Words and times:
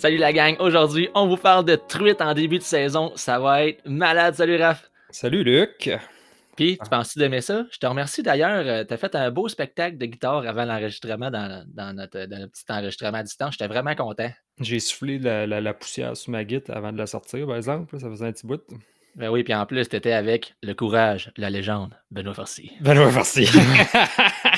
Salut 0.00 0.16
la 0.16 0.32
gang, 0.32 0.56
aujourd'hui 0.60 1.10
on 1.14 1.28
vous 1.28 1.36
parle 1.36 1.66
de 1.66 1.76
truite 1.76 2.22
en 2.22 2.32
début 2.32 2.56
de 2.56 2.62
saison, 2.62 3.12
ça 3.16 3.38
va 3.38 3.66
être 3.66 3.82
malade. 3.84 4.34
Salut 4.34 4.56
Raph. 4.56 4.90
Salut 5.10 5.44
Luc. 5.44 5.90
Puis, 6.56 6.78
tu 6.82 6.88
penses-tu 6.88 7.18
d'aimer 7.18 7.42
ça? 7.42 7.66
Je 7.70 7.76
te 7.76 7.84
remercie 7.86 8.22
d'ailleurs, 8.22 8.66
euh, 8.66 8.82
tu 8.82 8.94
as 8.94 8.96
fait 8.96 9.14
un 9.14 9.30
beau 9.30 9.46
spectacle 9.48 9.98
de 9.98 10.06
guitare 10.06 10.46
avant 10.46 10.64
l'enregistrement 10.64 11.30
dans, 11.30 11.66
notre, 11.94 12.18
petit 12.46 12.64
enregistrement 12.70 13.18
à 13.18 13.22
distance, 13.22 13.56
j'étais 13.58 13.66
vraiment 13.66 13.94
content. 13.94 14.30
J'ai 14.58 14.80
soufflé 14.80 15.18
la, 15.18 15.74
poussière 15.74 16.16
sous 16.16 16.30
ma 16.30 16.44
guitare 16.44 16.78
avant 16.78 16.92
de 16.92 16.98
la 16.98 17.06
sortir, 17.06 17.46
par 17.46 17.56
exemple, 17.56 18.00
ça 18.00 18.08
faisait 18.08 18.24
un 18.24 18.32
petit 18.32 18.46
bout. 18.46 18.62
Ben 19.16 19.28
oui, 19.28 19.44
puis 19.44 19.54
en 19.54 19.66
plus, 19.66 19.86
tu 19.86 19.96
étais 19.96 20.12
avec 20.12 20.54
le 20.62 20.72
courage, 20.72 21.30
la 21.36 21.50
légende, 21.50 21.94
Benoît 22.10 22.32
Farcy. 22.32 22.72
Benoît 22.80 23.10
Farcy. 23.10 23.46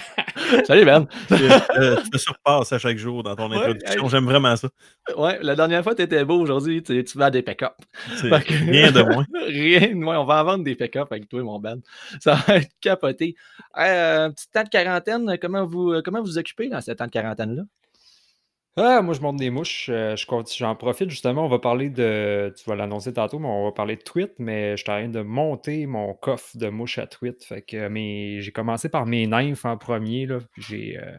Salut, 0.66 0.84
Ben. 0.84 1.06
tu 1.28 2.10
te 2.10 2.18
surpasses 2.18 2.72
à 2.72 2.78
chaque 2.78 2.98
jour 2.98 3.22
dans 3.22 3.34
ton 3.36 3.50
introduction. 3.50 4.08
J'aime 4.08 4.24
vraiment 4.24 4.56
ça. 4.56 4.68
Ouais, 5.16 5.38
la 5.42 5.54
dernière 5.56 5.82
fois, 5.82 5.94
tu 5.94 6.02
étais 6.02 6.24
beau. 6.24 6.40
Aujourd'hui, 6.40 6.82
tu, 6.82 7.04
vas 7.14 7.26
à 7.26 7.30
des 7.30 7.42
pick-up. 7.42 7.74
Rien 8.20 8.92
de 8.92 9.02
moins. 9.02 9.26
rien 9.46 9.88
de 9.88 9.94
moins. 9.94 10.18
On 10.18 10.24
va 10.24 10.42
en 10.42 10.44
vendre 10.44 10.64
des 10.64 10.74
pick-up 10.74 11.08
avec 11.10 11.28
toi, 11.28 11.42
mon 11.42 11.58
Ben. 11.58 11.80
Ça 12.20 12.34
va 12.34 12.56
être 12.56 12.70
capoté. 12.80 13.34
Un 13.74 14.30
petit 14.30 14.48
temps 14.50 14.64
de 14.64 14.68
quarantaine, 14.68 15.38
comment 15.40 15.64
vous 15.64 16.00
comment 16.04 16.22
vous, 16.22 16.38
occupez 16.38 16.68
dans 16.68 16.80
ce 16.80 16.92
temps 16.92 17.06
de 17.06 17.10
quarantaine-là? 17.10 17.62
Ah, 18.76 19.02
moi, 19.02 19.12
je 19.12 19.20
monte 19.20 19.36
des 19.36 19.50
mouches. 19.50 19.90
Euh, 19.90 20.16
j'en 20.56 20.74
profite 20.76 21.10
justement. 21.10 21.44
On 21.44 21.48
va 21.48 21.58
parler 21.58 21.90
de. 21.90 22.54
Tu 22.56 22.64
vas 22.68 22.74
l'annoncer 22.74 23.12
tantôt, 23.12 23.38
mais 23.38 23.48
on 23.48 23.64
va 23.64 23.72
parler 23.72 23.96
de 23.96 24.02
tweet. 24.02 24.32
Mais 24.38 24.78
je 24.78 24.84
train 24.84 25.08
de 25.08 25.20
monter 25.20 25.86
mon 25.86 26.14
coffre 26.14 26.56
de 26.56 26.68
mouches 26.68 26.98
à 26.98 27.06
tweet. 27.06 27.44
Fait 27.44 27.60
que 27.60 27.88
j'ai 28.40 28.52
commencé 28.52 28.88
par 28.88 29.04
mes 29.04 29.26
nymphes 29.26 29.66
en 29.66 29.76
premier. 29.76 30.24
Là, 30.24 30.38
j'ai, 30.56 30.98
euh, 30.98 31.16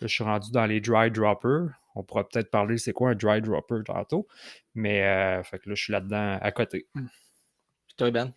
je 0.00 0.06
suis 0.06 0.24
rendu 0.24 0.50
dans 0.50 0.64
les 0.64 0.80
dry 0.80 1.10
droppers. 1.10 1.68
On 1.94 2.02
pourra 2.02 2.26
peut-être 2.26 2.50
parler 2.50 2.78
c'est 2.78 2.92
quoi 2.92 3.10
un 3.10 3.14
dry 3.14 3.42
dropper 3.42 3.82
tantôt. 3.84 4.26
Mais 4.74 5.02
euh, 5.02 5.42
fait 5.42 5.58
que 5.58 5.68
là, 5.68 5.74
je 5.74 5.82
suis 5.82 5.92
là-dedans 5.92 6.38
à 6.40 6.52
côté. 6.52 6.86
Puis 6.94 7.96
toi, 7.98 8.10
Ben? 8.10 8.32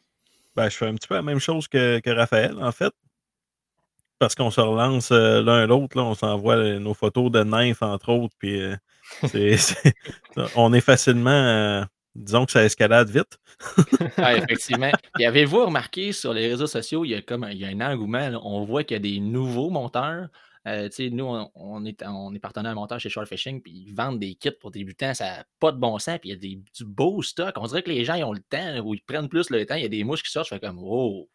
Ben, 0.58 0.68
je 0.68 0.76
fais 0.76 0.88
un 0.88 0.96
petit 0.96 1.08
peu 1.08 1.16
la 1.16 1.22
même 1.22 1.40
chose 1.40 1.70
que, 1.70 2.00
que 2.00 2.10
Raphaël, 2.10 2.62
en 2.62 2.74
fait 2.74 2.94
parce 4.22 4.36
qu'on 4.36 4.52
se 4.52 4.62
relance 4.62 5.10
euh, 5.12 5.42
l'un 5.42 5.66
l'autre. 5.66 6.00
On 6.00 6.14
s'envoie 6.14 6.78
nos 6.78 6.94
photos 6.94 7.32
de 7.32 7.44
nymphes, 7.44 7.82
entre 7.82 8.10
autres. 8.10 8.36
Puis 8.38 8.62
euh, 8.62 8.76
on 10.56 10.72
est 10.74 10.82
facilement. 10.82 11.32
Euh, 11.32 11.84
disons 12.14 12.46
que 12.46 12.52
ça 12.52 12.64
escalade 12.64 13.10
vite. 13.10 13.40
effectivement. 14.20 14.92
Et 15.20 15.26
avez-vous 15.26 15.66
remarqué 15.66 16.12
sur 16.12 16.34
les 16.34 16.48
réseaux 16.48 16.68
sociaux, 16.68 17.04
il 17.04 17.10
y 17.10 17.16
a 17.16 17.24
comme 17.24 17.48
il 17.50 17.58
y 17.58 17.66
a 17.66 17.70
un 17.70 17.82
engouement. 17.82 18.30
On 18.44 18.64
voit 18.64 18.84
qu'il 18.84 18.94
y 18.94 19.00
a 19.00 19.02
des 19.02 19.20
nouveaux 19.20 19.72
monteurs. 19.72 20.28
nous, 20.68 21.48
on, 21.56 21.86
est, 21.86 22.04
on 22.06 22.36
est 22.36 22.40
partenaire 22.40 22.76
monteur 22.76 23.00
chez 23.00 23.10
Short 23.10 23.28
Fishing, 23.28 23.60
puis 23.60 23.86
ils 23.88 23.96
vendent 23.96 24.20
des 24.20 24.36
kits 24.36 24.52
pour 24.52 24.70
débutants, 24.70 25.16
ça 25.16 25.26
n'a 25.26 25.46
pas 25.60 25.72
de 25.72 25.78
bon 25.78 25.98
sens, 25.98 26.20
puis 26.20 26.30
il 26.30 26.34
y 26.34 26.36
a 26.36 26.40
des, 26.40 26.62
du 26.76 26.86
beau 26.86 27.24
stock. 27.24 27.56
On 27.58 27.66
dirait 27.66 27.82
que 27.82 27.90
les 27.90 28.06
gens 28.06 28.14
ils 28.14 28.24
ont 28.24 28.34
le 28.34 28.42
temps, 28.42 28.86
ou 28.86 28.94
ils 28.94 29.02
prennent 29.02 29.30
plus 29.30 29.50
le 29.50 29.66
temps. 29.66 29.76
Il 29.76 29.82
y 29.82 29.86
a 29.86 29.90
des 29.90 30.04
mouches 30.04 30.22
qui 30.22 30.30
sortent, 30.30 30.50
je 30.50 30.54
fais 30.54 30.60
comme, 30.60 30.80
oh, 30.80 31.28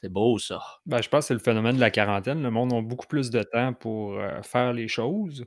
c'est 0.00 0.08
beau, 0.08 0.38
ça. 0.38 0.60
Ben, 0.86 1.02
je 1.02 1.08
pense 1.08 1.24
que 1.24 1.28
c'est 1.28 1.34
le 1.34 1.40
phénomène 1.40 1.76
de 1.76 1.80
la 1.80 1.90
quarantaine. 1.90 2.42
Le 2.42 2.50
monde 2.50 2.72
a 2.72 2.80
beaucoup 2.80 3.06
plus 3.06 3.30
de 3.30 3.42
temps 3.42 3.72
pour 3.72 4.14
euh, 4.14 4.42
faire 4.42 4.72
les 4.72 4.88
choses. 4.88 5.44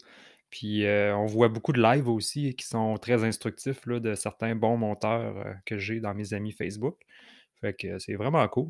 Puis 0.50 0.86
euh, 0.86 1.16
on 1.16 1.26
voit 1.26 1.50
beaucoup 1.50 1.74
de 1.74 1.82
lives 1.82 2.08
aussi 2.08 2.56
qui 2.56 2.66
sont 2.66 2.98
très 2.98 3.24
instructifs 3.24 3.86
là, 3.86 4.00
de 4.00 4.14
certains 4.14 4.56
bons 4.56 4.78
monteurs 4.78 5.38
euh, 5.38 5.54
que 5.66 5.78
j'ai 5.78 6.00
dans 6.00 6.14
mes 6.14 6.34
amis 6.34 6.52
Facebook. 6.52 6.98
Fait 7.60 7.74
que 7.74 7.98
c'est 7.98 8.16
vraiment 8.16 8.48
cool. 8.48 8.70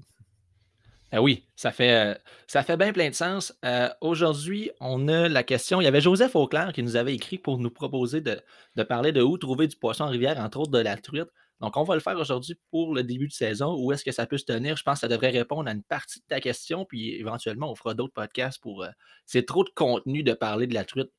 Ben 1.12 1.19
oui, 1.19 1.46
ça 1.56 1.72
fait, 1.72 2.18
ça 2.47 2.63
fait 2.63 2.75
bien 2.75 2.91
plein 2.91 3.09
de 3.09 3.13
sens. 3.13 3.53
Aujourd'hui, 4.02 4.72
on 4.79 5.07
a 5.07 5.29
la 5.29 5.44
question. 5.44 5.79
Il 5.79 5.84
y 5.84 5.88
avait 5.88 6.02
Joseph 6.02 6.35
Auclair 6.35 6.73
qui 6.73 6.81
nous 6.81 6.96
avait 6.96 7.13
écrit 7.13 7.38
pour 7.38 7.59
nous 7.59 7.69
proposer 7.69 8.19
de, 8.19 8.41
de 8.75 8.84
parler 8.84 9.12
de 9.12 9.22
où 9.22 9.38
trouver 9.38 9.68
du 9.68 9.75
poisson 9.75 10.06
en 10.06 10.07
rivière, 10.07 10.40
entre 10.40 10.59
autres 10.59 10.72
de 10.72 10.79
la 10.79 10.97
truite. 10.97 11.29
Donc, 11.63 11.78
on 11.78 11.84
va 11.84 11.94
le 11.96 12.01
faire 12.01 12.19
aujourd'hui 12.19 12.56
pour 12.72 12.94
le 12.94 13.03
début 13.03 13.29
de 13.29 13.31
saison. 13.31 13.78
Où 13.79 13.94
est-ce 13.94 14.03
que 14.03 14.12
ça 14.12 14.25
peut 14.25 14.38
se 14.38 14.44
tenir? 14.44 14.75
Je 14.75 14.84
pense 14.84 14.96
que 14.96 15.00
ça 15.00 15.07
devrait 15.07 15.29
répondre 15.29 15.69
à 15.69 15.72
une 15.72 15.81
partie 15.81 16.19
de 16.19 16.25
ta 16.28 16.41
question, 16.41 16.84
puis 16.84 17.16
éventuellement, 17.16 17.72
on 17.72 17.75
fera 17.75 17.94
d'autres 17.94 18.12
podcasts 18.12 18.62
pour. 18.62 18.84
Euh, 18.84 18.90
c'est 19.25 19.46
trop 19.46 19.63
de 19.63 19.69
contenu 19.69 20.23
de 20.23 20.34
parler 20.34 20.68
de 20.68 20.73
la 20.73 20.84
truite 20.84 21.09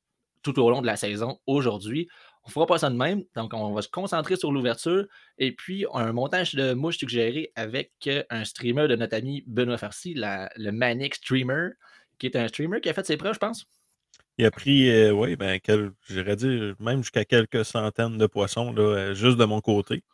tout 0.43 0.60
au 0.60 0.69
long 0.69 0.83
de 0.83 0.87
la 0.87 0.97
saison 0.97 1.38
aujourd'hui. 1.47 2.09
On 2.44 2.50
ne 2.50 2.53
fera 2.53 2.66
pas 2.66 2.77
ça 2.77 2.91
de 2.91 2.94
même. 2.94 3.25
Donc, 3.34 3.54
on 3.54 3.72
va 3.72 3.81
se 3.81 3.88
concentrer 3.88 4.37
sur 4.37 4.53
l'ouverture 4.53 5.06
et 5.38 5.53
puis 5.53 5.87
un 5.94 6.12
montage 6.12 6.54
de 6.54 6.75
mouches 6.75 6.99
suggéré 6.99 7.50
avec 7.56 7.93
euh, 8.06 8.22
un 8.28 8.44
streamer 8.44 8.87
de 8.87 8.97
notre 8.97 9.16
ami 9.16 9.44
Benoît 9.47 9.78
Farcy, 9.78 10.12
le 10.15 10.71
Manic 10.72 11.15
Streamer, 11.15 11.71
qui 12.19 12.27
est 12.27 12.37
un 12.37 12.49
streamer 12.49 12.83
qui 12.83 12.91
a 12.91 12.93
fait 12.93 13.06
ses 13.06 13.16
preuves, 13.16 13.33
je 13.33 13.38
pense. 13.38 13.65
Il 14.37 14.44
a 14.44 14.50
pris, 14.50 14.91
euh, 14.91 15.10
oui, 15.12 15.37
ben, 15.37 15.59
j'irais 16.06 16.37
dire 16.37 16.75
même 16.81 16.99
jusqu'à 16.99 17.25
quelques 17.25 17.65
centaines 17.65 18.19
de 18.19 18.27
poissons, 18.27 18.75
juste 19.15 19.38
de 19.38 19.44
mon 19.47 19.62
côté. 19.62 20.04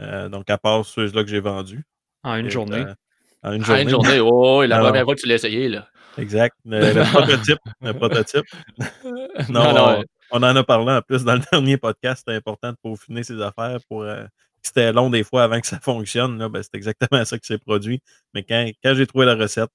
Euh, 0.00 0.28
donc, 0.28 0.48
à 0.50 0.58
part 0.58 0.84
ceux-là 0.84 1.22
que 1.22 1.30
j'ai 1.30 1.40
vendus. 1.40 1.84
En 2.22 2.36
une 2.36 2.50
journée. 2.50 2.78
Euh, 2.78 2.94
en 3.42 3.52
une 3.52 3.64
journée. 3.64 3.80
En 3.80 3.82
une 3.82 3.90
journée, 3.90 4.20
oh, 4.20 4.62
la 4.64 4.78
première 4.78 5.04
fois 5.04 5.14
que 5.14 5.20
tu 5.20 5.26
l'as 5.26 5.36
essayé, 5.36 5.68
là. 5.68 5.88
Exact. 6.18 6.56
Le, 6.64 7.02
prototype. 7.12 7.58
Le 7.80 7.92
prototype. 7.92 8.44
non, 9.48 9.72
non, 9.72 10.04
on, 10.30 10.42
en 10.42 10.56
a 10.56 10.64
parlé 10.64 10.92
en 10.92 11.02
plus 11.02 11.24
dans 11.24 11.34
le 11.34 11.42
dernier 11.52 11.76
podcast. 11.76 12.24
C'était 12.26 12.36
important 12.36 12.70
de 12.70 12.76
peaufiner 12.82 13.22
ses 13.22 13.40
affaires 13.40 13.78
pour. 13.88 14.02
Euh, 14.02 14.24
c'était 14.62 14.92
long 14.92 15.08
des 15.08 15.24
fois 15.24 15.44
avant 15.44 15.58
que 15.58 15.66
ça 15.66 15.80
fonctionne. 15.80 16.46
Ben, 16.48 16.62
c'est 16.62 16.74
exactement 16.74 17.24
ça 17.24 17.38
qui 17.38 17.46
s'est 17.46 17.58
produit. 17.58 18.02
Mais 18.34 18.42
quand, 18.42 18.70
quand 18.84 18.94
j'ai 18.94 19.06
trouvé 19.06 19.24
la 19.24 19.34
recette 19.34 19.70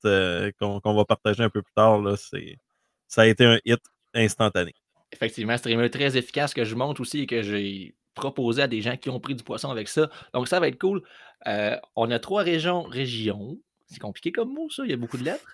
qu'on 0.59 0.93
va 0.93 1.05
partager 1.05 1.41
un 1.41 1.49
peu 1.49 1.63
plus 1.63 1.73
tard, 1.73 1.99
là, 2.01 2.15
ça 3.07 3.21
a 3.21 3.25
été 3.25 3.45
un 3.45 3.57
hit 3.65 3.79
instantané. 4.13 4.73
Effectivement, 5.11 5.55
c'est 5.57 5.73
un 5.73 5.89
très 5.89 6.17
efficace 6.17 6.53
que 6.53 6.63
je 6.63 6.75
montre 6.75 7.01
aussi 7.01 7.21
et 7.21 7.25
que 7.25 7.41
j'ai 7.41 7.95
proposer 8.15 8.63
à 8.63 8.67
des 8.67 8.81
gens 8.81 8.97
qui 8.97 9.09
ont 9.09 9.19
pris 9.19 9.35
du 9.35 9.43
poisson 9.43 9.69
avec 9.69 9.87
ça. 9.87 10.09
Donc, 10.33 10.47
ça 10.47 10.59
va 10.59 10.67
être 10.67 10.79
cool. 10.79 11.03
Euh, 11.47 11.77
on 11.95 12.09
a 12.09 12.17
trois 12.17 12.41
régions, 12.41 12.81
régions. 12.81 13.59
C'est 13.87 13.99
compliqué 13.99 14.31
comme 14.31 14.51
mot, 14.51 14.67
ça. 14.71 14.81
Il 14.83 14.89
y 14.89 14.93
a 14.93 14.97
beaucoup 14.97 15.17
de 15.17 15.23
lettres. 15.23 15.45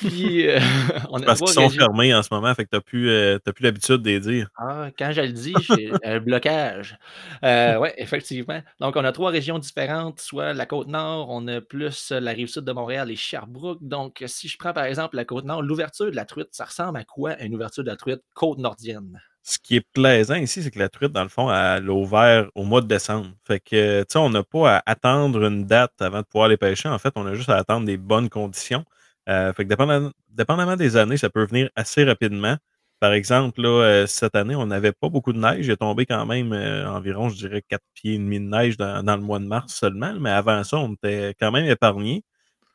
Puis, 0.00 0.48
euh, 0.48 0.58
on 1.10 1.22
a 1.22 1.24
Parce 1.24 1.40
qu'ils 1.40 1.50
sont 1.50 1.70
fermés 1.70 2.12
en 2.12 2.22
ce 2.24 2.34
moment, 2.34 2.52
fait 2.52 2.64
que 2.64 2.70
tu 2.70 2.76
n'as 2.76 2.80
plus, 2.80 3.10
euh, 3.10 3.38
plus 3.38 3.62
l'habitude 3.62 3.98
de 3.98 4.10
les 4.10 4.18
dire. 4.18 4.48
Ah, 4.56 4.88
quand 4.98 5.12
je 5.12 5.20
le 5.20 5.30
dis, 5.30 5.54
j'ai 5.60 5.92
un 6.02 6.18
blocage. 6.18 6.98
oui, 7.42 7.88
effectivement. 7.96 8.60
Donc, 8.80 8.96
on 8.96 9.04
a 9.04 9.12
trois 9.12 9.30
régions 9.30 9.60
différentes, 9.60 10.20
soit 10.20 10.52
la 10.52 10.66
côte 10.66 10.88
nord, 10.88 11.28
on 11.30 11.46
a 11.46 11.60
plus 11.60 12.10
la 12.10 12.32
rive 12.32 12.48
sud 12.48 12.64
de 12.64 12.72
Montréal 12.72 13.08
et 13.08 13.16
Sherbrooke. 13.16 13.78
Donc, 13.82 14.24
si 14.26 14.48
je 14.48 14.58
prends 14.58 14.72
par 14.72 14.84
exemple 14.84 15.14
la 15.14 15.24
côte 15.24 15.44
nord, 15.44 15.62
l'ouverture 15.62 16.10
de 16.10 16.16
la 16.16 16.24
truite, 16.24 16.48
ça 16.50 16.64
ressemble 16.64 16.98
à 16.98 17.04
quoi 17.04 17.40
une 17.40 17.54
ouverture 17.54 17.84
de 17.84 17.90
la 17.90 17.96
truite 17.96 18.22
côte 18.34 18.58
nordienne? 18.58 19.20
Ce 19.48 19.58
qui 19.60 19.76
est 19.76 19.86
plaisant 19.92 20.34
ici, 20.34 20.62
c'est 20.62 20.72
que 20.72 20.78
la 20.80 20.88
truite, 20.88 21.12
dans 21.12 21.22
le 21.22 21.28
fond, 21.28 21.48
elle 21.52 21.88
a 21.88 21.92
ouvert 21.92 22.48
au 22.56 22.64
mois 22.64 22.80
de 22.80 22.88
décembre. 22.88 23.28
Fait 23.46 23.60
que, 23.60 24.00
tu 24.02 24.06
sais, 24.10 24.18
on 24.18 24.28
n'a 24.28 24.42
pas 24.42 24.78
à 24.78 24.82
attendre 24.86 25.44
une 25.44 25.64
date 25.66 25.92
avant 26.00 26.18
de 26.20 26.24
pouvoir 26.26 26.48
les 26.48 26.56
pêcher. 26.56 26.88
En 26.88 26.98
fait, 26.98 27.12
on 27.14 27.24
a 27.26 27.34
juste 27.34 27.48
à 27.48 27.56
attendre 27.56 27.86
des 27.86 27.96
bonnes 27.96 28.28
conditions. 28.28 28.84
Euh, 29.28 29.52
fait 29.52 29.64
que 29.64 29.68
dépendamment, 29.68 30.76
des 30.76 30.96
années, 30.96 31.16
ça 31.16 31.30
peut 31.30 31.46
venir 31.46 31.70
assez 31.76 32.02
rapidement. 32.04 32.56
Par 32.98 33.12
exemple, 33.12 33.60
là, 33.62 33.68
euh, 33.68 34.06
cette 34.08 34.34
année, 34.34 34.56
on 34.56 34.66
n'avait 34.66 34.92
pas 34.92 35.08
beaucoup 35.10 35.32
de 35.32 35.38
neige. 35.38 35.66
Il 35.66 35.70
est 35.70 35.76
tombé 35.76 36.06
quand 36.06 36.26
même 36.26 36.52
euh, 36.52 36.88
environ, 36.90 37.28
je 37.28 37.36
dirais, 37.36 37.62
4 37.68 37.82
pieds 37.94 38.14
et 38.14 38.18
demi 38.18 38.40
de 38.40 38.46
neige 38.46 38.76
dans, 38.76 39.04
dans, 39.04 39.16
le 39.16 39.22
mois 39.22 39.38
de 39.38 39.46
mars 39.46 39.74
seulement. 39.74 40.14
Mais 40.18 40.30
avant 40.30 40.64
ça, 40.64 40.78
on 40.78 40.94
était 40.94 41.34
quand 41.38 41.52
même 41.52 41.66
épargné. 41.66 42.24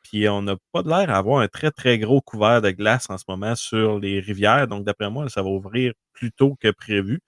Puis 0.03 0.27
on 0.30 0.42
n'a 0.42 0.56
pas 0.71 0.81
l'air 0.83 1.09
à 1.09 1.18
avoir 1.18 1.42
un 1.42 1.48
très, 1.48 1.71
très 1.71 1.98
gros 2.00 2.21
couvert 2.21 2.62
de 2.62 2.71
glace 2.71 3.09
en 3.09 3.18
ce 3.18 3.25
moment 3.27 3.56
sur 3.56 4.00
les 4.00 4.19
rivières. 4.19 4.68
Donc, 4.68 4.86
d'après 4.86 5.09
moi, 5.09 5.30
ça 5.30 5.42
va 5.42 5.50
ouvrir 5.50 5.94
plus 6.13 6.31
tôt 6.31 6.57
que 6.59 6.71
prévu. 6.71 7.21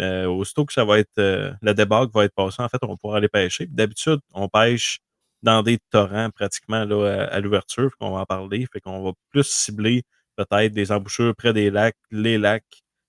Euh, 0.00 0.26
aussitôt 0.26 0.64
que 0.64 0.72
ça 0.72 0.84
va 0.84 0.98
être 0.98 1.18
euh, 1.18 1.52
la 1.62 1.74
débâcle 1.74 2.12
va 2.14 2.24
être 2.24 2.34
passée, 2.34 2.62
en 2.62 2.68
fait, 2.68 2.78
on 2.82 2.96
pouvoir 2.96 3.16
aller 3.16 3.28
pêcher. 3.28 3.66
D'habitude, 3.66 4.20
on 4.32 4.48
pêche 4.48 5.00
dans 5.42 5.62
des 5.62 5.78
torrents 5.90 6.30
pratiquement 6.30 6.84
là, 6.84 7.26
à, 7.30 7.40
l'ouverture, 7.40 7.96
qu'on 7.98 8.12
va 8.12 8.20
en 8.20 8.26
parler. 8.26 8.66
Fait 8.72 8.80
qu'on 8.80 9.02
va 9.02 9.12
plus 9.30 9.44
cibler 9.46 10.02
peut-être 10.36 10.72
des 10.72 10.92
embouchures 10.92 11.34
près 11.36 11.52
des 11.52 11.70
lacs, 11.70 11.96
les 12.10 12.38
lacs, 12.38 12.64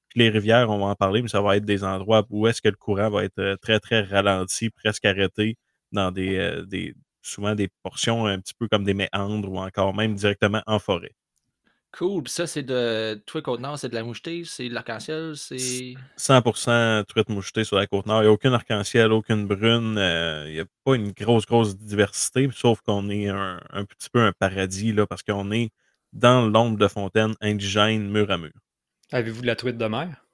puis 0.09 0.19
les 0.21 0.29
rivières, 0.29 0.69
on 0.69 0.79
va 0.79 0.85
en 0.87 0.95
parler, 0.95 1.21
mais 1.21 1.29
ça 1.29 1.41
va 1.41 1.57
être 1.57 1.65
des 1.65 1.83
endroits 1.83 2.25
où 2.29 2.47
est-ce 2.47 2.61
que 2.61 2.69
le 2.69 2.75
courant 2.75 3.09
va 3.09 3.23
être 3.23 3.39
euh, 3.39 3.55
très, 3.57 3.79
très 3.79 4.01
ralenti, 4.01 4.69
presque 4.69 5.05
arrêté 5.05 5.57
dans 5.91 6.11
des, 6.11 6.63
des 6.67 6.95
souvent 7.21 7.55
des 7.55 7.69
portions 7.83 8.25
un 8.25 8.39
petit 8.39 8.53
peu 8.53 8.67
comme 8.67 8.83
des 8.83 8.93
méandres 8.93 9.51
ou 9.51 9.57
encore 9.59 9.93
même 9.93 10.15
directement 10.15 10.61
en 10.67 10.79
forêt. 10.79 11.13
Cool. 11.91 12.23
Puis 12.23 12.31
ça, 12.31 12.47
c'est 12.47 12.63
de. 12.63 13.21
Toi, 13.25 13.41
Côte-Nord, 13.41 13.77
c'est 13.77 13.89
de 13.89 13.95
la 13.95 14.03
mouchetée, 14.03 14.43
c'est 14.45 14.69
de 14.69 14.73
l'arc-en-ciel, 14.73 15.33
c'est. 15.35 15.93
100% 16.15 17.03
truite 17.03 17.27
mouchetée 17.27 17.65
sur 17.65 17.75
la 17.75 17.85
Côte-Nord. 17.85 18.21
Il 18.21 18.25
n'y 18.25 18.29
a 18.29 18.31
aucune 18.31 18.53
arc-en-ciel, 18.53 19.11
aucune 19.11 19.45
brune. 19.45 19.97
euh, 19.97 20.45
il 20.47 20.53
n'y 20.53 20.59
a 20.61 20.65
pas 20.85 20.95
une 20.95 21.11
grosse, 21.11 21.45
grosse 21.45 21.75
diversité, 21.77 22.49
sauf 22.53 22.79
qu'on 22.79 23.09
est 23.09 23.27
un, 23.27 23.59
un 23.71 23.83
petit 23.83 24.09
peu 24.09 24.21
un 24.21 24.31
paradis, 24.31 24.93
là, 24.93 25.05
parce 25.05 25.21
qu'on 25.21 25.51
est 25.51 25.71
dans 26.13 26.47
l'ombre 26.47 26.77
de 26.77 26.87
fontaine 26.87 27.33
indigène, 27.41 28.09
mur 28.09 28.31
à 28.31 28.37
mur. 28.37 28.51
Avez-vous 29.11 29.41
de 29.41 29.47
la 29.47 29.57
truite 29.57 29.77
de 29.77 29.85
mer? 29.85 30.25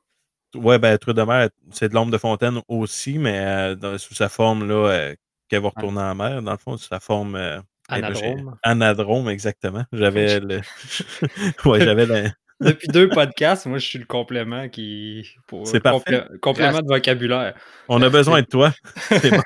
Ouais, 0.56 0.78
ben, 0.80 0.95
truite 1.00 1.18
de 1.18 1.24
mer, 1.24 1.50
c'est 1.72 1.89
de 1.89 1.94
l'ombre 1.95 2.12
de 2.12 2.18
fontaine 2.18 2.62
aussi, 2.68 3.18
mais 3.18 3.39
euh, 3.39 3.75
dans- 3.75 3.98
sous 3.98 4.13
sa 4.13 4.30
forme, 4.30 4.68
là, 4.68 4.75
euh, 4.92 5.16
qu'elle 5.48 5.62
va 5.62 5.70
retourner 5.76 6.02
en 6.02 6.16
mer, 6.16 6.42
dans 6.42 6.52
le 6.52 6.58
fond, 6.58 6.78
sa 6.78 7.00
forme. 7.00 7.36
euh, 7.36 7.58
là, 7.90 8.14
j'ai- 8.14 8.26
Anadrome. 8.26 8.56
Anadrome, 8.64 9.30
exactement. 9.30 9.84
J'avais 9.94 10.40
le. 10.40 10.62
ouais, 11.66 11.82
j'avais 11.84 12.06
le. 12.06 12.30
Depuis 12.60 12.88
deux 12.88 13.08
podcasts, 13.08 13.68
moi, 13.68 13.78
je 13.78 13.86
suis 13.86 14.00
le 14.00 14.06
complément 14.06 14.68
qui. 14.68 15.28
pour- 15.48 15.68
C'est 15.68 15.84
complé- 15.84 16.40
complément 16.40 16.80
de 16.82 16.88
vocabulaire. 16.88 17.54
On 17.88 18.02
a 18.02 18.10
besoin 18.10 18.42
de 18.42 18.48
toi. 18.48 18.74
C'est 19.10 19.30
bon. 19.30 19.42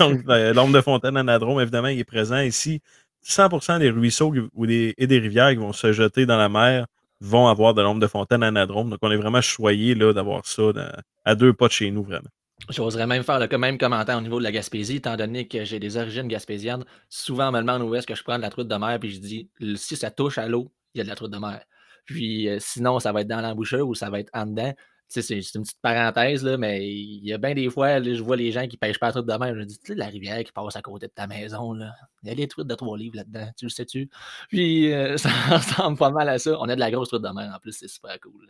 Donc, 0.00 0.20
euh, 0.28 0.52
l'ombre 0.52 0.72
de 0.74 0.80
fontaine 0.80 1.16
anadrome, 1.16 1.60
évidemment, 1.60 1.88
il 1.88 1.98
est 1.98 2.04
présent 2.04 2.40
ici. 2.40 2.80
100% 3.24 3.78
des 3.78 3.90
ruisseaux 3.90 4.32
ou 4.54 4.66
des, 4.66 4.94
et 4.98 5.06
des 5.06 5.18
rivières 5.18 5.50
qui 5.50 5.56
vont 5.56 5.72
se 5.72 5.92
jeter 5.92 6.26
dans 6.26 6.36
la 6.36 6.48
mer 6.48 6.86
vont 7.20 7.48
avoir 7.48 7.72
de 7.74 7.82
l'ombre 7.82 8.00
de 8.00 8.06
fontaine 8.06 8.42
anadrome. 8.42 8.90
Donc, 8.90 8.98
on 9.02 9.10
est 9.10 9.16
vraiment 9.16 9.40
choyé 9.40 9.94
d'avoir 9.94 10.44
ça 10.46 10.72
dans- 10.72 10.92
à 11.24 11.34
deux 11.34 11.52
pas 11.52 11.68
de 11.68 11.72
chez 11.72 11.90
nous, 11.90 12.02
vraiment. 12.04 12.28
J'oserais 12.70 13.06
même 13.06 13.22
faire 13.22 13.38
le 13.38 13.58
même 13.58 13.78
commentaire 13.78 14.16
au 14.16 14.20
niveau 14.20 14.38
de 14.38 14.44
la 14.44 14.50
Gaspésie, 14.50 14.96
étant 14.96 15.16
donné 15.16 15.46
que 15.46 15.64
j'ai 15.64 15.78
des 15.78 15.96
origines 15.98 16.26
gaspésiennes. 16.26 16.84
Souvent, 17.08 17.48
on 17.48 17.52
me 17.52 17.60
demande 17.60 17.82
où 17.82 17.94
est-ce 17.94 18.06
que 18.06 18.14
je 18.14 18.24
prends 18.24 18.38
de 18.38 18.42
la 18.42 18.50
truite 18.50 18.68
de 18.68 18.74
mer, 18.76 18.98
puis 18.98 19.10
je 19.10 19.20
dis 19.20 19.50
si 19.76 19.94
ça 19.94 20.10
touche 20.10 20.38
à 20.38 20.48
l'eau, 20.48 20.72
il 20.94 20.98
y 20.98 21.00
a 21.02 21.04
de 21.04 21.08
la 21.08 21.14
truite 21.14 21.32
de 21.32 21.38
mer. 21.38 21.62
Puis 22.06 22.48
euh, 22.48 22.58
sinon, 22.60 22.98
ça 22.98 23.12
va 23.12 23.20
être 23.20 23.28
dans 23.28 23.40
l'embouchure 23.40 23.86
ou 23.86 23.94
ça 23.94 24.10
va 24.10 24.20
être 24.20 24.30
en 24.32 24.46
dedans. 24.46 24.72
Tu 25.08 25.22
sais, 25.22 25.40
c'est 25.40 25.54
une 25.54 25.62
petite 25.62 25.80
parenthèse, 25.82 26.42
là, 26.42 26.56
mais 26.56 26.84
il 26.88 27.24
y 27.24 27.32
a 27.32 27.38
bien 27.38 27.54
des 27.54 27.70
fois, 27.70 28.00
là, 28.00 28.14
je 28.14 28.22
vois 28.22 28.36
les 28.36 28.50
gens 28.50 28.66
qui 28.66 28.76
pêchent 28.76 28.98
pas 28.98 29.06
la 29.06 29.12
truite 29.12 29.26
de 29.26 29.34
mer. 29.34 29.54
Je 29.54 29.62
dis, 29.62 29.78
tu 29.78 29.86
sais, 29.88 29.94
la 29.94 30.06
rivière 30.06 30.42
qui 30.42 30.50
passe 30.50 30.74
à 30.74 30.82
côté 30.82 31.06
de 31.06 31.12
ta 31.12 31.28
maison, 31.28 31.74
là, 31.74 31.92
il 32.24 32.30
y 32.30 32.32
a 32.32 32.34
des 32.34 32.48
truites 32.48 32.66
de 32.66 32.74
trois 32.74 32.98
livres 32.98 33.16
là-dedans, 33.16 33.48
tu 33.56 33.66
le 33.66 33.70
sais-tu? 33.70 34.08
Puis 34.48 34.92
euh, 34.92 35.16
ça 35.18 35.28
ressemble 35.50 35.98
pas 35.98 36.10
mal 36.10 36.28
à 36.28 36.38
ça. 36.38 36.58
On 36.58 36.68
a 36.68 36.74
de 36.74 36.80
la 36.80 36.90
grosse 36.90 37.08
truite 37.08 37.22
de 37.22 37.28
mer 37.28 37.52
en 37.54 37.58
plus, 37.60 37.72
c'est 37.72 37.88
super 37.88 38.18
cool. 38.20 38.48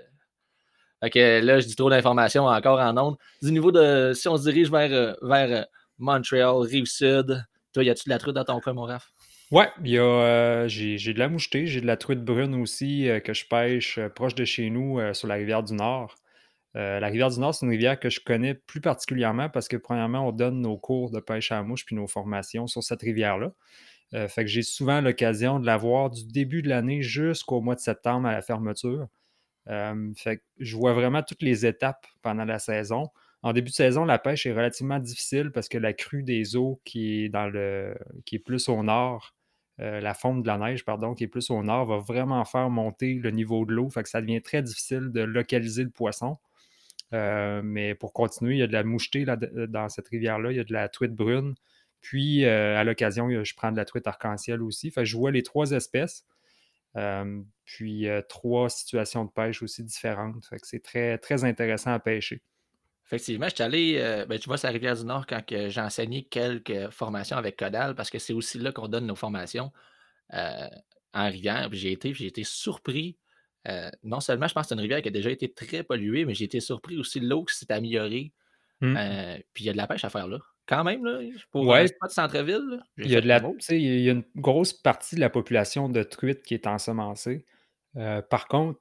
Fait 1.01 1.11
que 1.11 1.41
là, 1.41 1.61
je 1.61 1.67
dis 1.67 1.77
trop 1.77 1.91
d'informations 1.91 2.47
encore 2.47 2.81
en 2.81 2.97
ondes. 2.97 3.17
Du 3.43 3.53
niveau 3.53 3.71
de. 3.71 4.13
Si 4.15 4.29
on 4.29 4.37
se 4.37 4.43
dirige 4.45 4.71
vers, 4.71 4.93
euh, 4.93 5.13
vers 5.23 5.51
euh, 5.51 5.65
Montréal, 5.99 6.57
Rive-Sud, 6.57 7.45
toi, 7.73 7.85
y 7.85 7.91
a-tu 7.91 8.09
de 8.09 8.11
la 8.11 8.19
truite 8.19 8.35
dans 8.35 8.45
ton 8.45 8.61
coin, 8.61 8.73
mon 8.73 8.85
Raph? 8.85 9.13
Ouais, 9.53 9.69
euh, 9.87 10.67
j'ai, 10.67 10.97
de 10.97 11.19
la 11.19 11.29
mouchetée, 11.29 11.67
j'ai 11.67 11.81
de 11.81 11.87
la 11.87 11.97
truite 11.97 12.25
brune 12.25 12.55
aussi 12.61 13.09
que 13.23 13.33
je 13.33 13.47
pêche 13.47 14.01
proche 14.15 14.35
de 14.35 14.45
chez 14.45 14.71
nous 14.71 14.99
sur 15.15 15.29
la 15.29 15.35
rivière 15.35 15.63
du 15.63 15.75
Nord. 15.75 16.17
La 16.75 17.07
rivière 17.07 17.31
du 17.31 17.39
Nord, 17.39 17.55
c'est 17.55 17.65
une 17.65 17.71
rivière 17.71 18.01
que 18.01 18.11
je 18.11 18.19
connais 18.19 18.55
plus 18.55 18.81
particulièrement 18.81 19.49
parce 19.49 19.69
que, 19.69 19.77
premièrement, 19.77 20.27
on 20.27 20.33
donne 20.33 20.61
nos 20.61 20.77
cours 20.77 21.13
de 21.13 21.21
pêche 21.21 21.53
à 21.53 21.57
la 21.57 21.63
mouche 21.63 21.87
puis 21.87 21.95
nos 21.95 22.09
formations 22.09 22.67
sur 22.67 22.83
cette 22.83 23.03
rivière-là. 23.03 23.53
Fait 24.29 24.45
que 24.45 24.51
j'ai 24.51 24.63
souvent 24.63 25.01
l'occasion 25.01 25.61
de 25.61 25.67
la 25.67 25.77
voir 25.77 26.11
du 26.11 26.27
début 26.27 26.63
de 26.63 26.69
l'année 26.69 27.03
jusqu'au 27.03 27.61
mois 27.61 27.77
de 27.77 27.81
septembre 27.81 28.27
à 28.27 28.33
la 28.33 28.43
fermeture. 28.43 29.07
Je 29.69 30.77
vois 30.77 30.93
vraiment 30.93 31.23
toutes 31.23 31.43
les 31.43 31.67
étapes 31.67 32.07
pendant 32.23 32.45
la 32.45 32.59
saison. 32.59 33.11
En 33.43 33.53
début 33.53 33.71
de 33.71 33.75
saison, 33.75 34.05
la 34.05 34.19
pêche 34.19 34.47
est 34.47 34.53
relativement 34.53 34.99
difficile 34.99 35.53
parce 35.53 35.69
que 35.69 35.79
la 35.79 35.93
crue 35.93 36.23
des 36.23 36.57
eaux 36.57 36.81
qui 36.85 37.25
est, 37.27 38.39
plus 38.45 38.69
au 38.69 38.83
nord, 38.83 39.35
euh, 39.81 40.01
la 40.01 40.15
fonte 40.15 40.43
de 40.43 40.47
la 40.49 40.59
neige, 40.59 40.85
pardon, 40.85 41.15
qui 41.15 41.25
est 41.25 41.29
plus 41.29 41.51
au 41.51 41.63
nord, 41.63 41.87
va 41.87 41.99
vraiment 41.99 42.45
faire 42.45 42.71
monter 42.71 43.15
le 43.15 43.31
niveau 43.31 43.65
de 43.65 43.73
l'eau. 43.73 43.89
Fait 43.91 44.03
que 44.03 44.09
ça 44.09 44.21
devient 44.21 44.43
très 44.43 44.63
difficile 44.63 45.13
de 45.13 45.21
localiser 45.21 45.85
le 45.85 45.91
poisson. 45.91 46.39
Euh, 47.13 47.61
mais 47.63 47.95
pour 47.95 48.13
continuer, 48.13 48.55
il 48.57 48.59
y 48.59 48.63
a 48.63 48.67
de 48.67 48.73
la 48.73 48.83
mouchetée 48.83 49.25
dans 49.27 49.89
cette 49.89 50.09
rivière-là, 50.09 50.51
il 50.51 50.57
y 50.57 50.61
a 50.61 50.65
de 50.65 50.73
la 50.73 50.89
truite 50.89 51.15
brune. 51.15 51.55
Puis, 52.01 52.45
euh, 52.45 52.77
à 52.77 52.85
l'occasion, 52.85 53.29
je 53.45 53.55
prends 53.55 53.71
de 53.71 53.77
la 53.77 53.85
truite 53.85 54.07
arc-en-ciel 54.07 54.63
aussi. 54.63 54.93
Je 54.97 55.17
vois 55.17 55.31
les 55.31 55.43
trois 55.43 55.71
espèces. 55.71 56.25
Euh, 56.97 57.43
puis, 57.65 58.09
euh, 58.09 58.23
trois 58.29 58.69
situations 58.71 59.25
de 59.25 59.31
pêche 59.31 59.63
aussi 59.63 59.85
différentes. 59.85 60.37
C'est 60.63 60.83
très, 60.83 61.19
très 61.19 61.45
intéressant 61.45 61.93
à 61.93 61.99
pêcher. 61.99 62.43
Effectivement, 63.05 63.49
je 63.49 63.55
suis 63.55 63.63
allé, 63.63 63.99
euh, 63.99 64.27
ben, 64.27 64.39
tu 64.39 64.49
vois, 64.49 64.57
c'est 64.57 64.67
la 64.67 64.73
Rivière-du-Nord 64.73 65.27
quand 65.27 65.45
que 65.45 65.69
j'ai 65.69 65.81
enseigné 65.81 66.25
quelques 66.25 66.91
formations 66.91 67.37
avec 67.37 67.57
Codal, 67.57 67.95
parce 67.95 68.11
que 68.11 68.19
c'est 68.19 68.33
aussi 68.33 68.59
là 68.59 68.73
qu'on 68.73 68.89
donne 68.89 69.07
nos 69.07 69.15
formations 69.15 69.73
euh, 70.35 70.69
en 71.15 71.27
rivière. 71.29 71.69
J'ai 71.73 71.93
été, 71.93 72.13
j'ai 72.15 72.27
été 72.27 72.43
surpris. 72.45 73.17
euh, 73.69 73.91
non 74.03 74.21
seulement, 74.21 74.49
je 74.49 74.55
pense 74.55 74.65
que 74.65 74.69
c'est 74.71 74.75
une 74.75 74.81
rivière 74.81 75.03
qui 75.03 75.09
a 75.09 75.13
déjà 75.13 75.31
été 75.31 75.53
très 75.53 75.83
polluée, 75.85 76.25
mais 76.25 76.35
j'ai 76.35 76.45
été 76.47 76.61
surpris 76.61 76.97
aussi 76.99 77.21
de 77.21 77.29
l'eau 77.29 77.45
qui 77.45 77.55
s'est 77.57 77.71
améliorée. 77.73 78.33
Mm. 78.81 78.97
Euh, 78.97 79.39
puis 79.53 79.65
il 79.65 79.67
y 79.67 79.71
a 79.71 79.73
de 79.73 79.77
la 79.79 79.87
pêche 79.87 80.05
à 80.05 80.11
faire 80.11 80.27
là. 80.29 80.39
Quand 80.67 80.85
même, 80.85 81.05
là, 81.05 81.21
pour 81.53 81.67
Ouais. 81.67 81.83
un 81.83 81.87
spot 81.87 82.11
centre-ville, 82.11 82.81
Il 82.99 83.09
y 83.11 83.17
a 83.17 83.21
de 83.21 83.29
la, 83.29 83.41
il 83.71 84.01
y 84.01 84.09
a 84.09 84.13
une 84.13 84.25
grosse 84.35 84.73
partie 84.73 85.15
de 85.15 85.21
la 85.21 85.31
population 85.31 85.89
de 85.89 86.03
truites 86.03 86.43
qui 86.43 86.55
est 86.55 86.67
ensemencée. 86.67 87.45
Euh, 87.97 88.21
par 88.23 88.49
contre, 88.49 88.81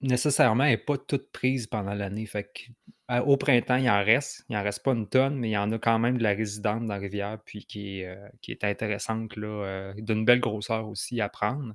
nécessairement, 0.00 0.64
elle 0.64 0.70
n'est 0.70 0.76
pas 0.78 0.98
toute 0.98 1.32
prise 1.32 1.66
pendant 1.66 1.94
l'année. 1.94 2.26
Fait 2.26 2.44
que, 2.44 3.20
au 3.20 3.36
printemps, 3.36 3.76
il 3.76 3.88
en 3.90 4.04
reste. 4.04 4.44
Il 4.48 4.56
en 4.56 4.62
reste 4.62 4.82
pas 4.84 4.92
une 4.92 5.08
tonne, 5.08 5.36
mais 5.38 5.48
il 5.48 5.52
y 5.52 5.56
en 5.56 5.70
a 5.72 5.78
quand 5.78 5.98
même 5.98 6.18
de 6.18 6.22
la 6.22 6.32
résidente 6.32 6.86
dans 6.86 6.94
la 6.94 7.00
rivière, 7.00 7.38
puis 7.44 7.64
qui 7.64 8.00
est, 8.00 8.06
euh, 8.06 8.28
qui 8.40 8.52
est 8.52 8.64
intéressante, 8.64 9.36
là, 9.36 9.46
euh, 9.48 9.94
d'une 9.98 10.24
belle 10.24 10.40
grosseur 10.40 10.88
aussi 10.88 11.20
à 11.20 11.28
prendre. 11.28 11.74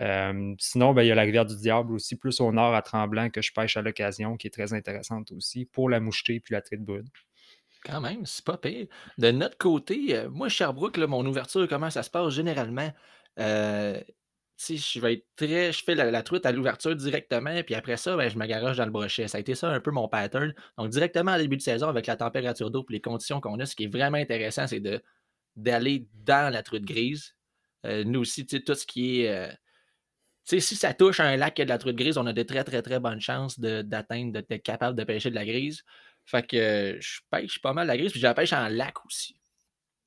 Euh, 0.00 0.54
sinon, 0.58 0.92
ben, 0.92 1.02
il 1.02 1.08
y 1.08 1.12
a 1.12 1.14
la 1.14 1.22
rivière 1.22 1.46
du 1.46 1.56
Diable 1.56 1.92
aussi, 1.94 2.16
plus 2.16 2.40
au 2.40 2.50
nord 2.52 2.74
à 2.74 2.82
Tremblant, 2.82 3.30
que 3.30 3.42
je 3.42 3.52
pêche 3.52 3.76
à 3.76 3.82
l'occasion, 3.82 4.36
qui 4.36 4.48
est 4.48 4.50
très 4.50 4.72
intéressante 4.72 5.30
aussi 5.32 5.66
pour 5.66 5.88
la 5.88 6.00
mouchetée 6.00 6.40
puis 6.40 6.52
la 6.54 6.62
truite 6.62 6.82
brune. 6.82 7.08
Quand 7.84 8.00
même, 8.00 8.24
c'est 8.24 8.44
pas 8.44 8.56
pire. 8.56 8.86
De 9.18 9.30
notre 9.30 9.58
côté, 9.58 10.16
euh, 10.16 10.30
moi, 10.30 10.48
Sherbrooke, 10.48 10.96
là, 10.96 11.06
mon 11.06 11.24
ouverture, 11.26 11.68
comment 11.68 11.90
ça 11.90 12.02
se 12.02 12.10
passe 12.10 12.32
généralement? 12.32 12.90
Euh, 13.38 14.00
je 14.58 15.00
vais 15.00 15.14
être 15.14 15.26
très. 15.36 15.72
Je 15.72 15.84
fais 15.84 15.94
la, 15.94 16.22
truite 16.22 16.46
à 16.46 16.52
l'ouverture 16.52 16.96
directement, 16.96 17.62
puis 17.62 17.74
après 17.74 17.98
ça, 17.98 18.16
ben, 18.16 18.30
je 18.30 18.38
me 18.38 18.46
garoche 18.46 18.78
dans 18.78 18.86
le 18.86 18.90
brochet. 18.90 19.28
Ça 19.28 19.36
a 19.36 19.40
été 19.40 19.54
ça 19.54 19.68
un 19.68 19.80
peu 19.80 19.90
mon 19.90 20.08
pattern. 20.08 20.54
Donc, 20.78 20.90
directement 20.90 21.32
à 21.32 21.38
début 21.38 21.56
de 21.58 21.62
saison, 21.62 21.88
avec 21.88 22.06
la 22.06 22.16
température 22.16 22.70
d'eau 22.70 22.86
et 22.88 22.92
les 22.94 23.00
conditions 23.00 23.40
qu'on 23.40 23.60
a, 23.60 23.66
ce 23.66 23.76
qui 23.76 23.84
est 23.84 23.92
vraiment 23.92 24.16
intéressant, 24.16 24.66
c'est 24.66 24.82
d'aller 25.56 26.08
dans 26.14 26.52
la 26.52 26.62
truite 26.62 26.84
grise. 26.84 27.36
Euh, 27.84 28.04
nous 28.04 28.20
aussi, 28.20 28.46
tout 28.46 28.74
ce 28.74 28.86
qui 28.86 29.22
est. 29.22 29.58
si 30.44 30.60
ça 30.76 30.94
touche 30.94 31.20
un 31.20 31.36
lac 31.36 31.54
qui 31.54 31.62
a 31.62 31.64
de 31.66 31.70
la 31.70 31.78
truite 31.78 31.96
grise, 31.96 32.16
on 32.16 32.26
a 32.26 32.32
de 32.32 32.42
très, 32.44 32.64
très, 32.64 32.80
très 32.80 32.98
bonnes 32.98 33.20
chances 33.20 33.60
d'atteindre, 33.60 34.32
d'être 34.32 34.62
capable 34.62 34.96
de 34.96 35.04
pêcher 35.04 35.28
de 35.28 35.34
la 35.34 35.44
grise. 35.44 35.84
Fait 36.26 36.46
que 36.46 36.56
euh, 36.56 37.00
je 37.00 37.20
pêche 37.30 37.60
pas 37.60 37.72
mal 37.72 37.86
la 37.86 37.96
grise, 37.96 38.12
puis 38.12 38.20
je 38.20 38.26
la 38.26 38.34
pêche 38.34 38.52
en 38.52 38.68
lac 38.68 39.04
aussi. 39.04 39.36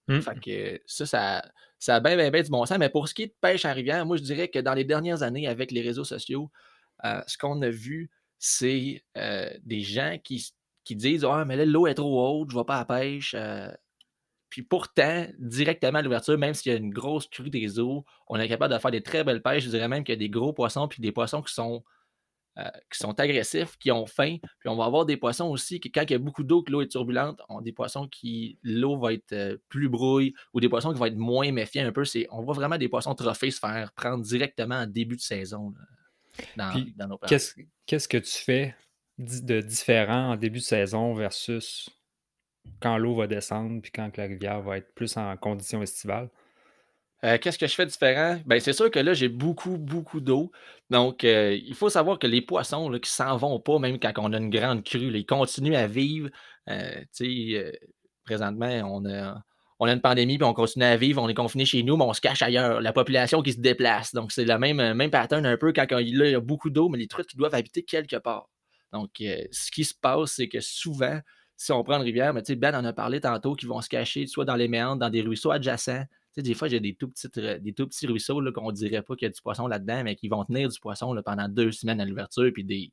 Mm. 0.08 0.22
Fait 0.22 0.40
que 0.40 0.82
ça, 0.86 1.06
ça, 1.06 1.52
ça 1.80 1.96
a 1.96 2.00
bien, 2.00 2.16
bien, 2.16 2.32
bien 2.32 2.42
du 2.42 2.50
bon 2.50 2.66
sens. 2.66 2.78
Mais 2.80 2.90
pour 2.90 3.08
ce 3.08 3.14
qui 3.14 3.24
est 3.24 3.28
de 3.28 3.36
pêche 3.40 3.66
en 3.66 3.74
rivière, 3.74 4.06
moi, 4.06 4.18
je 4.18 4.24
dirais 4.24 4.48
que 4.48 4.60
dans 4.60 4.74
les 4.74 4.84
dernières 4.84 5.24
années, 5.24 5.48
avec 5.48 5.72
les 5.72 5.82
réseaux 5.82 6.04
sociaux, 6.04 6.52
euh, 7.06 7.22
ce 7.28 7.38
qu'on 7.38 7.62
a 7.62 7.70
vu, 7.70 8.10
c'est 8.40 9.04
euh, 9.18 9.50
des 9.64 9.82
gens 9.82 10.18
qui, 10.24 10.52
qui 10.84 10.96
disent 10.96 11.26
Ah, 11.26 11.46
mais 11.46 11.56
là, 11.56 11.66
l'eau 11.66 11.88
est 11.88 11.96
trop 11.96 12.42
haute, 12.42 12.52
je 12.52 12.56
ne 12.56 12.62
vais 12.62 12.66
pas 12.66 12.76
à 12.76 12.80
la 12.80 12.86
pêche. 12.86 13.36
euh. 13.38 13.72
Puis 14.50 14.62
pourtant, 14.64 15.28
directement 15.40 16.00
à 16.00 16.02
l'ouverture, 16.02 16.38
même 16.38 16.54
s'il 16.54 16.72
y 16.72 16.76
a 16.76 16.78
une 16.78 16.94
grosse 16.94 17.28
crue 17.28 17.50
des 17.50 17.80
eaux, 17.80 18.06
on 18.28 18.40
est 18.40 18.48
capable 18.48 18.74
de 18.74 18.80
faire 18.80 18.92
des 18.92 19.04
très 19.04 19.24
belles 19.26 19.42
pêches. 19.42 19.66
Je 19.66 19.70
dirais 19.70 19.90
même 19.90 20.04
qu'il 20.06 20.14
y 20.14 20.18
a 20.18 20.20
des 20.20 20.30
gros 20.30 20.54
poissons, 20.54 20.88
puis 20.88 21.02
des 21.02 21.12
poissons 21.12 21.42
qui 21.42 21.54
sont, 21.54 21.84
euh, 22.58 22.70
qui 22.92 22.98
sont 22.98 23.20
agressifs, 23.20 23.78
qui 23.78 23.92
ont 23.92 24.08
faim. 24.08 24.38
Puis 24.60 24.68
on 24.68 24.76
va 24.76 24.86
avoir 24.86 25.06
des 25.06 25.16
poissons 25.16 25.46
aussi 25.46 25.80
qui, 25.80 25.92
quand 25.92 26.02
il 26.02 26.12
y 26.12 26.16
a 26.16 26.18
beaucoup 26.18 26.44
d'eau, 26.44 26.64
que 26.64 26.72
l'eau 26.72 26.82
est 26.82 26.88
turbulente, 26.88 27.40
on 27.50 27.60
a 27.60 27.62
des 27.62 27.72
poissons 27.72 28.08
qui, 28.08 28.58
l'eau 28.64 28.98
va 28.98 29.14
être 29.14 29.34
euh, 29.34 29.58
plus 29.70 29.90
brouille, 29.90 30.34
ou 30.54 30.60
des 30.60 30.68
poissons 30.68 30.92
qui 30.92 30.98
vont 30.98 31.06
être 31.06 31.18
moins 31.18 31.52
méfiants 31.52 31.86
un 31.86 31.92
peu. 31.92 32.04
C'est, 32.04 32.26
on 32.32 32.42
voit 32.42 32.56
vraiment 32.56 32.78
des 32.78 32.90
poissons 32.90 33.14
trophées 33.14 33.52
se 33.52 33.60
faire 33.60 33.92
prendre 33.94 34.24
directement 34.24 34.76
en 34.76 34.88
début 34.88 35.16
de 35.16 35.22
saison 35.22 35.72
là, 35.72 35.82
dans, 36.56 36.72
Puis, 36.72 36.94
dans 36.98 37.08
nos. 37.08 37.18
Qu'est-ce 37.20 37.54
qu'est-ce 37.86 38.08
que 38.08 38.18
tu 38.18 38.38
fais 38.38 38.76
de 39.20 39.62
différent 39.62 40.32
en 40.32 40.36
début 40.36 40.60
de 40.60 40.64
saison 40.64 41.14
versus 41.14 41.90
quand 42.80 42.98
l'eau 42.98 43.16
va 43.16 43.28
descendre 43.28 43.82
puis 43.82 43.92
quand 43.92 44.18
la 44.18 44.24
rivière 44.24 44.62
va 44.62 44.78
être 44.78 44.94
plus 44.96 45.16
en 45.18 45.38
conditions 45.38 45.82
estivales? 45.84 46.30
Euh, 47.26 47.38
Qu'est-ce 47.40 47.58
que 47.58 47.68
je 47.68 47.74
fais 47.74 47.86
différent? 47.86 48.40
Ben, 48.46 48.60
c'est 48.60 48.74
sûr 48.74 48.92
que 48.92 49.00
là, 49.00 49.14
j'ai 49.14 49.28
beaucoup, 49.30 49.78
beaucoup 49.78 50.20
d'eau. 50.20 50.52
Donc, 50.90 51.24
euh, 51.24 51.58
il 51.66 51.74
faut 51.74 51.90
savoir 51.90 52.20
que 52.20 52.28
les 52.28 52.42
poissons 52.42 52.90
là, 52.90 53.00
qui 53.00 53.10
s'en 53.10 53.36
vont 53.38 53.60
pas, 53.60 53.80
même 53.80 54.00
quand 54.00 54.14
on 54.18 54.34
a 54.34 54.38
une 54.38 54.50
grande 54.52 54.84
crue, 54.84 55.12
ils 55.18 55.26
continuent 55.26 55.76
à 55.76 55.88
vivre. 55.88 56.30
Euh, 56.70 57.02
présentement, 58.24 58.68
on 58.86 59.06
a, 59.06 59.42
on 59.80 59.88
a 59.88 59.94
une 59.94 60.02
pandémie, 60.02 60.38
puis 60.38 60.46
on 60.46 60.54
continue 60.54 60.86
à 60.86 60.96
vivre, 60.96 61.22
on 61.22 61.28
est 61.30 61.34
confiné 61.34 61.66
chez 61.66 61.82
nous, 61.82 61.98
mais 61.98 62.04
on 62.04 62.14
se 62.14 62.22
cache 62.22 62.42
ailleurs. 62.44 62.82
La 62.82 62.94
population 62.94 63.42
qui 63.42 63.54
se 63.54 63.60
déplace. 63.60 64.14
Donc, 64.14 64.32
c'est 64.32 64.46
le 64.46 64.58
même, 64.60 64.94
même 64.94 65.10
pattern 65.10 65.46
un 65.46 65.58
peu 65.58 65.74
quand 65.74 65.88
il 65.98 66.16
y 66.16 66.36
a 66.36 66.40
beaucoup 66.40 66.70
d'eau, 66.70 66.88
mais 66.90 67.00
les 67.00 67.08
truites 67.08 67.28
qui 67.28 67.38
doivent 67.38 67.56
habiter 67.56 67.84
quelque 67.84 68.18
part. 68.18 68.50
Donc, 68.94 69.10
ce 69.18 69.72
qui 69.72 69.84
se 69.86 69.94
passe, 70.00 70.34
c'est 70.34 70.48
que 70.48 70.60
souvent, 70.60 71.20
si 71.58 71.72
on 71.72 71.84
prend 71.84 71.98
une 71.98 72.04
rivière, 72.04 72.34
mais 72.34 72.44
Ben 72.56 72.76
en 72.76 72.86
a 72.86 72.94
parlé 72.94 73.20
tantôt, 73.20 73.56
qui 73.56 73.66
vont 73.66 73.82
se 73.82 73.90
cacher 73.90 74.28
soit 74.28 74.46
dans 74.46 74.56
les 74.56 74.68
méandres, 74.68 75.00
dans 75.00 75.10
des 75.10 75.22
ruisseaux 75.22 75.52
adjacents. 75.52 76.04
Des 76.42 76.54
fois, 76.54 76.68
j'ai 76.68 76.80
des 76.80 76.96
tout 76.96 77.10
petits, 77.10 77.28
des 77.62 77.74
tout 77.74 77.88
petits 77.88 78.08
ruisseaux 78.08 78.42
qu'on 78.52 78.72
dirait 78.72 79.02
pas 79.02 79.16
qu'il 79.16 79.26
y 79.26 79.30
a 79.30 79.34
du 79.34 79.42
poisson 79.42 79.68
là-dedans, 79.68 80.04
mais 80.04 80.16
qui 80.16 80.28
vont 80.28 80.46
tenir 80.46 80.70
du 80.70 80.80
poisson 80.80 81.14
là, 81.14 81.24
pendant 81.24 81.48
deux 81.48 81.72
semaines 81.72 82.00
à 82.00 82.06
l'ouverture, 82.06 82.52
puis 82.54 82.64
des, 82.64 82.92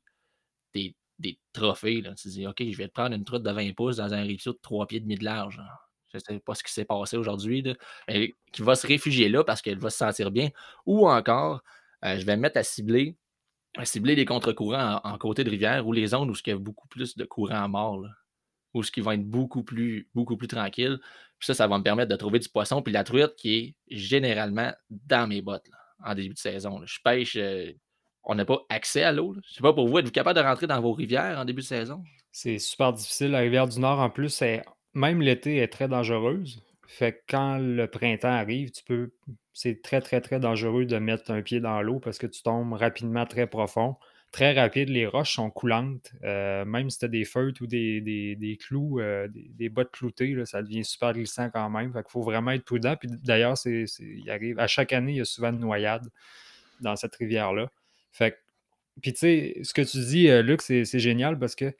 trophées. 1.53 2.01
Là. 2.01 2.13
Tu 2.15 2.27
dis, 2.29 2.47
OK, 2.47 2.63
je 2.69 2.77
vais 2.77 2.87
te 2.87 2.93
prendre 2.93 3.15
une 3.15 3.23
truite 3.23 3.43
de 3.43 3.51
20 3.51 3.73
pouces 3.73 3.97
dans 3.97 4.13
un 4.13 4.23
ruisseau 4.23 4.53
de 4.53 4.59
3 4.61 4.87
pieds 4.87 4.97
et 4.97 5.01
demi 5.01 5.15
de 5.15 5.23
large. 5.23 5.61
Je 6.11 6.17
ne 6.17 6.21
sais 6.21 6.39
pas 6.39 6.55
ce 6.55 6.63
qui 6.63 6.71
s'est 6.71 6.85
passé 6.85 7.17
aujourd'hui, 7.17 7.63
qui 8.51 8.61
va 8.61 8.75
se 8.75 8.87
réfugier 8.87 9.29
là 9.29 9.43
parce 9.43 9.61
qu'elle 9.61 9.79
va 9.79 9.89
se 9.89 9.97
sentir 9.97 10.31
bien. 10.31 10.49
Ou 10.85 11.07
encore, 11.07 11.61
euh, 12.03 12.17
je 12.17 12.25
vais 12.25 12.35
me 12.35 12.41
mettre 12.41 12.57
à 12.57 12.63
cibler, 12.63 13.17
à 13.77 13.83
les 13.83 14.25
contre-courants 14.25 15.01
en, 15.03 15.17
côté 15.17 15.43
de 15.43 15.49
rivière 15.49 15.85
ou 15.85 15.91
les 15.91 16.07
zones 16.07 16.29
où 16.29 16.33
il 16.33 16.49
y 16.49 16.53
a 16.53 16.57
beaucoup 16.57 16.87
plus 16.87 17.17
de 17.17 17.25
courants 17.25 17.67
morts. 17.67 17.99
Là 17.99 18.09
ou 18.75 18.83
ce 18.83 18.91
qui 18.91 19.01
va 19.01 19.15
être 19.15 19.23
beaucoup 19.23 19.63
plus, 19.63 20.07
beaucoup 20.13 20.35
plus 20.35 20.49
tranquille. 20.49 20.99
Ça, 21.39 21.53
ça 21.53 21.67
va 21.67 21.77
me 21.77 21.83
permettre 21.83 22.09
de 22.09 22.15
trouver 22.15 22.39
du 22.39 22.49
poisson. 22.49 22.81
Puis 22.81 22.93
la 22.93 23.03
truite 23.03 23.35
qui 23.37 23.55
est 23.55 23.75
généralement 23.89 24.71
dans 24.89 25.27
mes 25.27 25.41
bottes 25.41 25.69
en 26.03 26.15
début 26.15 26.33
de 26.33 26.39
saison. 26.39 26.81
Je 26.85 26.99
pêche, 27.03 27.35
euh, 27.37 27.71
on 28.23 28.35
n'a 28.35 28.45
pas 28.45 28.61
accès 28.69 29.03
à 29.03 29.11
l'eau. 29.11 29.35
Je 29.47 29.53
sais 29.55 29.61
pas 29.61 29.73
pour 29.73 29.87
vous, 29.87 29.99
êtes-vous 29.99 30.11
capable 30.11 30.39
de 30.39 30.43
rentrer 30.43 30.67
dans 30.67 30.81
vos 30.81 30.93
rivières 30.93 31.39
en 31.39 31.45
début 31.45 31.61
de 31.61 31.67
saison? 31.67 32.03
C'est 32.31 32.59
super 32.59 32.93
difficile. 32.93 33.31
La 33.31 33.39
rivière 33.39 33.67
du 33.67 33.79
Nord, 33.79 33.99
en 33.99 34.09
plus, 34.09 34.43
même 34.93 35.21
l'été, 35.21 35.57
est 35.57 35.67
très 35.67 35.87
dangereuse. 35.87 36.61
Fait 36.87 37.13
que 37.13 37.21
quand 37.29 37.57
le 37.57 37.87
printemps 37.87 38.27
arrive, 38.27 38.71
tu 38.71 38.83
peux. 38.83 39.11
C'est 39.53 39.81
très, 39.81 40.01
très, 40.01 40.21
très 40.21 40.39
dangereux 40.39 40.85
de 40.85 40.97
mettre 40.97 41.31
un 41.31 41.41
pied 41.41 41.59
dans 41.61 41.81
l'eau 41.81 41.99
parce 41.99 42.17
que 42.17 42.27
tu 42.27 42.41
tombes 42.43 42.73
rapidement 42.73 43.25
très 43.25 43.47
profond 43.47 43.95
très 44.35 44.51
rapide. 44.51 44.89
Les 44.89 45.07
roches 45.07 45.35
sont 45.35 45.49
coulantes. 45.49 46.11
Euh, 46.23 46.65
même 46.65 46.89
si 46.89 46.99
tu 46.99 47.05
as 47.05 47.07
des 47.07 47.23
feutres 47.23 47.61
ou 47.61 47.67
des, 47.67 48.57
clous, 48.61 48.99
euh, 48.99 49.29
des, 49.31 49.69
bottes 49.69 49.91
cloutées, 49.91 50.35
ça 50.45 50.61
devient 50.61 50.83
super 50.83 51.13
glissant 51.13 51.49
quand 51.49 51.69
même. 51.69 51.93
Il 51.95 52.03
faut 52.09 52.21
vraiment 52.21 52.51
être 52.51 52.65
prudent. 52.65 52.97
Puis 52.97 53.09
d'ailleurs, 53.23 53.57
c'est, 53.57 53.85
arrive, 54.27 54.59
à 54.59 54.67
chaque 54.67 54.91
année, 54.91 55.13
il 55.13 55.17
y 55.17 55.21
a 55.21 55.25
souvent 55.25 55.51
une 55.51 55.59
noyade 55.59 56.09
dans 56.81 56.97
cette 56.97 57.15
rivière-là. 57.15 57.69
Fait 58.11 58.37
puis 59.01 59.11
tu 59.13 59.19
sais, 59.19 59.59
ce 59.63 59.73
que 59.73 59.81
tu 59.81 59.97
dis, 59.99 60.29
euh, 60.29 60.41
Luc, 60.41 60.61
c'est, 60.61 60.85
génial 60.99 61.39
parce 61.39 61.55
que 61.55 61.73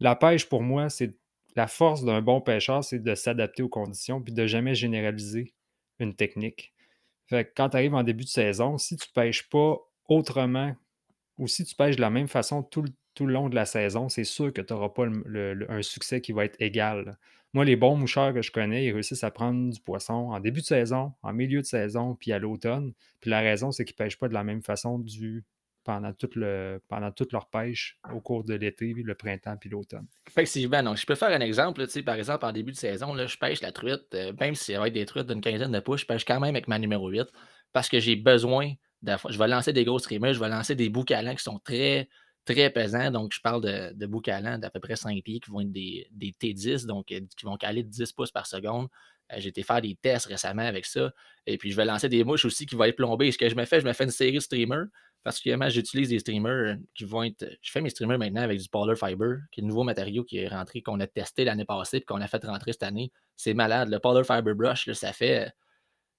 la 0.00 0.14
pêche, 0.16 0.48
pour 0.48 0.62
moi, 0.62 0.88
c'est 0.88 1.14
la 1.54 1.68
force 1.68 2.04
d'un 2.04 2.20
bon 2.20 2.40
pêcheur, 2.40 2.84
c'est 2.84 2.98
de 2.98 3.14
s'adapter 3.14 3.62
aux 3.62 3.68
conditions 3.68 4.20
puis 4.20 4.32
de 4.32 4.46
jamais 4.46 4.74
généraliser 4.74 5.54
une 6.00 6.14
technique. 6.14 6.72
Fait 7.26 7.52
quand 7.56 7.70
tu 7.70 7.76
arrives 7.76 7.94
en 7.94 8.02
début 8.02 8.24
de 8.24 8.28
saison, 8.28 8.76
si 8.78 8.96
tu 8.96 9.08
pêches 9.12 9.48
pas 9.48 9.78
autrement 10.08 10.76
ou 11.38 11.46
si 11.46 11.64
tu 11.64 11.74
pêches 11.74 11.96
de 11.96 12.00
la 12.00 12.10
même 12.10 12.28
façon 12.28 12.62
tout 12.62 12.82
le, 12.82 12.90
tout 13.14 13.26
le 13.26 13.32
long 13.32 13.48
de 13.48 13.54
la 13.54 13.64
saison, 13.64 14.08
c'est 14.08 14.24
sûr 14.24 14.52
que 14.52 14.60
tu 14.60 14.72
n'auras 14.72 14.90
pas 14.90 15.06
un 15.06 15.82
succès 15.82 16.20
qui 16.20 16.32
va 16.32 16.44
être 16.44 16.60
égal. 16.60 17.16
Moi, 17.54 17.64
les 17.64 17.76
bons 17.76 17.96
moucheurs 17.96 18.34
que 18.34 18.42
je 18.42 18.52
connais, 18.52 18.84
ils 18.84 18.92
réussissent 18.92 19.24
à 19.24 19.30
prendre 19.30 19.72
du 19.72 19.80
poisson 19.80 20.30
en 20.30 20.40
début 20.40 20.60
de 20.60 20.66
saison, 20.66 21.12
en 21.22 21.32
milieu 21.32 21.62
de 21.62 21.66
saison, 21.66 22.14
puis 22.14 22.32
à 22.32 22.38
l'automne. 22.38 22.92
Puis 23.20 23.30
la 23.30 23.40
raison, 23.40 23.72
c'est 23.72 23.84
qu'ils 23.84 23.96
ne 23.98 24.04
pêchent 24.04 24.18
pas 24.18 24.28
de 24.28 24.34
la 24.34 24.44
même 24.44 24.62
façon 24.62 24.98
du, 24.98 25.42
pendant, 25.86 26.12
toute 26.12 26.34
le, 26.34 26.82
pendant 26.88 27.10
toute 27.12 27.32
leur 27.32 27.48
pêche 27.48 27.98
au 28.12 28.20
cours 28.20 28.44
de 28.44 28.54
l'été, 28.54 28.92
le 28.92 29.14
printemps 29.14 29.56
puis 29.56 29.70
l'automne. 29.70 30.06
Effectivement. 30.26 30.82
Donc, 30.82 30.98
je 30.98 31.06
peux 31.06 31.14
faire 31.14 31.30
un 31.30 31.40
exemple. 31.40 31.86
par 32.04 32.16
exemple, 32.16 32.44
en 32.44 32.52
début 32.52 32.72
de 32.72 32.76
saison, 32.76 33.14
là, 33.14 33.26
je 33.26 33.38
pêche 33.38 33.62
la 33.62 33.72
truite, 33.72 34.14
euh, 34.14 34.32
même 34.38 34.54
si 34.54 34.72
ça 34.72 34.80
va 34.80 34.88
être 34.88 34.94
des 34.94 35.06
truites 35.06 35.28
d'une 35.28 35.40
quinzaine 35.40 35.72
de 35.72 35.80
pouces, 35.80 36.02
je 36.02 36.06
pêche 36.06 36.24
quand 36.24 36.40
même 36.40 36.54
avec 36.54 36.68
ma 36.68 36.78
numéro 36.78 37.08
8 37.08 37.28
parce 37.72 37.88
que 37.88 38.00
j'ai 38.00 38.16
besoin 38.16 38.72
je 39.02 39.38
vais 39.38 39.48
lancer 39.48 39.72
des 39.72 39.84
gros 39.84 39.98
streamers, 39.98 40.34
je 40.34 40.40
vais 40.40 40.48
lancer 40.48 40.74
des 40.74 40.88
boucalants 40.88 41.34
qui 41.34 41.42
sont 41.42 41.58
très, 41.58 42.08
très 42.44 42.70
pesants. 42.70 43.10
Donc, 43.10 43.32
je 43.34 43.40
parle 43.40 43.60
de, 43.60 43.92
de 43.94 44.06
boucalants 44.06 44.58
d'à 44.58 44.70
peu 44.70 44.80
près 44.80 44.96
5 44.96 45.22
pieds 45.22 45.40
qui 45.40 45.50
vont 45.50 45.60
être 45.60 45.72
des, 45.72 46.08
T10, 46.40 46.86
donc 46.86 47.12
euh, 47.12 47.20
qui 47.36 47.44
vont 47.44 47.56
caler 47.56 47.82
10 47.82 48.12
pouces 48.12 48.30
par 48.30 48.46
seconde. 48.46 48.88
Euh, 49.32 49.36
j'ai 49.38 49.48
été 49.48 49.62
faire 49.62 49.80
des 49.80 49.96
tests 49.96 50.26
récemment 50.26 50.62
avec 50.62 50.86
ça. 50.86 51.12
Et 51.46 51.58
puis, 51.58 51.70
je 51.70 51.76
vais 51.76 51.84
lancer 51.84 52.08
des 52.08 52.24
mouches 52.24 52.44
aussi 52.44 52.64
qui 52.64 52.74
vont 52.74 52.84
être 52.84 52.96
plombées. 52.96 53.30
Ce 53.32 53.38
que 53.38 53.48
je 53.48 53.54
me 53.54 53.64
fais, 53.64 53.80
je 53.80 53.86
me 53.86 53.92
fais 53.92 54.04
une 54.04 54.10
série 54.10 54.34
de 54.34 54.40
streamers. 54.40 54.86
Particulièrement, 55.22 55.68
j'utilise 55.68 56.08
des 56.08 56.20
streamers 56.20 56.76
qui 56.94 57.04
vont 57.04 57.24
être. 57.24 57.44
Je 57.60 57.72
fais 57.72 57.80
mes 57.80 57.90
streamers 57.90 58.18
maintenant 58.18 58.42
avec 58.42 58.60
du 58.60 58.68
Polar 58.68 58.96
Fiber, 58.96 59.38
qui 59.50 59.60
est 59.60 59.62
le 59.62 59.68
nouveau 59.68 59.82
matériau 59.82 60.22
qui 60.22 60.38
est 60.38 60.46
rentré, 60.46 60.82
qu'on 60.82 61.00
a 61.00 61.06
testé 61.08 61.44
l'année 61.44 61.64
passée 61.64 61.96
et 61.96 62.00
qu'on 62.02 62.20
a 62.20 62.28
fait 62.28 62.44
rentrer 62.44 62.72
cette 62.72 62.84
année. 62.84 63.10
C'est 63.34 63.54
malade. 63.54 63.88
Le 63.88 63.98
Polar 63.98 64.24
Fiber 64.24 64.54
Brush, 64.54 64.88
ça 64.92 65.12
fait 65.12 65.46
euh, 65.46 65.50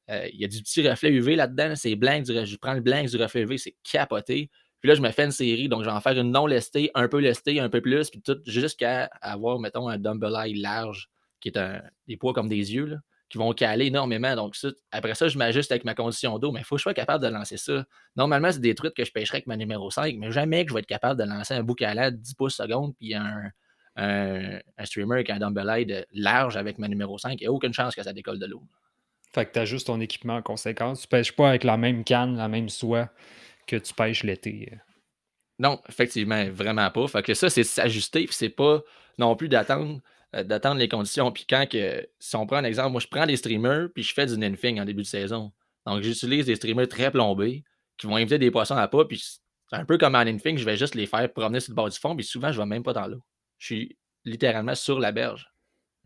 il 0.10 0.40
y 0.40 0.46
a 0.46 0.48
du 0.48 0.62
petit 0.62 0.88
reflet 0.88 1.12
UV 1.12 1.36
là-dedans. 1.36 1.74
C'est 1.76 1.96
blanc, 1.96 2.22
je 2.26 2.56
prends 2.58 2.74
le 2.74 2.82
blanc 2.82 3.04
du 3.04 3.18
reflet 3.18 3.42
UV, 3.42 3.58
c'est 3.58 3.76
capoté. 3.84 4.50
Puis 4.80 4.90
là, 4.90 4.96
je 4.96 5.02
me 5.02 5.10
fais 5.10 5.26
une 5.26 5.32
série, 5.32 5.70
donc 5.70 5.82
je 5.84 5.90
vais 5.90 5.96
en 5.96 6.02
faire 6.02 6.18
une 6.18 6.32
non 6.32 6.46
lestée, 6.46 6.92
un 6.94 7.08
peu 7.08 7.20
lestée, 7.20 7.60
un 7.60 7.70
peu 7.70 7.82
plus, 7.82 8.10
puis 8.10 8.22
tout 8.22 8.38
jusqu'à 8.46 9.10
avoir, 9.22 9.60
mettons, 9.60 9.90
un 9.90 9.98
dumbbell 9.98 10.36
eye 10.36 10.54
large, 10.54 11.10
qui 11.42 11.50
est 11.50 11.58
un, 11.58 11.82
des 12.08 12.16
poids 12.16 12.34
comme 12.34 12.48
des 12.48 12.74
yeux, 12.74 12.98
qui 13.30 13.40
vont 13.40 13.54
caler 13.54 13.88
énormément. 13.88 14.36
Donc, 14.36 14.56
après 14.92 15.16
ça, 15.16 15.28
je 15.28 15.38
m'ajuste 15.38 15.72
avec 15.72 15.84
ma 15.84 15.96
condition 15.96 16.38
d'eau, 16.38 16.52
mais 16.52 16.62
il 16.62 16.64
faut 16.64 16.76
que 16.76 16.80
je 16.80 16.84
sois 16.84 16.94
capable 16.94 17.24
de 17.24 17.30
lancer 17.30 17.58
ça. 17.58 17.86
Normalement, 18.16 18.52
c'est 18.52 18.62
des 18.62 18.76
trucs 18.76 18.94
que 18.94 19.04
je 19.04 19.12
pêcherais 19.12 19.38
avec 19.38 19.48
ma 19.48 19.58
numéro 19.58 19.90
5, 19.90 20.16
mais 20.18 20.32
jamais 20.32 20.64
que 20.64 20.70
je 20.70 20.74
vais 20.76 20.82
être 20.82 20.86
capable 20.86 21.20
de 21.20 21.28
lancer 21.28 21.56
un 21.56 21.64
bouc 21.64 21.82
à 21.82 22.12
de 22.12 22.16
10 22.16 22.36
pouces 22.36 22.56
secondes, 22.56 22.94
puis 22.98 23.16
un, 23.16 23.52
un, 23.96 24.60
streamer 24.86 25.16
avec 25.16 25.30
un 25.32 25.40
dumbbell 25.40 26.06
large 26.14 26.56
avec 26.56 26.78
ma 26.78 26.88
numéro 26.88 27.18
5. 27.18 27.34
Il 27.42 27.44
n'y 27.44 27.48
a 27.48 27.52
aucune 27.52 27.74
chance 27.74 27.96
que 27.96 28.04
ça 28.04 28.14
décolle 28.14 28.40
de 28.40 28.46
l'eau. 28.46 28.62
Fait 29.34 29.46
que 29.46 29.54
tu 29.54 29.60
ajustes 29.60 29.88
ton 29.88 30.00
équipement 30.00 30.38
en 30.38 30.42
conséquence. 30.42 31.02
Tu 31.02 31.08
pêches 31.08 31.32
pas 31.32 31.50
avec 31.50 31.64
la 31.64 31.78
même 31.78 32.04
canne, 32.04 32.38
la 32.38 32.48
même 32.48 32.70
soie 32.70 33.10
que 33.68 33.76
tu 33.76 33.94
pêches 33.94 34.24
l'été. 34.24 34.72
Non, 35.60 35.82
effectivement, 35.90 36.50
vraiment 36.50 36.90
pas. 36.92 37.08
Fait 37.08 37.24
que 37.24 37.34
ça, 37.34 37.50
c'est 37.50 37.64
s'ajuster, 37.64 38.28
c'est 38.32 38.50
pas 38.50 38.82
non 39.18 39.36
plus 39.36 39.50
d'attendre 39.50 40.02
euh, 40.36 40.44
d'attendre 40.44 40.78
les 40.78 40.90
conditions. 40.90 41.32
Puis 41.32 41.46
quand 41.50 41.68
que, 41.70 42.06
si 42.20 42.36
on 42.36 42.46
prend 42.46 42.58
un 42.58 42.64
exemple, 42.66 42.92
moi 42.92 43.00
je 43.00 43.08
prends 43.08 43.26
des 43.26 43.38
streamers, 43.38 43.88
puis 43.94 44.04
je 44.04 44.14
fais 44.14 44.26
du 44.26 44.38
nymphing 44.38 44.80
en 44.80 44.86
début 44.86 45.04
de 45.04 45.08
saison. 45.08 45.54
Donc 45.86 46.02
j'utilise 46.02 46.46
des 46.46 46.56
streamers 46.56 46.90
très 46.90 47.12
plombés 47.12 47.64
qui 47.98 48.08
vont 48.08 48.18
inviter 48.18 48.38
des 48.38 48.52
poissons 48.52 48.76
à 48.76 48.88
pas, 48.90 49.06
puis 49.06 49.24
un 49.72 49.86
peu 49.86 49.98
comme 49.98 50.16
en 50.16 50.26
nymphing, 50.26 50.58
je 50.58 50.66
vais 50.66 50.76
juste 50.76 50.96
les 50.96 51.08
faire 51.08 51.32
promener 51.32 51.62
sur 51.62 51.72
le 51.72 51.76
bord 51.76 51.90
du 51.90 51.98
fond, 51.98 52.16
puis 52.16 52.26
souvent 52.26 52.52
je 52.52 52.60
vais 52.60 52.66
même 52.66 52.84
pas 52.84 52.94
dans 52.94 53.08
l'eau. 53.08 53.22
Je 53.58 53.66
suis 53.66 53.98
littéralement 54.26 54.76
sur 54.76 55.00
la 55.00 55.14
berge. 55.14 55.50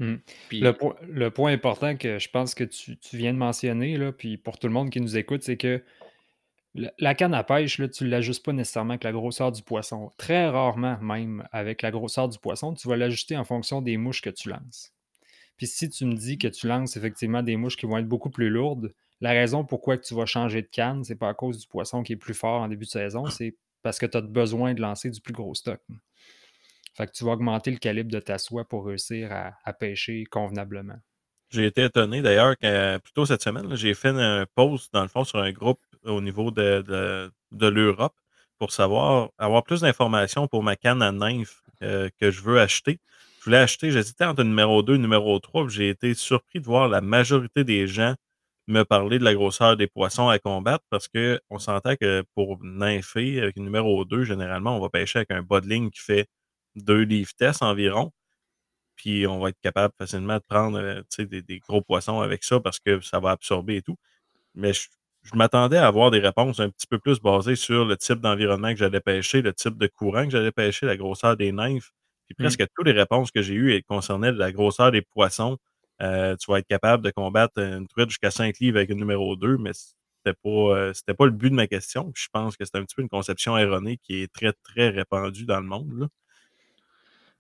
Mmh. 0.02 0.16
Le, 0.52 1.30
point 1.30 1.54
important 1.54 1.96
que 1.96 2.18
je 2.18 2.28
pense 2.28 2.56
que 2.56 2.64
tu, 2.64 2.98
viens 3.14 3.34
de 3.34 3.38
mentionner, 3.38 3.98
là, 3.98 4.12
puis 4.12 4.36
pour 4.36 4.58
tout 4.58 4.66
le 4.66 4.74
monde 4.74 4.90
qui 4.90 5.00
nous 5.00 5.16
écoute, 5.16 5.44
c'est 5.44 5.58
que 5.58 5.84
la, 6.74 7.14
canne 7.14 7.36
à 7.36 7.44
pêche, 7.44 7.78
là, 7.78 7.88
tu 7.88 8.06
ne 8.06 8.10
l'ajustes 8.10 8.44
pas 8.44 8.52
nécessairement 8.52 8.94
avec 8.94 9.04
la 9.04 9.12
grosseur 9.12 9.52
du 9.52 9.62
poisson. 9.62 10.10
Très 10.18 10.50
rarement, 10.50 10.98
même 11.02 11.48
avec 11.52 11.84
la 11.84 11.92
grosseur 11.92 12.30
du 12.30 12.40
poisson, 12.40 12.74
tu 12.74 12.88
vas 12.88 12.98
l'ajuster 12.98 13.38
en 13.38 13.44
fonction 13.44 13.84
des 13.84 13.98
mouches 13.98 14.24
que 14.24 14.32
tu 14.32 14.50
lances. 14.50 14.92
Puis 15.58 15.68
si 15.68 15.88
tu 15.88 16.06
me 16.06 16.16
dis 16.16 16.40
que 16.40 16.48
tu 16.48 16.68
lances 16.68 16.98
effectivement 16.98 17.44
des 17.44 17.56
mouches 17.56 17.78
qui 17.78 17.86
vont 17.86 18.00
être 18.00 18.08
beaucoup 18.08 18.32
plus 18.32 18.50
lourdes, 18.50 18.96
la 19.20 19.32
raison 19.32 19.64
pourquoi 19.64 20.00
tu 20.00 20.16
vas 20.16 20.26
changer 20.26 20.64
de 20.64 20.68
canne, 20.68 21.04
c'est 21.04 21.16
pas 21.16 21.30
à 21.30 21.36
cause 21.36 21.60
du 21.60 21.68
poisson 21.68 22.02
qui 22.02 22.14
est 22.14 22.18
plus 22.18 22.34
fort 22.34 22.62
en 22.62 22.68
début 22.68 22.86
de 22.86 22.90
saison, 22.90 23.28
c'est 23.28 23.56
parce 23.84 24.00
que 24.00 24.08
tu 24.08 24.18
as 24.18 24.22
besoin 24.22 24.74
de 24.74 24.82
lancer 24.82 25.12
du 25.12 25.22
plus 25.22 25.34
gros 25.34 25.54
stock. 25.54 25.80
Fait 26.94 27.08
que 27.08 27.12
tu 27.12 27.24
vas 27.24 27.32
augmenter 27.32 27.72
le 27.72 27.78
calibre 27.78 28.12
de 28.12 28.20
ta 28.20 28.38
soie 28.38 28.66
pour 28.66 28.86
réussir 28.86 29.32
à, 29.32 29.74
pêcher 29.74 30.26
convenablement. 30.26 30.98
J'ai 31.50 31.66
été 31.66 31.84
étonné 31.84 32.22
d'ailleurs 32.22 32.58
que 32.58 32.98
plus 32.98 33.14
tôt 33.14 33.26
cette 33.26 33.42
semaine, 33.42 33.76
j'ai 33.76 33.94
fait 33.94 34.10
un 34.10 34.46
post 34.56 34.94
dans 34.94 35.02
le 35.02 35.08
fond 35.08 35.24
sur 35.24 35.40
un 35.40 35.52
groupe 35.52 35.80
au 36.04 36.22
niveau 36.22 36.52
de, 36.52 37.32
de, 37.52 37.68
l'Europe 37.68 38.16
pour 38.58 38.72
savoir 38.72 39.30
avoir 39.38 39.64
plus 39.64 39.82
d'informations 39.82 40.48
pour 40.48 40.64
ma 40.64 40.76
canne 40.76 41.02
à 41.02 41.12
nymphe 41.12 41.64
euh, 41.84 42.10
que 42.20 42.32
je 42.32 42.42
veux 42.42 42.60
acheter. 42.60 43.00
Je 43.40 43.46
voulais 43.46 43.58
acheter, 43.58 43.92
j'hésitais 43.92 44.26
entre 44.26 44.44
numéro 44.44 44.84
2 44.84 44.96
et 44.96 44.98
numéro 44.98 45.40
3, 45.40 45.68
j'ai 45.68 45.90
été 45.90 46.14
surpris 46.14 46.60
de 46.60 46.66
voir 46.66 46.88
la 46.88 47.02
majorité 47.02 47.64
des 47.64 47.88
gens 47.88 48.16
me 48.68 48.84
parler 48.84 49.20
de 49.20 49.24
la 49.24 49.34
grosseur 49.34 49.78
des 49.78 49.88
poissons 49.88 50.30
à 50.30 50.40
combattre 50.40 50.86
parce 50.90 51.08
qu'on 51.08 51.60
s'entend 51.60 51.96
que 51.96 52.24
pour 52.36 52.60
nympher 52.64 53.42
avec 53.42 53.58
le 53.58 53.64
numéro 53.64 54.06
2, 54.06 54.24
généralement, 54.24 54.78
on 54.78 54.80
va 54.80 54.90
pêcher 54.90 55.20
avec 55.20 55.32
un 55.32 55.42
bas 55.42 55.62
de 55.62 55.68
ligne 55.68 55.90
qui 55.90 56.00
fait 56.00 56.28
deux 56.76 57.02
livres 57.02 57.32
tests 57.38 57.62
environ. 57.64 58.12
Puis 58.96 59.26
on 59.28 59.40
va 59.40 59.50
être 59.50 59.60
capable 59.62 59.94
facilement 59.98 60.36
de 60.36 60.44
prendre 60.48 60.78
euh, 60.80 61.02
des, 61.18 61.42
des, 61.42 61.60
gros 61.60 61.82
poissons 61.82 62.22
avec 62.22 62.44
ça 62.44 62.60
parce 62.60 62.80
que 62.80 63.02
ça 63.02 63.20
va 63.20 63.32
absorber 63.32 63.78
et 63.78 63.82
tout. 63.82 63.98
Mais 64.56 64.74
je, 64.74 64.88
m'attendais 65.36 65.78
à 65.78 65.88
avoir 65.88 66.12
des 66.12 66.20
réponses 66.20 66.60
un 66.60 66.70
petit 66.70 66.88
peu 66.88 67.00
plus 67.00 67.20
basées 67.20 67.56
sur 67.56 67.86
le 67.86 67.98
type 67.98 68.20
d'environnement 68.20 68.72
que 68.72 68.78
j'allais 68.78 69.02
pêcher, 69.02 69.42
le 69.42 69.54
type 69.54 69.78
de 69.78 69.88
courant 69.88 70.26
que 70.26 70.32
j'allais 70.32 70.52
pêcher, 70.52 70.86
la 70.86 70.98
grosseur 70.98 71.38
des 71.38 71.52
nymphes. 71.52 71.92
Puis 72.28 72.36
mmh. 72.38 72.44
presque 72.44 72.66
toutes 72.76 72.88
les 72.88 72.94
réponses 72.94 73.32
que 73.32 73.42
j'ai 73.42 73.56
eues 73.56 73.84
concernaient 73.88 74.32
la 74.32 74.52
grosseur 74.52 74.92
des 74.92 75.02
poissons. 75.02 75.58
Euh, 76.02 76.36
tu 76.38 76.52
vas 76.52 76.60
être 76.60 76.68
capable 76.68 77.04
de 77.04 77.12
combattre 77.12 77.60
une 77.60 77.88
truite 77.88 78.10
jusqu'à 78.10 78.32
5 78.32 78.58
livres 78.60 78.78
avec 78.78 78.90
une 78.90 78.98
numéro 78.98 79.36
2, 79.36 79.58
mais 79.58 79.72
c'était 79.74 80.38
pas, 80.44 80.50
euh, 80.50 80.94
c'était 80.94 81.14
pas 81.14 81.26
le 81.26 81.32
but 81.32 81.50
de 81.50 81.56
ma 81.56 81.68
question. 81.68 82.12
je 82.16 82.28
pense 82.32 82.58
que 82.58 82.66
c'est 82.66 82.76
un 82.76 82.84
petit 82.84 82.96
peu 82.96 83.02
une 83.04 83.10
conception 83.10 83.58
erronée 83.58 83.98
qui 84.04 84.22
est 84.22 84.32
très, 84.34 84.54
très 84.54 84.90
répandue 84.90 85.46
dans 85.46 85.60
le 85.60 85.68
monde. 85.68 85.92
Là. 85.94 86.08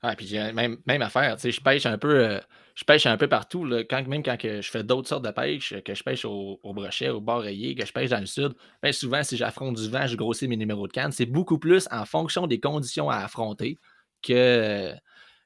Ah, 0.03 0.15
puis 0.15 0.33
même, 0.33 0.77
même 0.87 1.01
affaire, 1.03 1.35
tu 1.35 1.43
sais, 1.43 1.51
je 1.51 1.61
pêche 1.61 1.85
un 1.85 1.97
peu, 1.99 2.25
euh, 2.25 2.39
je 2.73 2.83
pêche 2.83 3.05
un 3.05 3.17
peu 3.17 3.27
partout, 3.27 3.65
là, 3.65 3.83
quand, 3.83 4.07
même 4.07 4.23
quand 4.23 4.35
je 4.41 4.61
fais 4.61 4.83
d'autres 4.83 5.07
sortes 5.07 5.23
de 5.23 5.29
pêche, 5.29 5.75
que 5.85 5.93
je 5.93 6.03
pêche 6.03 6.25
au, 6.25 6.59
brochet, 6.63 7.09
au 7.09 7.21
bord 7.21 7.41
rayé, 7.41 7.75
que 7.75 7.85
je 7.85 7.93
pêche 7.93 8.09
dans 8.09 8.19
le 8.19 8.25
sud, 8.25 8.53
ben 8.81 8.91
souvent, 8.91 9.21
si 9.21 9.37
j'affronte 9.37 9.75
du 9.75 9.89
vent, 9.89 10.07
je 10.07 10.15
grossis 10.15 10.47
mes 10.47 10.57
numéros 10.57 10.87
de 10.87 10.91
canne. 10.91 11.11
C'est 11.11 11.27
beaucoup 11.27 11.59
plus 11.59 11.87
en 11.91 12.05
fonction 12.05 12.47
des 12.47 12.59
conditions 12.59 13.11
à 13.11 13.17
affronter 13.17 13.79
que, 14.23 14.91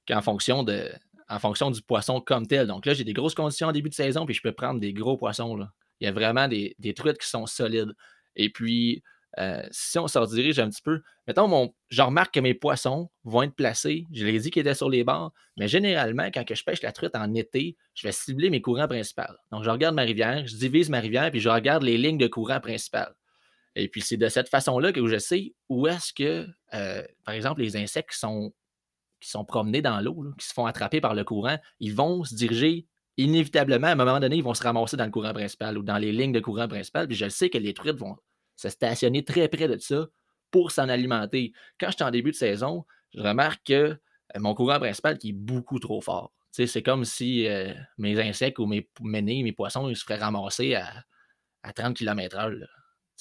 qu'en 0.07 0.21
fonction 0.21 0.63
de, 0.63 0.89
en 1.27 1.39
fonction 1.39 1.69
du 1.69 1.81
poisson 1.81 2.21
comme 2.21 2.47
tel. 2.47 2.67
Donc 2.67 2.85
là, 2.85 2.93
j'ai 2.93 3.03
des 3.03 3.13
grosses 3.13 3.35
conditions 3.35 3.67
en 3.67 3.71
début 3.73 3.89
de 3.89 3.95
saison, 3.95 4.25
puis 4.25 4.35
je 4.35 4.41
peux 4.41 4.53
prendre 4.53 4.79
des 4.79 4.93
gros 4.93 5.17
poissons. 5.17 5.57
Là. 5.57 5.69
Il 5.99 6.05
y 6.05 6.07
a 6.07 6.13
vraiment 6.13 6.47
des, 6.47 6.75
des 6.79 6.93
truites 6.93 7.17
qui 7.17 7.27
sont 7.27 7.45
solides. 7.45 7.93
Et 8.37 8.49
puis, 8.49 9.03
euh, 9.37 9.61
si 9.71 9.99
on 9.99 10.07
se 10.07 10.17
redirige 10.17 10.59
un 10.59 10.69
petit 10.69 10.81
peu, 10.81 11.01
mettons, 11.27 11.47
mon, 11.47 11.73
je 11.89 12.01
remarque 12.01 12.33
que 12.33 12.39
mes 12.39 12.53
poissons 12.53 13.09
vont 13.23 13.43
être 13.43 13.55
placés. 13.55 14.05
Je 14.13 14.25
les 14.25 14.35
ai 14.35 14.39
dit 14.39 14.51
qu'ils 14.51 14.61
étaient 14.61 14.73
sur 14.73 14.89
les 14.89 15.03
bords, 15.03 15.33
mais 15.57 15.67
généralement, 15.67 16.29
quand 16.33 16.43
je 16.49 16.63
pêche 16.63 16.81
la 16.81 16.91
truite 16.91 17.15
en 17.15 17.33
été, 17.33 17.75
je 17.93 18.07
vais 18.07 18.13
cibler 18.13 18.49
mes 18.49 18.61
courants 18.61 18.87
principaux. 18.87 19.23
Donc, 19.51 19.63
je 19.63 19.69
regarde 19.69 19.95
ma 19.95 20.03
rivière, 20.03 20.47
je 20.47 20.55
divise 20.55 20.89
ma 20.89 20.99
rivière, 20.99 21.31
puis 21.31 21.41
je 21.41 21.49
regarde 21.49 21.83
les 21.83 21.97
lignes 21.97 22.17
de 22.17 22.27
courant 22.27 22.59
principales. 22.59 23.13
Et 23.75 23.89
puis, 23.89 24.01
c'est 24.01 24.17
de 24.17 24.29
cette 24.29 24.47
façon-là 24.47 24.93
que 24.93 25.05
je 25.05 25.17
sais 25.17 25.53
où 25.67 25.87
est-ce 25.87 26.13
que, 26.13 26.47
euh, 26.73 27.03
par 27.25 27.35
exemple, 27.35 27.61
les 27.61 27.75
insectes 27.75 28.11
qui 28.11 28.19
sont, 28.19 28.53
qui 29.19 29.29
sont 29.29 29.43
promenés 29.43 29.81
dans 29.81 29.99
l'eau, 29.99 30.23
qui 30.39 30.47
se 30.47 30.53
font 30.53 30.65
attraper 30.65 31.01
par 31.01 31.13
le 31.13 31.25
courant, 31.25 31.57
ils 31.81 31.93
vont 31.93 32.23
se 32.23 32.35
diriger 32.35 32.87
inévitablement, 33.17 33.87
à 33.87 33.91
un 33.91 33.95
moment 33.95 34.19
donné, 34.19 34.37
ils 34.37 34.43
vont 34.43 34.53
se 34.53 34.63
ramasser 34.63 34.97
dans 34.97 35.05
le 35.05 35.11
courant 35.11 35.33
principal 35.33 35.77
ou 35.77 35.83
dans 35.83 35.97
les 35.97 36.11
lignes 36.11 36.31
de 36.31 36.39
courant 36.39 36.67
principal. 36.67 37.07
Puis 37.07 37.17
je 37.17 37.27
sais 37.29 37.49
que 37.49 37.57
les 37.57 37.73
truites 37.73 37.97
vont 37.97 38.17
se 38.55 38.69
stationner 38.69 39.23
très 39.23 39.47
près 39.47 39.67
de 39.67 39.77
ça 39.77 40.07
pour 40.51 40.71
s'en 40.71 40.89
alimenter. 40.89 41.53
Quand 41.79 41.87
je 41.89 41.95
suis 41.95 42.03
en 42.03 42.11
début 42.11 42.31
de 42.31 42.35
saison, 42.35 42.85
je 43.13 43.21
remarque 43.21 43.61
que 43.65 43.73
euh, 43.73 43.97
mon 44.39 44.53
courant 44.53 44.79
principal 44.79 45.17
qui 45.17 45.29
est 45.29 45.33
beaucoup 45.33 45.79
trop 45.79 46.01
fort. 46.01 46.33
C'est 46.51 46.83
comme 46.83 47.03
si 47.03 47.47
euh, 47.47 47.73
mes 47.97 48.17
insectes 48.21 48.59
ou 48.59 48.65
mes 48.65 48.89
ménés, 49.01 49.43
mes 49.43 49.51
poissons, 49.51 49.89
ils 49.89 49.97
se 49.97 50.05
feraient 50.05 50.19
ramasser 50.19 50.75
à, 50.75 51.03
30 51.75 51.97
km/h. 51.97 52.65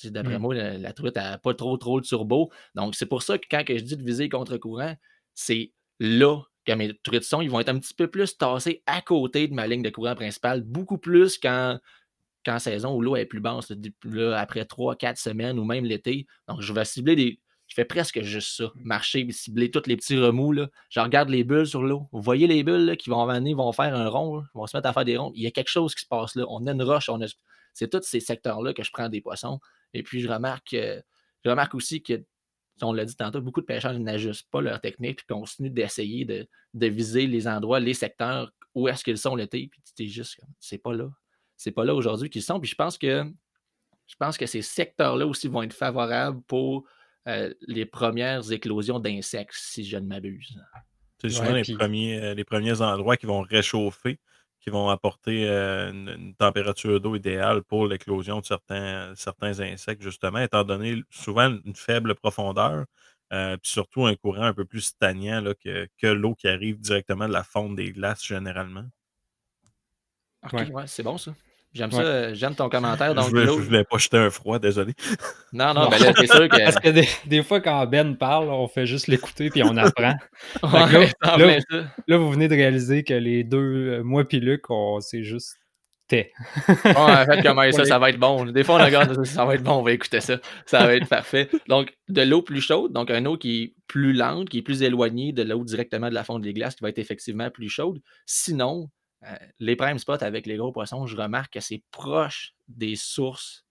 D'après 0.04 0.38
mmh. 0.38 0.42
moi, 0.42 0.54
la, 0.54 0.92
truite 0.92 1.16
n'a 1.16 1.38
pas 1.38 1.54
trop 1.54 1.76
trop 1.76 2.00
de 2.00 2.06
turbo. 2.06 2.52
Donc, 2.74 2.94
c'est 2.94 3.06
pour 3.06 3.22
ça 3.22 3.38
que 3.38 3.46
quand 3.50 3.64
je 3.66 3.82
dis 3.82 3.96
de 3.96 4.04
viser 4.04 4.28
contre-courant, 4.28 4.94
c'est 5.34 5.72
là 5.98 6.42
que 6.64 6.72
mes 6.72 6.96
truites 7.02 7.24
sont. 7.24 7.40
Ils 7.40 7.50
vont 7.50 7.58
être 7.58 7.70
un 7.70 7.78
petit 7.78 7.94
peu 7.94 8.08
plus 8.08 8.36
tassés 8.36 8.82
à 8.86 9.00
côté 9.00 9.48
de 9.48 9.54
ma 9.54 9.66
ligne 9.66 9.82
de 9.82 9.90
courant 9.90 10.14
principale, 10.14 10.62
beaucoup 10.62 10.98
plus 10.98 11.38
quand 11.38 11.78
qu'en 12.44 12.58
saison 12.58 12.94
où 12.94 13.00
l'eau 13.00 13.16
est 13.16 13.26
plus 13.26 13.40
basse, 13.40 13.72
après 14.34 14.62
3-4 14.62 15.16
semaines 15.16 15.58
ou 15.58 15.64
même 15.64 15.84
l'été. 15.84 16.26
Donc, 16.48 16.60
je 16.60 16.72
vais 16.72 16.84
cibler 16.84 17.16
des. 17.16 17.40
Je 17.66 17.74
fais 17.74 17.84
presque 17.86 18.20
juste 18.22 18.56
ça. 18.56 18.64
Mmh. 18.64 18.82
Marcher, 18.84 19.32
cibler 19.32 19.70
tous 19.70 19.86
les 19.86 19.96
petits 19.96 20.18
remous. 20.18 20.52
Là. 20.52 20.68
Je 20.90 21.00
regarde 21.00 21.30
les 21.30 21.44
bulles 21.44 21.66
sur 21.66 21.82
l'eau. 21.82 22.08
Vous 22.12 22.20
voyez 22.20 22.46
les 22.46 22.62
bulles 22.62 22.96
qui 22.98 23.08
vont 23.08 23.26
venir, 23.26 23.56
vont 23.56 23.72
faire 23.72 23.94
un 23.94 24.08
rond, 24.08 24.44
vont 24.52 24.66
se 24.66 24.76
mettre 24.76 24.88
à 24.88 24.92
faire 24.92 25.06
des 25.06 25.16
ronds. 25.16 25.32
Il 25.34 25.42
y 25.42 25.46
a 25.46 25.50
quelque 25.50 25.70
chose 25.70 25.94
qui 25.94 26.02
se 26.02 26.08
passe 26.08 26.34
là. 26.36 26.44
On 26.48 26.66
a 26.66 26.72
une 26.72 26.82
roche, 26.82 27.08
on 27.08 27.20
a... 27.22 27.26
c'est 27.72 27.88
tous 27.88 28.02
ces 28.02 28.20
secteurs-là 28.20 28.74
que 28.74 28.84
je 28.84 28.90
prends 28.92 29.08
des 29.08 29.22
poissons. 29.22 29.60
Et 29.94 30.02
puis, 30.02 30.20
je 30.20 30.28
remarque, 30.28 30.72
je 30.72 31.50
remarque 31.50 31.74
aussi 31.74 32.02
que, 32.02 32.22
on 32.82 32.92
l'a 32.92 33.06
dit 33.06 33.16
tantôt, 33.16 33.40
beaucoup 33.40 33.60
de 33.60 33.66
pêcheurs 33.66 33.98
n'ajustent 33.98 34.50
pas 34.50 34.60
leur 34.60 34.80
technique 34.80 35.20
et 35.20 35.32
continuent 35.32 35.70
d'essayer 35.70 36.24
de, 36.24 36.46
de, 36.74 36.86
viser 36.88 37.26
les 37.26 37.48
endroits, 37.48 37.80
les 37.80 37.94
secteurs 37.94 38.52
où 38.74 38.88
est-ce 38.88 39.04
qu'ils 39.04 39.18
sont 39.18 39.36
l'été. 39.36 39.68
Puis, 39.70 39.80
c'est 39.84 40.06
juste, 40.06 40.38
c'est 40.58 40.78
pas 40.78 40.92
là 40.92 41.08
c'est 41.56 41.72
pas 41.72 41.84
là 41.84 41.94
aujourd'hui 41.94 42.30
qu'ils 42.30 42.42
sont. 42.42 42.60
Puis 42.60 42.70
je 42.70 42.74
pense 42.74 42.98
que 42.98 43.24
je 44.06 44.16
pense 44.16 44.36
que 44.36 44.46
ces 44.46 44.62
secteurs-là 44.62 45.26
aussi 45.26 45.48
vont 45.48 45.62
être 45.62 45.72
favorables 45.72 46.42
pour 46.42 46.84
euh, 47.26 47.52
les 47.66 47.86
premières 47.86 48.52
éclosions 48.52 48.98
d'insectes, 48.98 49.54
si 49.54 49.84
je 49.84 49.96
ne 49.96 50.06
m'abuse. 50.06 50.58
C'est 51.20 51.30
souvent 51.30 51.52
les, 51.52 51.62
premiers, 51.62 52.22
euh, 52.22 52.34
les 52.34 52.44
premiers 52.44 52.82
endroits 52.82 53.16
qui 53.16 53.24
vont 53.24 53.40
réchauffer, 53.40 54.18
qui 54.60 54.68
vont 54.68 54.90
apporter 54.90 55.48
euh, 55.48 55.90
une, 55.90 56.34
température 56.34 57.00
d'eau 57.00 57.16
idéale 57.16 57.62
pour 57.62 57.86
l'éclosion 57.86 58.40
de 58.40 58.44
certains, 58.44 59.14
certains 59.16 59.60
insectes, 59.60 60.02
justement, 60.02 60.40
étant 60.40 60.64
donné 60.64 61.02
souvent 61.08 61.56
une 61.64 61.74
faible 61.74 62.14
profondeur, 62.14 62.84
puis 63.30 63.58
surtout 63.62 64.04
un 64.04 64.14
courant 64.16 64.42
un 64.42 64.54
peu 64.54 64.66
plus 64.66 64.82
stagnant 64.82 65.42
que, 65.64 65.88
que 65.98 66.06
l'eau 66.06 66.34
qui 66.34 66.46
arrive 66.46 66.78
directement 66.78 67.26
de 67.26 67.32
la 67.32 67.42
fonte 67.42 67.74
des 67.74 67.90
glaces 67.90 68.24
généralement. 68.24 68.84
Ok, 70.44 70.52
ouais, 70.72 70.84
c'est 70.86 71.02
bon 71.02 71.18
ça. 71.18 71.32
J'aime 71.72 71.90
ça, 71.90 72.32
j'aime 72.34 72.54
ton 72.54 72.68
commentaire. 72.68 73.16
Donc, 73.16 73.24
je, 73.24 73.30
voulais, 73.30 73.46
voulais 73.46 73.84
pas 73.84 73.98
jeter 73.98 74.16
un 74.16 74.30
froid, 74.30 74.60
désolé. 74.60 74.92
Non, 75.52 75.74
non, 75.74 75.88
mais 75.90 75.98
là, 75.98 76.12
c'est 76.16 76.28
sûr 76.28 76.48
que. 76.48 76.56
Parce 76.56 76.76
que 76.76 76.90
des, 77.26 77.42
fois, 77.42 77.60
quand 77.60 77.84
Ben 77.86 78.16
parle, 78.16 78.48
on 78.48 78.68
fait 78.68 78.86
juste 78.86 79.08
l'écouter 79.08 79.50
puis 79.50 79.64
on 79.64 79.76
apprend. 79.76 80.14
là, 80.62 82.16
vous 82.16 82.30
venez 82.30 82.46
de 82.46 82.54
réaliser 82.54 83.02
que 83.02 83.14
les 83.14 83.42
deux, 83.42 83.98
euh, 83.98 84.02
moi 84.04 84.24
puis 84.24 84.38
Luc, 84.38 84.62
c'est 85.00 85.24
juste 85.24 85.56
t'es. 86.06 86.32
en 86.68 87.24
fait, 87.24 87.42
comment 87.42 87.70
ça, 87.72 87.84
ça 87.84 87.98
va 87.98 88.10
être 88.10 88.18
bon. 88.18 88.44
Des 88.46 88.64
fois, 88.64 88.76
on 88.76 88.84
regarde, 88.84 89.24
ça 89.24 89.44
va 89.44 89.54
être 89.54 89.62
bon, 89.62 89.78
on 89.78 89.82
va 89.82 89.92
écouter 89.92 90.20
ça. 90.20 90.38
Ça 90.66 90.86
va 90.86 90.94
être 90.94 91.08
parfait. 91.08 91.48
Donc, 91.68 91.92
de 92.08 92.22
l'eau 92.22 92.42
plus 92.42 92.60
chaude, 92.60 92.92
donc 92.92 93.10
un 93.10 93.24
eau 93.26 93.36
qui 93.36 93.62
est 93.62 93.74
plus 93.86 94.12
lente, 94.12 94.48
qui 94.48 94.58
est 94.58 94.62
plus 94.62 94.82
éloignée 94.82 95.32
de 95.32 95.42
l'eau 95.42 95.64
directement 95.64 96.08
de 96.08 96.14
la 96.14 96.24
fonte 96.24 96.42
des 96.42 96.52
glaces, 96.52 96.76
qui 96.76 96.82
va 96.82 96.90
être 96.90 96.98
effectivement 96.98 97.50
plus 97.50 97.68
chaude. 97.68 98.00
Sinon, 98.26 98.90
euh, 99.24 99.36
les 99.58 99.76
prime 99.76 99.98
spots 99.98 100.22
avec 100.22 100.46
les 100.46 100.56
gros 100.56 100.72
poissons, 100.72 101.06
je 101.06 101.16
remarque 101.16 101.54
que 101.54 101.60
c'est 101.60 101.82
proche 101.90 102.54
des 102.68 102.96
sources, 102.96 103.64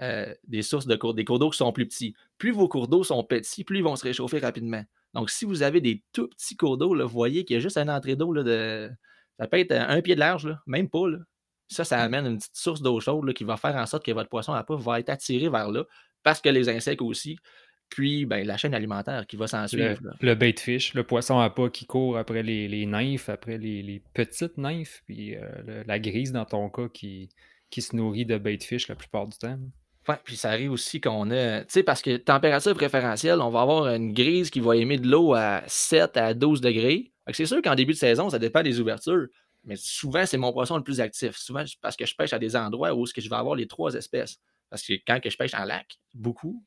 euh, 0.00 0.32
des 0.44 0.62
sources 0.62 0.86
de 0.86 0.96
cours, 0.96 1.14
des 1.14 1.24
cours 1.24 1.38
d'eau 1.38 1.50
qui 1.50 1.58
sont 1.58 1.72
plus 1.72 1.86
petits. 1.86 2.14
Plus 2.38 2.52
vos 2.52 2.68
cours 2.68 2.88
d'eau 2.88 3.04
sont 3.04 3.24
petits, 3.24 3.64
plus 3.64 3.78
ils 3.78 3.84
vont 3.84 3.96
se 3.96 4.04
réchauffer 4.04 4.38
rapidement. 4.38 4.84
Donc, 5.14 5.30
si 5.30 5.44
vous 5.44 5.62
avez 5.62 5.80
des 5.80 6.02
tout 6.12 6.28
petits 6.28 6.56
cours 6.56 6.78
d'eau, 6.78 6.96
vous 6.96 7.08
voyez 7.08 7.44
qu'il 7.44 7.54
y 7.54 7.56
a 7.58 7.60
juste 7.60 7.76
une 7.76 7.90
entrée 7.90 8.16
d'eau 8.16 8.32
de. 8.34 8.90
Ça 9.38 9.46
peut 9.48 9.58
être 9.58 9.72
un 9.72 10.00
pied 10.02 10.14
de 10.14 10.20
large, 10.20 10.56
même 10.66 10.88
pas. 10.88 11.06
Ça, 11.68 11.84
ça 11.84 12.00
amène 12.00 12.26
une 12.26 12.38
petite 12.38 12.56
source 12.56 12.82
d'eau 12.82 13.00
chaude 13.00 13.32
qui 13.32 13.44
va 13.44 13.56
faire 13.56 13.74
en 13.76 13.86
sorte 13.86 14.04
que 14.04 14.12
votre 14.12 14.28
poisson 14.28 14.52
à 14.52 14.64
va 14.68 15.00
être 15.00 15.08
attiré 15.08 15.48
vers 15.48 15.70
là, 15.70 15.84
parce 16.22 16.40
que 16.40 16.48
les 16.48 16.68
insectes 16.68 17.02
aussi 17.02 17.38
puis 17.92 18.24
ben, 18.24 18.46
la 18.46 18.56
chaîne 18.56 18.72
alimentaire 18.72 19.26
qui 19.26 19.36
va 19.36 19.46
s'en 19.46 19.68
suivre. 19.68 19.98
Le, 20.20 20.34
bait 20.34 20.54
fish, 20.58 20.94
le 20.94 21.04
poisson 21.04 21.38
à 21.38 21.50
pas 21.50 21.68
qui 21.68 21.84
court 21.84 22.16
après 22.16 22.42
les, 22.42 22.66
les 22.66 22.86
nymphes, 22.86 23.28
après 23.28 23.58
les, 23.58 24.02
petites 24.14 24.56
nymphes, 24.56 25.02
puis 25.06 25.36
euh, 25.36 25.84
la 25.86 25.98
grise 25.98 26.32
dans 26.32 26.46
ton 26.46 26.70
cas 26.70 26.88
qui, 26.88 27.28
qui 27.68 27.82
se 27.82 27.94
nourrit 27.94 28.24
de 28.24 28.38
bait 28.38 28.58
fish 28.58 28.88
la 28.88 28.94
plupart 28.94 29.26
du 29.26 29.36
temps. 29.36 29.58
Ouais, 30.08 30.16
puis 30.24 30.36
ça 30.36 30.50
arrive 30.50 30.72
aussi 30.72 31.02
qu'on 31.02 31.30
a, 31.30 31.60
tu 31.60 31.66
sais, 31.68 31.82
parce 31.82 32.00
que 32.00 32.16
température 32.16 32.74
préférentielle, 32.74 33.42
on 33.42 33.50
va 33.50 33.60
avoir 33.60 33.86
une 33.88 34.14
grise 34.14 34.48
qui 34.48 34.60
va 34.60 34.74
émettre 34.74 35.02
de 35.02 35.10
l'eau 35.10 35.34
à 35.34 35.62
7 35.66 36.16
à 36.16 36.32
12 36.32 36.62
degrés. 36.62 37.12
C'est 37.30 37.46
sûr 37.46 37.60
qu'en 37.60 37.74
début 37.74 37.92
de 37.92 37.98
saison, 37.98 38.30
ça 38.30 38.38
dépend 38.38 38.62
des 38.62 38.80
ouvertures, 38.80 39.26
mais 39.64 39.76
souvent, 39.76 40.24
c'est 40.24 40.38
mon 40.38 40.50
poisson 40.52 40.78
le 40.78 40.82
plus 40.82 41.00
actif. 41.00 41.36
Souvent, 41.36 41.62
parce 41.82 41.96
que 41.96 42.06
je 42.06 42.16
pêche 42.16 42.32
à 42.32 42.38
des 42.38 42.56
endroits 42.56 42.94
où 42.94 43.04
-ce 43.04 43.12
que 43.12 43.20
je 43.20 43.28
vais 43.28 43.36
avoir 43.36 43.54
les 43.54 43.66
trois 43.66 43.94
espèces. 43.94 44.40
Parce 44.70 44.82
que 44.82 44.94
quand 45.06 45.20
que 45.20 45.28
je 45.28 45.36
pêche 45.36 45.52
en 45.52 45.64
lac, 45.64 45.98
beaucoup, 46.14 46.64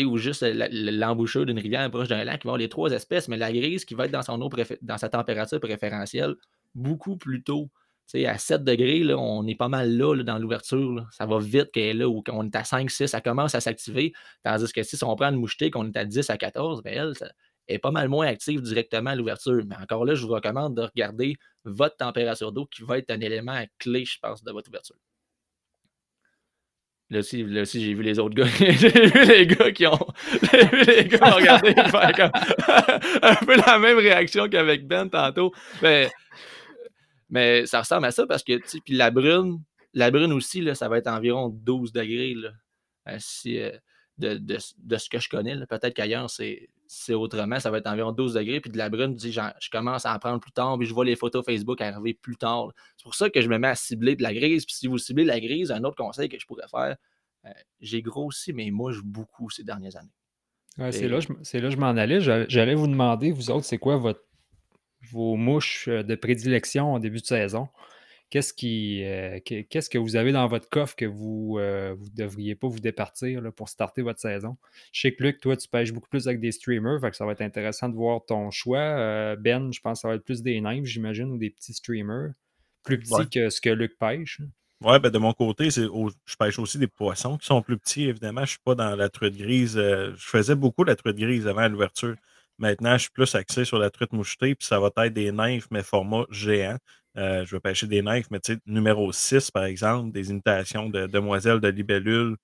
ou 0.00 0.16
juste 0.16 0.42
l'embouchure 0.42 1.46
d'une 1.46 1.58
rivière 1.58 1.90
proche 1.90 2.08
d'un 2.08 2.24
lac, 2.24 2.40
qui 2.40 2.46
va 2.46 2.52
avoir 2.52 2.58
les 2.58 2.68
trois 2.68 2.90
espèces, 2.92 3.28
mais 3.28 3.36
la 3.36 3.52
grise 3.52 3.84
qui 3.84 3.94
va 3.94 4.06
être 4.06 4.10
dans, 4.10 4.22
son 4.22 4.40
eau 4.40 4.50
dans 4.82 4.98
sa 4.98 5.08
température 5.08 5.60
préférentielle 5.60 6.34
beaucoup 6.74 7.16
plus 7.16 7.42
tôt. 7.42 7.70
à 8.14 8.38
7 8.38 8.64
degrés, 8.64 9.00
là, 9.00 9.18
on 9.18 9.46
est 9.46 9.54
pas 9.54 9.68
mal 9.68 9.96
là, 9.96 10.22
dans 10.22 10.38
l'ouverture. 10.38 11.06
Ça 11.10 11.26
va 11.26 11.38
vite 11.38 11.70
qu'elle 11.72 11.82
est 11.84 11.94
là, 11.94 12.08
ou 12.08 12.22
quand 12.22 12.34
on 12.36 12.44
est 12.44 12.56
à 12.56 12.64
5, 12.64 12.90
6, 12.90 13.08
ça 13.08 13.20
commence 13.20 13.54
à 13.54 13.60
s'activer. 13.60 14.12
Tandis 14.42 14.72
que 14.72 14.82
si 14.82 15.02
on 15.04 15.14
prend 15.16 15.30
une 15.30 15.36
mouchetée, 15.36 15.70
qu'on 15.70 15.86
est 15.86 15.96
à 15.96 16.04
10 16.04 16.30
à 16.30 16.38
14, 16.38 16.82
ben 16.82 16.94
elle, 16.94 17.32
est 17.68 17.78
pas 17.78 17.90
mal 17.90 18.08
moins 18.08 18.26
active 18.26 18.60
directement 18.60 19.10
à 19.10 19.14
l'ouverture. 19.14 19.62
Mais 19.66 19.76
encore 19.76 20.04
là, 20.04 20.14
je 20.14 20.26
vous 20.26 20.32
recommande 20.32 20.76
de 20.76 20.82
regarder 20.82 21.36
votre 21.64 21.96
température 21.96 22.52
d'eau 22.52 22.66
qui 22.66 22.82
va 22.82 22.98
être 22.98 23.10
un 23.10 23.20
élément 23.20 23.62
clé, 23.78 24.04
je 24.04 24.18
pense, 24.20 24.42
de 24.42 24.50
votre 24.52 24.68
ouverture. 24.68 24.96
Là 27.12 27.18
aussi, 27.18 27.84
j'ai 27.84 27.92
vu 27.92 28.02
les 28.02 28.18
autres 28.18 28.34
gars. 28.34 28.46
j'ai 28.58 28.88
vu 28.88 29.24
les 29.26 29.46
gars 29.46 29.70
qui 29.70 29.86
ont. 29.86 29.98
J'ai 30.50 30.64
vu 30.64 30.82
les 30.84 31.04
gars 31.04 31.30
regarder 31.30 31.74
faire 31.90 32.12
comme 32.16 32.30
un 33.22 33.34
peu 33.34 33.54
la 33.54 33.78
même 33.78 33.98
réaction 33.98 34.48
qu'avec 34.48 34.86
Ben 34.86 35.10
tantôt. 35.10 35.52
Mais, 35.82 36.10
mais 37.28 37.66
ça 37.66 37.80
ressemble 37.80 38.06
à 38.06 38.12
ça 38.12 38.26
parce 38.26 38.42
que, 38.42 38.54
tu 38.54 38.80
puis 38.80 38.94
la 38.94 39.10
brune, 39.10 39.60
la 39.92 40.10
brune 40.10 40.32
aussi, 40.32 40.62
là, 40.62 40.74
ça 40.74 40.88
va 40.88 40.96
être 40.96 41.06
environ 41.06 41.50
12 41.50 41.92
degrés. 41.92 42.32
Là, 42.34 42.48
euh, 43.08 43.16
si, 43.18 43.60
euh, 43.60 43.72
de, 44.16 44.36
de, 44.36 44.56
de, 44.78 44.96
ce 44.96 45.10
que 45.10 45.18
je 45.18 45.28
connais. 45.28 45.54
Peut-être 45.66 45.92
qu'ailleurs, 45.92 46.30
c'est, 46.30 46.70
c'est 46.92 47.14
autrement. 47.14 47.58
Ça 47.58 47.70
va 47.70 47.78
être 47.78 47.86
environ 47.86 48.12
12 48.12 48.34
degrés. 48.34 48.60
Puis 48.60 48.70
de 48.70 48.76
la 48.76 48.90
brune, 48.90 49.18
je, 49.18 49.30
je 49.30 49.70
commence 49.70 50.04
à 50.04 50.14
en 50.14 50.18
prendre 50.18 50.40
plus 50.40 50.52
tard. 50.52 50.76
Puis 50.78 50.86
je 50.86 50.92
vois 50.92 51.06
les 51.06 51.16
photos 51.16 51.44
Facebook 51.44 51.80
arriver 51.80 52.12
plus 52.12 52.36
tard. 52.36 52.68
C'est 52.98 53.04
pour 53.04 53.14
ça 53.14 53.30
que 53.30 53.40
je 53.40 53.48
me 53.48 53.58
mets 53.58 53.68
à 53.68 53.74
cibler 53.74 54.14
de 54.14 54.22
la 54.22 54.34
grise. 54.34 54.66
Puis 54.66 54.74
si 54.74 54.86
vous 54.86 54.98
ciblez 54.98 55.24
la 55.24 55.40
grise, 55.40 55.72
un 55.72 55.82
autre 55.84 55.96
conseil 55.96 56.28
que 56.28 56.38
je 56.38 56.46
pourrais 56.46 56.68
faire, 56.68 56.96
euh, 57.46 57.50
j'ai 57.80 58.02
grossi 58.02 58.52
mes 58.52 58.70
mouches 58.70 59.02
beaucoup 59.02 59.48
ces 59.48 59.64
dernières 59.64 59.96
années. 59.96 60.92
c'est, 60.92 61.08
là, 61.08 61.20
je, 61.20 61.28
c'est 61.42 61.60
là 61.60 61.70
je 61.70 61.78
m'en 61.78 61.88
allais. 61.88 62.20
J'allais 62.20 62.74
vous 62.74 62.86
demander, 62.86 63.32
vous 63.32 63.50
autres, 63.50 63.64
c'est 63.64 63.78
quoi 63.78 63.96
votre, 63.96 64.22
vos 65.10 65.36
mouches 65.36 65.88
euh, 65.88 66.02
de 66.02 66.14
prédilection 66.14 66.92
en 66.92 66.98
début 66.98 67.20
de 67.20 67.26
saison? 67.26 67.68
Qu'est-ce, 68.32 68.54
qui, 68.54 69.04
euh, 69.04 69.40
qu'est-ce 69.44 69.90
que 69.90 69.98
vous 69.98 70.16
avez 70.16 70.32
dans 70.32 70.46
votre 70.46 70.66
coffre 70.70 70.96
que 70.96 71.04
vous 71.04 71.58
ne 71.60 71.94
devriez 72.16 72.54
pas 72.54 72.66
vous 72.66 72.80
départir 72.80 73.42
pour 73.54 73.68
starter 73.68 74.00
votre 74.00 74.20
saison? 74.20 74.56
Je 74.90 75.02
sais 75.02 75.12
que 75.14 75.22
Luc, 75.22 75.38
toi, 75.38 75.54
tu 75.54 75.68
pêches 75.68 75.92
beaucoup 75.92 76.08
plus 76.08 76.26
avec 76.28 76.40
des 76.40 76.50
streamers, 76.50 76.98
fait 76.98 77.10
que 77.10 77.16
ça 77.18 77.26
va 77.26 77.32
être 77.32 77.42
intéressant 77.42 77.90
de 77.90 77.94
voir 77.94 78.24
ton 78.24 78.50
choix. 78.50 79.36
ben, 79.36 79.70
je 79.70 79.80
pense 79.80 79.98
que 79.98 80.00
ça 80.00 80.08
va 80.08 80.14
être 80.14 80.24
plus 80.24 80.40
des 80.40 80.58
nymphes, 80.62 80.86
j'imagine, 80.86 81.30
ou 81.30 81.36
des 81.36 81.50
petits 81.50 81.74
streamers, 81.74 82.30
plus 82.82 82.98
petits 82.98 83.28
que 83.28 83.50
ce 83.50 83.60
que 83.60 83.68
Luc 83.68 83.98
pêche. 83.98 84.40
Ouais, 84.80 84.98
ben 84.98 85.10
de 85.10 85.18
mon 85.18 85.34
côté, 85.34 85.70
c'est 85.70 85.84
je 85.84 86.36
pêche 86.36 86.58
aussi 86.58 86.78
des 86.78 86.88
poissons 86.88 87.36
qui 87.36 87.44
sont 87.44 87.60
plus 87.60 87.76
petits, 87.76 88.04
évidemment. 88.04 88.40
Je 88.40 88.44
ne 88.44 88.46
suis 88.46 88.62
pas 88.64 88.74
dans 88.74 88.96
la 88.96 89.10
truite 89.10 89.36
grise. 89.36 89.74
je 89.76 90.14
faisais 90.16 90.54
beaucoup 90.54 90.84
la 90.84 90.96
truite 90.96 91.18
grise 91.18 91.46
avant 91.46 91.68
l'ouverture. 91.68 92.16
Maintenant, 92.58 92.92
je 92.92 93.02
suis 93.02 93.10
plus 93.10 93.34
axé 93.34 93.64
sur 93.64 93.78
la 93.78 93.90
truite 93.90 94.12
mouchetée, 94.12 94.54
puis 94.54 94.66
ça 94.66 94.78
va 94.78 94.90
être 95.04 95.12
des 95.12 95.32
nymphes, 95.32 95.68
mais 95.70 95.82
format 95.82 96.24
géant. 96.30 96.78
Euh, 97.18 97.44
je 97.44 97.56
vais 97.56 97.60
pêcher 97.60 97.86
des 97.86 98.02
nymphes, 98.02 98.30
mais 98.30 98.40
tu 98.40 98.54
sais, 98.54 98.58
numéro 98.66 99.12
6, 99.12 99.50
par 99.50 99.64
exemple, 99.64 100.12
des 100.12 100.30
imitations 100.30 100.88
de 100.88 101.06
demoiselles 101.06 101.60
de 101.60 101.68
libellules. 101.68 102.36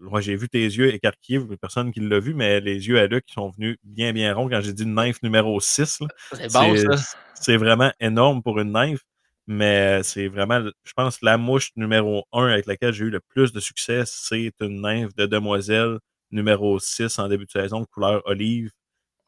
Moi, 0.00 0.20
j'ai 0.20 0.36
vu 0.36 0.48
tes 0.48 0.62
yeux 0.62 0.94
écarquillés, 0.94 1.40
personne 1.60 1.90
qui 1.92 2.00
l'a 2.00 2.20
vu, 2.20 2.34
mais 2.34 2.60
les 2.60 2.86
yeux 2.88 3.00
à 3.00 3.06
Luc 3.06 3.24
qui 3.26 3.34
sont 3.34 3.50
venus 3.50 3.78
bien, 3.82 4.12
bien 4.12 4.32
ronds 4.34 4.48
quand 4.48 4.60
j'ai 4.60 4.72
dit 4.72 4.86
nymphe 4.86 5.22
numéro 5.22 5.58
6. 5.60 6.00
C'est 6.32 6.52
bon, 6.52 6.76
ça. 6.76 7.18
C'est 7.34 7.56
vraiment 7.56 7.90
énorme 7.98 8.42
pour 8.42 8.60
une 8.60 8.72
nymphe, 8.72 9.02
mais 9.46 10.02
c'est 10.02 10.28
vraiment, 10.28 10.60
je 10.84 10.92
pense, 10.94 11.20
la 11.22 11.36
mouche 11.38 11.70
numéro 11.76 12.26
1 12.32 12.46
avec 12.46 12.66
laquelle 12.66 12.92
j'ai 12.92 13.06
eu 13.06 13.10
le 13.10 13.20
plus 13.20 13.52
de 13.52 13.60
succès, 13.60 14.02
c'est 14.06 14.52
une 14.60 14.82
nymphe 14.82 15.14
de 15.16 15.26
demoiselle 15.26 15.98
numéro 16.30 16.78
6 16.78 17.18
en 17.18 17.28
début 17.28 17.46
de 17.46 17.50
saison, 17.50 17.84
couleur 17.86 18.22
olive. 18.26 18.70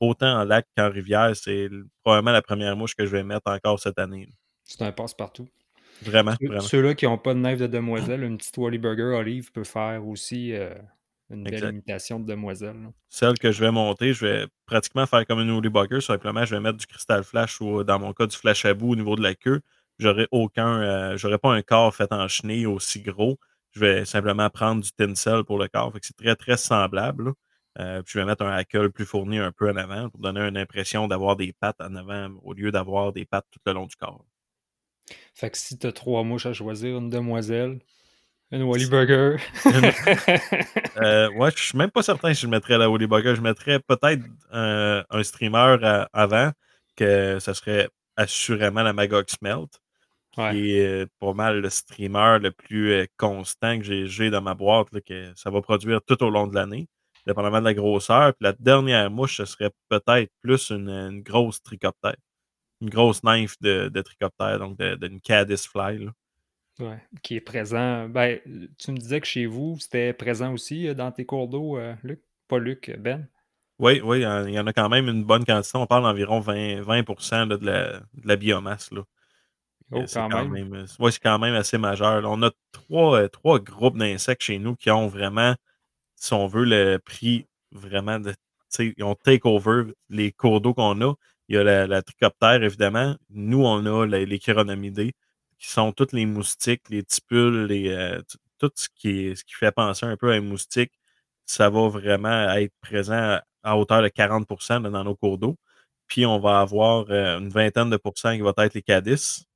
Autant 0.00 0.40
en 0.40 0.44
lac 0.44 0.66
qu'en 0.76 0.90
rivière, 0.90 1.34
c'est 1.34 1.68
probablement 2.04 2.32
la 2.32 2.42
première 2.42 2.76
mouche 2.76 2.94
que 2.94 3.04
je 3.04 3.10
vais 3.10 3.24
mettre 3.24 3.50
encore 3.50 3.80
cette 3.80 3.98
année. 3.98 4.28
C'est 4.68 4.82
un 4.82 4.92
passe-partout. 4.92 5.48
Vraiment, 6.02 6.34
Ceux-là 6.60 6.94
qui 6.94 7.06
n'ont 7.06 7.18
pas 7.18 7.34
de 7.34 7.40
nymphe 7.40 7.58
de 7.58 7.66
demoiselle, 7.66 8.22
une 8.22 8.36
petite 8.36 8.56
Wally 8.56 8.78
Burger 8.78 9.16
olive 9.16 9.50
peut 9.50 9.64
faire 9.64 10.06
aussi 10.06 10.52
euh, 10.52 10.72
une 11.30 11.42
belle 11.42 11.72
imitation 11.72 12.20
de 12.20 12.26
demoiselle. 12.26 12.76
Celle 13.08 13.38
que 13.38 13.50
je 13.50 13.64
vais 13.64 13.72
monter, 13.72 14.12
je 14.12 14.26
vais 14.26 14.46
pratiquement 14.66 15.06
faire 15.06 15.26
comme 15.26 15.40
une 15.40 15.50
Wally 15.50 15.70
Burger. 15.70 16.00
Simplement, 16.02 16.44
je 16.44 16.54
vais 16.54 16.60
mettre 16.60 16.76
du 16.76 16.86
cristal 16.86 17.24
flash 17.24 17.60
ou 17.60 17.82
dans 17.82 17.98
mon 17.98 18.12
cas 18.12 18.26
du 18.26 18.36
flash 18.36 18.66
à 18.66 18.74
bout 18.74 18.92
au 18.92 18.96
niveau 18.96 19.16
de 19.16 19.22
la 19.22 19.34
queue. 19.34 19.60
J'aurais 19.98 20.28
aucun, 20.30 20.82
euh, 20.82 21.38
pas 21.38 21.52
un 21.52 21.62
corps 21.62 21.94
fait 21.94 22.12
en 22.12 22.28
chenille 22.28 22.66
aussi 22.66 23.00
gros. 23.00 23.38
Je 23.72 23.80
vais 23.80 24.04
simplement 24.04 24.50
prendre 24.50 24.82
du 24.82 24.92
tinsel 24.92 25.44
pour 25.44 25.58
le 25.58 25.66
corps. 25.68 25.92
c'est 26.02 26.16
très, 26.16 26.36
très 26.36 26.58
semblable. 26.58 27.32
Euh, 27.80 28.02
puis 28.02 28.12
je 28.14 28.18
vais 28.18 28.24
mettre 28.24 28.44
un 28.44 28.52
hackle 28.52 28.90
plus 28.90 29.06
fourni 29.06 29.38
un 29.38 29.52
peu 29.52 29.70
en 29.70 29.76
avant 29.76 30.10
pour 30.10 30.20
donner 30.20 30.40
une 30.40 30.56
impression 30.56 31.08
d'avoir 31.08 31.36
des 31.36 31.52
pattes 31.52 31.80
en 31.80 31.94
avant 31.96 32.28
au 32.42 32.52
lieu 32.52 32.70
d'avoir 32.70 33.12
des 33.12 33.24
pattes 33.24 33.46
tout 33.50 33.60
le 33.66 33.72
long 33.72 33.86
du 33.86 33.96
corps. 33.96 34.24
Fait 35.34 35.50
que 35.50 35.58
si 35.58 35.78
tu 35.78 35.86
as 35.86 35.92
trois 35.92 36.24
mouches 36.24 36.46
à 36.46 36.52
choisir, 36.52 36.98
une 36.98 37.10
demoiselle, 37.10 37.78
une 38.50 38.62
Wally 38.62 38.86
Burger. 38.86 39.36
euh, 40.96 41.30
ouais, 41.32 41.50
je 41.54 41.62
suis 41.62 41.78
même 41.78 41.90
pas 41.90 42.02
certain 42.02 42.32
si 42.32 42.42
je 42.42 42.46
mettrais 42.46 42.78
la 42.78 42.88
Wally 42.88 43.06
Burger. 43.06 43.34
Je 43.36 43.42
mettrais 43.42 43.78
peut-être 43.80 44.22
un, 44.50 45.04
streamer 45.22 45.76
avant, 46.12 46.52
que 46.96 47.38
ce 47.40 47.52
serait 47.52 47.88
assurément 48.16 48.82
la 48.82 48.92
Magog 48.92 49.28
Smelt, 49.28 49.80
qui 50.34 50.72
est 50.76 51.06
pas 51.18 51.34
mal 51.34 51.60
le 51.60 51.70
streamer 51.70 52.38
le 52.40 52.50
plus 52.50 52.92
euh, 52.92 53.06
constant 53.16 53.78
que 53.78 54.06
j'ai 54.06 54.30
dans 54.30 54.42
ma 54.42 54.54
boîte, 54.54 54.88
que 55.06 55.32
ça 55.34 55.50
va 55.50 55.60
produire 55.60 56.00
tout 56.06 56.22
au 56.22 56.30
long 56.30 56.46
de 56.46 56.54
l'année 56.54 56.88
dépendamment 57.28 57.60
de 57.60 57.66
la 57.66 57.74
grosseur. 57.74 58.34
Puis 58.34 58.44
la 58.44 58.52
dernière 58.52 59.10
mouche, 59.10 59.36
ce 59.36 59.44
serait 59.44 59.70
peut-être 59.88 60.32
plus 60.40 60.70
une, 60.70 61.20
grosse 61.22 61.62
tricoptère. 61.62 62.16
Une 62.80 62.90
grosse 62.90 63.24
nymphe 63.24 63.56
de, 63.60 63.88
de 63.88 64.02
tricoptère, 64.02 64.58
donc 64.58 64.78
d'une 64.78 65.20
caddis 65.20 65.66
fly. 65.66 66.08
Oui, 66.78 66.94
qui 67.22 67.36
est 67.36 67.40
présent. 67.40 68.08
Ben, 68.08 68.38
tu 68.78 68.92
me 68.92 68.98
disais 68.98 69.20
que 69.20 69.26
chez 69.26 69.46
vous, 69.46 69.76
c'était 69.80 70.12
présent 70.12 70.52
aussi 70.52 70.88
euh, 70.88 70.94
dans 70.94 71.10
tes 71.10 71.24
cours 71.26 71.48
d'eau, 71.48 71.76
euh, 71.76 71.94
Luc? 72.04 72.20
Pas 72.46 72.58
Luc, 72.58 72.96
Ben? 72.98 73.26
Oui, 73.80 74.00
oui, 74.02 74.18
il 74.18 74.54
y 74.54 74.58
en 74.58 74.66
a 74.66 74.72
quand 74.72 74.88
même 74.88 75.08
une 75.08 75.24
bonne 75.24 75.44
quantité. 75.44 75.76
On 75.76 75.86
parle 75.86 76.04
d'environ 76.04 76.40
20, 76.40 76.82
20 76.82 77.02
de, 77.46 77.66
la, 77.66 78.00
de, 78.00 78.28
la, 78.28 78.36
biomasse. 78.36 78.90
Là. 78.90 79.02
Oh, 79.92 80.04
quand, 80.12 80.48
même. 80.48 80.74
Euh, 80.74 80.86
oui, 80.98 81.12
c'est 81.12 81.22
quand 81.22 81.38
même 81.38 81.54
assez 81.54 81.78
majeur. 81.78 82.22
On 82.26 82.42
a 82.42 82.50
trois, 82.72 83.28
trois 83.28 83.60
groupes 83.60 83.96
d'insectes 83.98 84.42
chez 84.42 84.58
nous 84.58 84.74
qui 84.74 84.90
ont 84.90 85.06
vraiment 85.06 85.54
si 86.18 86.32
on 86.34 86.46
veut, 86.46 86.64
le 86.64 86.98
prix 86.98 87.46
vraiment 87.72 88.18
de. 88.18 88.34
Ils 88.78 89.02
ont 89.02 89.14
take 89.14 89.46
over 89.48 89.84
les 90.10 90.32
cours 90.32 90.60
d'eau 90.60 90.74
qu'on 90.74 91.00
a. 91.00 91.14
Il 91.48 91.56
y 91.56 91.58
a 91.58 91.86
la, 91.86 92.02
tricoptère, 92.02 92.62
évidemment. 92.62 93.16
Nous, 93.30 93.64
on 93.64 93.86
a 93.86 94.06
les 94.06 94.38
chironomidés, 94.38 95.14
qui 95.58 95.68
sont 95.68 95.92
toutes 95.92 96.12
les 96.12 96.26
moustiques, 96.26 96.82
les 96.90 97.02
tipules, 97.04 97.66
les, 97.66 97.88
euh, 97.90 98.20
tout 98.58 98.70
ce 98.74 98.88
qui, 98.94 99.34
fait 99.50 99.72
penser 99.72 100.06
un 100.06 100.16
peu 100.16 100.32
à 100.32 100.36
un 100.36 100.40
moustique. 100.40 100.92
Ça 101.46 101.70
va 101.70 101.88
vraiment 101.88 102.50
être 102.52 102.74
présent 102.80 103.40
à 103.62 103.76
hauteur 103.78 104.02
de 104.02 104.08
40% 104.08 104.90
dans 104.90 105.04
nos 105.04 105.16
cours 105.16 105.38
d'eau. 105.38 105.56
Puis 106.06 106.26
on 106.26 106.38
va 106.40 106.60
avoir 106.60 107.06
euh, 107.10 107.38
une 107.38 107.50
vingtaine 107.50 107.90
de 107.90 107.96
pourcents 107.98 108.34
qui 108.34 108.40
va 108.42 108.52
être 108.58 108.74
les 108.74 108.82
cadis. 108.82 109.46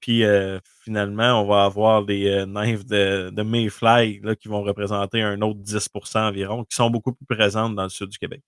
Puis 0.00 0.24
euh, 0.24 0.60
finalement, 0.84 1.42
on 1.42 1.46
va 1.46 1.64
avoir 1.64 2.04
des 2.04 2.28
euh, 2.28 2.46
nymphes 2.46 2.86
de, 2.86 3.42
Mayfly 3.42 4.20
qui 4.40 4.48
vont 4.48 4.62
représenter 4.62 5.22
un 5.22 5.40
autre 5.42 5.60
10% 5.60 6.28
environ, 6.28 6.64
qui 6.64 6.76
sont 6.76 6.90
beaucoup 6.90 7.12
plus 7.12 7.26
présentes 7.26 7.74
dans 7.74 7.84
le 7.84 7.88
sud 7.88 8.08
du 8.08 8.18
Québec. 8.18 8.42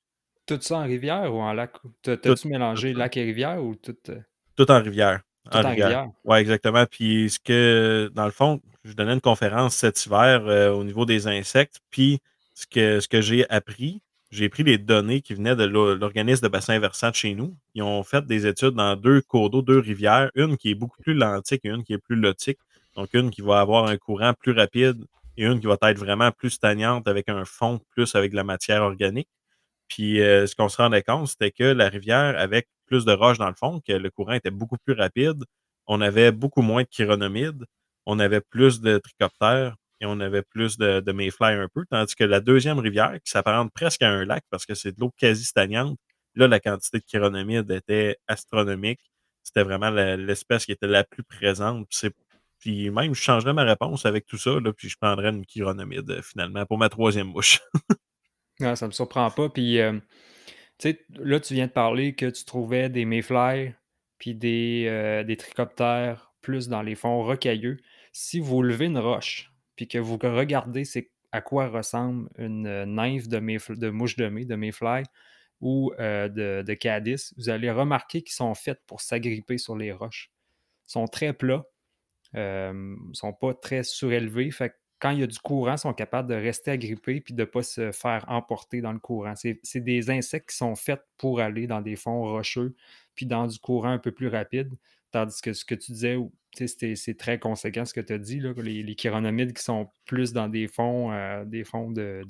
Tout 0.56 0.62
ça 0.62 0.78
en 0.78 0.84
rivière 0.84 1.32
ou 1.32 1.38
en 1.38 1.52
lac? 1.52 1.72
T'as-tu 2.02 2.48
mélangé 2.48 2.92
lac 2.92 3.16
et 3.16 3.24
rivière 3.24 3.62
ou 3.62 3.76
tout? 3.76 3.96
Euh? 4.08 4.20
Tout 4.56 4.70
en 4.70 4.82
rivière. 4.82 5.20
Tout 5.50 5.58
en, 5.58 5.68
rivière. 5.68 6.08
Oui, 6.24 6.38
exactement. 6.38 6.84
Puis 6.86 7.30
ce 7.30 7.38
que, 7.38 8.10
dans 8.14 8.24
le 8.24 8.32
fond, 8.32 8.60
je 8.84 8.92
donnais 8.94 9.12
une 9.12 9.20
conférence 9.20 9.76
cet 9.76 10.04
hiver 10.04 10.42
au 10.74 10.82
niveau 10.82 11.06
des 11.06 11.28
insectes. 11.28 11.80
Puis 11.90 12.20
ce 12.54 12.66
que, 12.66 13.00
ce 13.00 13.08
que 13.08 13.20
j'ai 13.20 13.48
appris, 13.48 14.02
j'ai 14.30 14.48
pris 14.48 14.62
les 14.62 14.78
données 14.78 15.20
qui 15.20 15.34
venaient 15.34 15.56
de 15.56 15.64
l'organisme 15.64 16.42
de 16.42 16.48
bassin 16.48 16.78
versant 16.78 17.10
de 17.10 17.14
chez 17.14 17.34
nous. 17.34 17.56
Ils 17.74 17.82
ont 17.82 18.02
fait 18.02 18.26
des 18.26 18.46
études 18.46 18.74
dans 18.74 18.96
deux 18.96 19.22
cours 19.22 19.50
d'eau, 19.50 19.62
deux 19.62 19.78
rivières, 19.78 20.30
une 20.34 20.56
qui 20.56 20.70
est 20.70 20.74
beaucoup 20.74 21.00
plus 21.00 21.14
lentique 21.14 21.64
et 21.64 21.68
une 21.68 21.84
qui 21.84 21.94
est 21.94 21.98
plus 21.98 22.16
lotique. 22.16 22.58
Donc, 22.96 23.08
une 23.12 23.30
qui 23.30 23.40
va 23.40 23.60
avoir 23.60 23.86
un 23.86 23.96
courant 23.96 24.34
plus 24.34 24.52
rapide 24.52 25.04
et 25.36 25.44
une 25.44 25.60
qui 25.60 25.66
va 25.66 25.76
être 25.82 25.98
vraiment 25.98 26.30
plus 26.32 26.50
stagnante 26.50 27.08
avec 27.08 27.28
un 27.28 27.44
fond 27.44 27.80
plus 27.90 28.14
avec 28.14 28.32
de 28.32 28.36
la 28.36 28.44
matière 28.44 28.82
organique. 28.82 29.28
Puis, 29.90 30.22
euh, 30.22 30.46
ce 30.46 30.56
qu'on 30.56 30.70
se 30.70 30.78
rendait 30.78 31.02
compte, 31.02 31.28
c'était 31.28 31.50
que 31.50 31.64
la 31.64 31.90
rivière, 31.90 32.38
avec 32.38 32.68
plus 32.86 33.04
de 33.04 33.12
roches 33.12 33.38
dans 33.38 33.48
le 33.48 33.54
fond, 33.54 33.80
que 33.86 33.92
le 33.92 34.10
courant 34.10 34.32
était 34.32 34.50
beaucoup 34.50 34.78
plus 34.84 34.94
rapide, 34.94 35.44
on 35.86 36.00
avait 36.00 36.32
beaucoup 36.32 36.62
moins 36.62 36.84
de 36.84 36.88
chironomides, 36.88 37.66
on 38.06 38.18
avait 38.20 38.40
plus 38.40 38.80
de 38.80 38.98
trichoptères, 38.98 39.76
et 40.00 40.06
on 40.06 40.20
avait 40.20 40.42
plus 40.42 40.78
de, 40.78 41.00
de 41.00 41.12
mayfly 41.12 41.54
un 41.54 41.68
peu, 41.68 41.84
tandis 41.90 42.14
que 42.14 42.24
la 42.24 42.40
deuxième 42.40 42.78
rivière, 42.78 43.14
qui 43.24 43.30
s'apparente 43.30 43.70
presque 43.74 44.02
à 44.02 44.08
un 44.10 44.24
lac 44.24 44.42
parce 44.50 44.64
que 44.64 44.74
c'est 44.74 44.92
de 44.92 45.00
l'eau 45.00 45.12
quasi 45.18 45.44
stagnante, 45.44 45.98
là, 46.34 46.48
la 46.48 46.60
quantité 46.60 46.98
de 46.98 47.04
chironomides 47.04 47.70
était 47.70 48.16
astronomique. 48.26 49.00
C'était 49.42 49.62
vraiment 49.62 49.90
l'espèce 49.90 50.66
qui 50.66 50.72
était 50.72 50.86
la 50.86 51.04
plus 51.04 51.22
présente. 51.24 51.88
Puis 52.58 52.90
même, 52.90 53.14
je 53.14 53.20
changerais 53.20 53.54
ma 53.54 53.64
réponse 53.64 54.06
avec 54.06 54.26
tout 54.26 54.38
ça, 54.38 54.60
là, 54.60 54.72
puis 54.72 54.88
je 54.88 54.96
prendrais 55.00 55.30
une 55.30 55.46
chironomide 55.46 56.10
euh, 56.10 56.22
finalement 56.22 56.66
pour 56.66 56.78
ma 56.78 56.88
troisième 56.88 57.28
mouche. 57.28 57.60
non, 58.60 58.76
ça 58.76 58.86
me 58.86 58.92
surprend 58.92 59.30
pas. 59.30 59.48
Puis, 59.48 59.78
euh, 59.80 59.92
tu 60.78 60.90
sais, 60.90 61.06
là, 61.18 61.40
tu 61.40 61.54
viens 61.54 61.66
de 61.66 61.72
parler 61.72 62.14
que 62.14 62.26
tu 62.26 62.44
trouvais 62.44 62.88
des 62.88 63.04
mayfly 63.04 63.74
puis 64.18 64.34
des, 64.34 64.86
euh, 64.88 65.24
des 65.24 65.36
trichoptères 65.36 66.32
plus 66.42 66.68
dans 66.68 66.82
les 66.82 66.94
fonds 66.94 67.22
rocailleux. 67.22 67.78
Si 68.12 68.40
vous 68.40 68.62
levez 68.62 68.86
une 68.86 68.98
roche, 68.98 69.52
puis 69.76 69.88
que 69.88 69.98
vous 69.98 70.18
regardez 70.22 70.84
c'est 70.84 71.10
à 71.32 71.40
quoi 71.40 71.68
ressemble 71.68 72.28
une 72.38 72.66
euh, 72.66 72.86
nymphe 72.86 73.28
de, 73.28 73.38
de 73.74 73.90
mouche 73.90 74.16
de 74.16 74.28
mai, 74.28 74.44
de 74.44 74.56
mayfly 74.56 75.04
ou 75.60 75.92
de, 75.98 76.62
de 76.62 77.34
vous 77.36 77.50
allez 77.50 77.70
remarquer 77.70 78.22
qu'ils 78.22 78.32
sont 78.32 78.54
faits 78.54 78.80
pour 78.86 79.02
s'agripper 79.02 79.58
sur 79.58 79.76
les 79.76 79.92
roches. 79.92 80.30
Ils 80.88 80.92
sont 80.92 81.06
très 81.06 81.34
plats, 81.34 81.66
ne 82.32 82.96
sont 83.12 83.34
pas 83.34 83.52
très 83.52 83.82
surélevés. 83.82 84.50
Fait 84.52 84.74
quand 85.00 85.10
il 85.10 85.20
y 85.20 85.22
a 85.22 85.26
du 85.26 85.38
courant, 85.38 85.76
sont 85.76 85.94
capables 85.94 86.28
de 86.28 86.34
rester 86.34 86.70
agrippés 86.70 87.20
puis 87.20 87.34
de 87.34 87.40
ne 87.40 87.46
pas 87.46 87.62
se 87.62 87.90
faire 87.90 88.24
emporter 88.28 88.80
dans 88.80 88.92
le 88.92 88.98
courant. 88.98 89.34
C'est 89.34 89.80
des 89.80 90.10
insectes 90.10 90.50
qui 90.50 90.56
sont 90.56 90.76
faits 90.76 91.00
pour 91.16 91.40
aller 91.40 91.66
dans 91.66 91.80
des 91.80 91.96
fonds 91.96 92.22
rocheux 92.22 92.74
puis 93.14 93.26
dans 93.26 93.46
du 93.46 93.58
courant 93.58 93.90
un 93.90 93.98
peu 93.98 94.12
plus 94.12 94.28
rapide. 94.28 94.72
Tandis 95.10 95.40
que 95.40 95.52
ce 95.52 95.64
que 95.64 95.74
tu 95.74 95.92
disais, 95.92 96.16
c'est 96.54 97.18
très 97.18 97.38
conséquent 97.38 97.84
ce 97.84 97.94
que 97.94 98.00
tu 98.00 98.12
as 98.12 98.18
dit, 98.18 98.40
les, 98.58 98.82
les 98.82 98.94
chironomides 98.94 99.52
qui 99.52 99.62
sont 99.62 99.88
plus 100.04 100.32
dans 100.32 100.48
des 100.48 100.68
fonds, 100.68 101.10
euh, 101.12 101.44
des 101.44 101.64
fonds 101.64 101.90
de, 101.90 102.22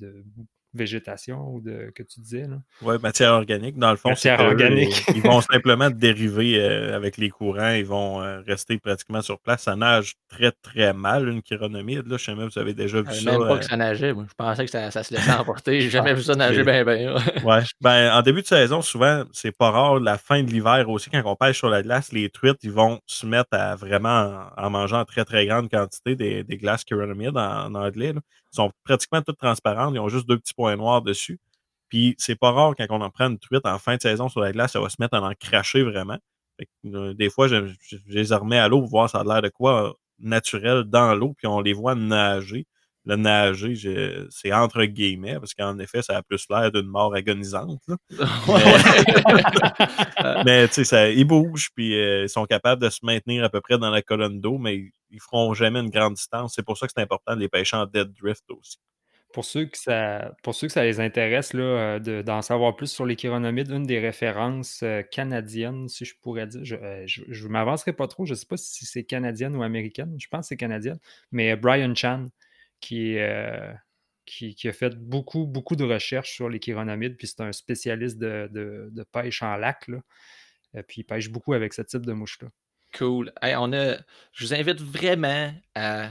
végétation 0.75 1.49
ou 1.49 1.61
de 1.61 1.91
que 1.95 2.03
tu 2.03 2.21
disais. 2.21 2.47
Oui, 2.83 2.97
matière 3.03 3.33
organique. 3.33 3.77
Dans 3.77 3.91
le 3.91 3.97
fond, 3.97 4.11
matière 4.11 4.41
organique. 4.41 5.05
ils 5.15 5.23
vont 5.23 5.41
simplement 5.41 5.91
dériver 5.91 6.61
euh, 6.61 6.97
avec 6.97 7.17
les 7.17 7.31
courants. 7.31 7.71
Ils 7.71 7.85
vont 7.85 8.23
euh, 8.23 8.41
rester 8.47 8.79
pratiquement 8.79 9.23
sur 9.23 9.41
place. 9.41 9.63
Ça 9.63 9.77
nage 9.77 10.15
très, 10.29 10.53
très 10.53 10.93
mal, 10.93 11.29
une 11.29 11.43
chironomide. 11.43 12.07
Là. 12.07 12.17
Je 12.17 12.25
sais 12.25 12.35
même 12.35 12.49
vous 12.49 12.59
avez 12.59 12.75
déjà 12.75 13.01
vu 13.01 13.13
ça. 13.15 13.33
Même 13.33 13.49
pas 13.49 13.59
que 13.59 13.65
ça 13.65 13.77
nageait. 13.77 14.11
Je 14.11 14.35
pensais 14.37 14.65
que 14.65 14.71
ça, 14.71 14.91
se 14.91 15.15
laissait 15.15 15.33
emporter. 15.39 15.81
J'ai 15.81 15.91
jamais 15.91 16.15
vu 16.15 16.23
ça 16.23 16.35
nager 16.35 16.63
bien, 16.63 16.85
bien. 16.85 17.15
ouais. 17.45 17.63
Ben, 17.81 18.13
en 18.13 18.23
début 18.23 18.43
de 18.43 18.47
saison, 18.47 18.83
souvent, 18.83 19.25
c'est 19.33 19.57
pas 19.57 19.71
rare. 19.71 20.01
La 20.01 20.19
fin 20.19 20.43
de 20.43 20.51
l'hiver 20.51 20.89
aussi, 20.89 21.11
quand 21.11 21.23
on 21.25 21.37
pêche 21.37 21.59
sur 21.59 21.69
la 21.69 21.83
glace, 21.83 22.13
les 22.13 22.31
truites, 22.31 22.59
ils 22.63 22.73
vont 22.73 23.01
se 23.07 23.27
mettre 23.27 23.51
à 23.53 23.77
vraiment 23.77 24.45
en, 24.57 24.71
mangeant 24.71 25.01
en 25.01 25.05
très, 25.05 25.25
très 25.25 25.47
grande 25.47 25.71
quantité 25.71 26.17
des, 26.17 26.45
des 26.45 26.57
glaces 26.57 26.85
chironomides 26.85 27.37
en, 27.37 27.75
anglais. 27.75 28.15
Ils 28.50 28.50
sont 28.51 28.71
pratiquement 28.85 29.23
toutes 29.23 29.39
transparentes. 29.39 29.95
Ils 29.95 30.01
ont 30.01 30.09
juste 30.09 30.29
deux 30.29 30.39
petits 30.39 30.55
points 30.55 30.77
noirs 30.77 31.03
dessus. 31.03 31.39
Puis 31.89 32.15
c'est 32.19 32.37
pas 32.37 32.53
rare 32.53 32.75
quand 32.77 32.87
on 32.91 33.01
en 33.01 33.11
prend 33.11 33.29
une 33.29 33.39
truite 33.39 33.67
en 33.67 33.79
fin 33.79 33.97
de 33.97 34.03
saison 34.03 34.29
sur 34.29 34.41
la 34.41 34.53
glace, 34.53 34.73
ça 34.73 34.81
va 34.81 34.89
se 34.89 34.97
mettre 35.01 35.17
à 35.17 35.21
en 35.21 35.33
cracher 35.35 35.83
vraiment. 35.83 36.19
Euh, 36.87 37.15
des 37.15 37.31
fois, 37.31 37.49
je, 37.49 37.57
les 38.07 38.35
remets 38.35 38.59
à 38.59 38.69
l'eau 38.69 38.81
pour 38.81 38.91
voir 38.91 39.11
ça 39.11 39.21
a 39.21 39.25
l'air 39.25 39.43
de 39.43 39.49
quoi 39.49 39.97
naturel 40.19 40.85
dans 40.85 41.15
l'eau, 41.15 41.35
puis 41.37 41.47
on 41.47 41.61
les 41.61 41.73
voit 41.73 41.95
nager. 41.95 42.67
Le 43.11 43.17
nager, 43.17 43.75
c'est 44.31 44.53
entre 44.53 44.85
guillemets, 44.85 45.35
parce 45.35 45.55
qu'en 45.55 45.79
effet, 45.79 46.03
ça 46.03 46.17
a 46.17 46.23
plus 46.23 46.47
l'air 46.49 46.71
d'une 46.71 46.87
mort 46.87 47.15
agonisante. 47.15 47.83
mais, 50.45 50.69
tu 50.69 50.85
sais, 50.85 51.15
ils 51.17 51.25
bougent, 51.25 51.71
puis 51.75 52.01
euh, 52.01 52.25
ils 52.25 52.29
sont 52.29 52.47
capables 52.47 52.81
de 52.81 52.89
se 52.89 53.01
maintenir 53.03 53.43
à 53.43 53.49
peu 53.49 53.61
près 53.61 53.79
dans 53.79 53.91
la 53.91 54.03
colonne 54.03 54.41
d'eau, 54.41 54.59
mais 54.59 54.93
ils 55.11 55.21
feront 55.21 55.53
jamais 55.55 55.81
une 55.81 55.91
grande 55.91 56.15
distance. 56.15 56.53
C'est 56.55 56.65
pour 56.65 56.79
ça 56.79 56.87
que 56.87 56.93
c'est 56.95 57.03
important 57.03 57.35
de 57.35 57.41
les 57.41 57.49
pêcher 57.49 57.77
en 57.77 57.87
dead 57.87 58.13
drift 58.13 58.45
aussi. 58.51 58.79
Pour 59.33 59.45
ceux 59.45 59.67
que 59.67 59.79
ça, 59.79 60.35
pour 60.43 60.57
ceux 60.57 60.67
que 60.67 60.73
ça 60.73 60.85
les 60.85 60.99
intéresse 60.99 61.53
là, 61.53 61.63
euh, 61.63 62.23
d'en 62.23 62.43
savoir 62.43 62.75
plus 62.75 62.91
sur 62.91 63.07
les 63.07 63.15
chironomides, 63.15 63.71
une 63.71 63.87
des 63.87 64.01
références 64.01 64.81
euh, 64.83 65.03
canadiennes, 65.03 65.89
si 65.89 66.05
je 66.05 66.15
pourrais 66.21 66.49
dire, 66.49 66.65
je 66.65 66.77
ne 66.77 67.49
m'avancerai 67.49 67.93
pas 67.93 68.09
trop, 68.09 68.25
je 68.25 68.33
ne 68.33 68.37
sais 68.37 68.47
pas 68.47 68.57
si 68.57 68.87
c'est 68.87 69.05
canadienne 69.05 69.55
ou 69.55 69.63
américaine, 69.63 70.17
je 70.19 70.27
pense 70.29 70.43
que 70.43 70.47
c'est 70.49 70.57
canadienne, 70.57 70.99
mais 71.31 71.55
Brian 71.55 71.95
Chan, 71.95 72.27
euh, 72.93 73.73
qui, 74.27 74.69
a 74.69 74.73
fait 74.73 74.97
beaucoup, 74.97 75.47
beaucoup 75.47 75.77
de 75.77 75.85
recherches 75.85 76.33
sur 76.33 76.49
les 76.49 76.61
chironomides, 76.61 77.17
puis 77.17 77.27
c'est 77.27 77.41
un 77.41 77.53
spécialiste 77.53 78.19
de, 78.19 79.05
pêche 79.13 79.43
en 79.43 79.57
lac. 79.57 79.89
Là. 79.89 79.99
Euh, 80.77 80.83
puis 80.87 81.01
il 81.01 81.05
pêche 81.05 81.31
beaucoup 81.31 81.53
avec 81.53 81.73
ce 81.73 81.83
type 81.83 82.07
de 82.07 82.13
mouche-là. 82.13 82.49
Cool. 82.97 83.33
on 83.43 83.73
a, 83.73 83.97
je 84.33 84.45
vous 84.45 84.55
invite 84.55 84.81
vraiment 84.81 85.55
à 85.75 86.11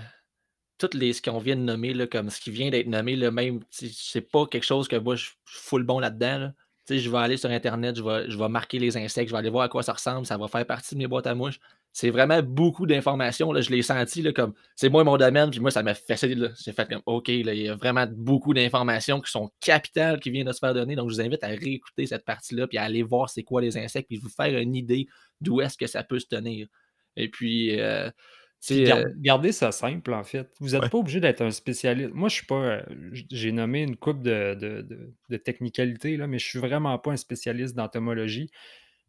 toutes 0.78 0.94
les 0.94 1.12
ce 1.12 1.22
qu'on 1.22 1.40
vient 1.40 1.58
de 1.58 1.62
nommer, 1.62 1.94
là, 1.94 2.08
comme 2.08 2.30
ce 2.30 2.40
qui 2.40 2.52
vient 2.52 2.70
d'être 2.70 2.88
nommé, 2.88 3.16
là, 3.16 3.32
même 3.32 3.60
c'est 3.70 4.22
pas 4.22 4.46
quelque 4.46 4.66
chose 4.66 4.88
que 4.88 4.96
moi 4.96 5.16
je 5.16 5.26
suis 5.26 5.36
full 5.46 5.84
bon 5.84 6.00
là-dedans. 6.00 6.54
Je 6.90 7.10
vais 7.10 7.18
aller 7.18 7.38
sur 7.38 7.52
Internet, 7.52 7.98
je 7.98 8.02
vais, 8.02 8.32
je 8.32 8.38
vais 8.38 8.50
marquer 8.50 8.80
les 8.80 8.98
insectes, 8.98 9.30
je 9.30 9.34
vais 9.34 9.38
aller 9.38 9.52
voir 9.52 9.66
à 9.66 9.70
quoi 9.70 9.84
ça 9.84 9.94
ressemble, 9.94 10.26
ça 10.26 10.38
va 10.38 10.48
faire 10.48 10.66
partie 10.66 10.96
de 10.96 11.00
mes 11.00 11.08
boîtes 11.08 11.28
à 11.28 11.36
mouches 11.36 11.60
c'est 11.92 12.12
vraiment 12.12 12.42
beaucoup 12.42 12.86
d'informations. 12.86 13.54
Je 13.60 13.70
l'ai 13.72 13.82
senti 13.82 14.22
là, 14.22 14.32
comme 14.32 14.54
c'est 14.76 14.90
moi 14.90 15.04
mon 15.04 15.18
domaine, 15.18 15.50
puis 15.50 15.60
moi, 15.60 15.72
ça 15.72 15.84
m'a 15.84 15.94
fait 15.94 16.16
J'ai 16.18 16.72
fait 16.72 16.88
comme 16.88 17.02
OK, 17.06 17.30
il 17.30 17.48
y 17.48 17.68
a 17.68 17.76
vraiment 17.76 18.06
beaucoup 18.10 18.54
d'informations 18.54 19.20
qui 19.20 19.32
sont 19.32 19.52
capitales 19.60 20.20
qui 20.20 20.30
viennent 20.30 20.48
de 20.48 20.54
se 20.54 20.60
faire 20.60 20.74
donner. 20.74 20.96
Donc, 20.96 21.10
je 21.10 21.16
vous 21.16 21.22
invite 21.22 21.44
à 21.44 21.48
réécouter 21.48 22.06
cette 22.06 22.26
partie-là, 22.26 22.68
puis 22.68 22.78
à 22.78 22.84
aller 22.84 23.04
voir 23.04 23.30
c'est 23.30 23.44
quoi 23.44 23.62
les 23.62 23.78
insectes, 23.78 24.08
puis 24.08 24.18
vous 24.18 24.30
faire 24.30 24.58
une 24.58 24.76
idée 24.76 25.08
d'où 25.42 25.62
est-ce 25.62 25.78
que 25.78 25.88
ça 25.88 26.04
peut 26.04 26.20
se 26.20 26.28
tenir. 26.28 26.68
Et 27.16 27.30
puis, 27.30 27.80
euh, 27.80 28.10
euh 28.72 29.06
gardez 29.18 29.52
ça 29.52 29.72
simple, 29.72 30.14
en 30.14 30.24
fait. 30.24 30.50
Vous 30.60 30.70
n'êtes 30.70 30.90
pas 30.90 30.98
obligé 30.98 31.20
d'être 31.20 31.42
un 31.42 31.52
spécialiste. 31.52 32.12
Moi, 32.14 32.30
je 32.30 32.36
suis 32.36 32.46
pas. 32.46 32.56
Euh, 32.64 32.82
j'ai 33.32 33.52
nommé 33.52 33.82
une 33.82 33.96
coupe 33.96 34.22
de, 34.22 34.56
de, 34.56 35.16
de, 35.30 35.38
technicalité, 35.38 36.18
là, 36.18 36.28
mais 36.28 36.40
je 36.40 36.48
suis 36.48 36.60
vraiment 36.60 36.98
pas 37.00 37.12
un 37.12 37.18
spécialiste 37.18 37.76
d'entomologie. 37.76 38.52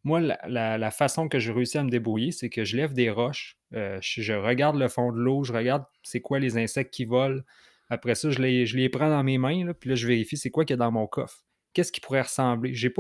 Moi, 0.02 0.20
la, 0.20 0.90
façon 0.90 1.28
que 1.28 1.38
je 1.38 1.52
réussis 1.52 1.78
à 1.78 1.84
me 1.84 1.90
débrouiller, 1.90 2.32
c'est 2.32 2.48
que 2.48 2.64
je 2.64 2.76
lève 2.76 2.94
des 2.94 3.10
roches, 3.10 3.58
euh, 3.74 3.98
je, 4.00 4.32
regarde 4.32 4.76
le 4.76 4.88
fond 4.88 5.12
de 5.12 5.18
l'eau, 5.18 5.44
je 5.44 5.52
regarde 5.52 5.84
c'est 6.02 6.20
quoi 6.20 6.38
les 6.38 6.56
insectes 6.56 6.92
qui 6.92 7.04
volent. 7.04 7.42
Après 7.90 8.14
ça, 8.14 8.30
je 8.30 8.38
les, 8.40 8.88
prends 8.88 9.10
dans 9.10 9.22
mes 9.22 9.36
mains, 9.36 9.72
puis 9.72 9.90
là, 9.90 9.96
je 9.96 10.06
vérifie 10.06 10.36
c'est 10.36 10.50
quoi 10.50 10.64
qu'il 10.64 10.74
y 10.74 10.78
a 10.78 10.84
dans 10.84 10.92
mon 10.92 11.06
coffre. 11.06 11.44
Qu'est-ce 11.72 11.92
qui 11.92 12.00
pourrait 12.00 12.22
ressembler? 12.22 12.74
je 12.74 12.86
ne 12.86 12.92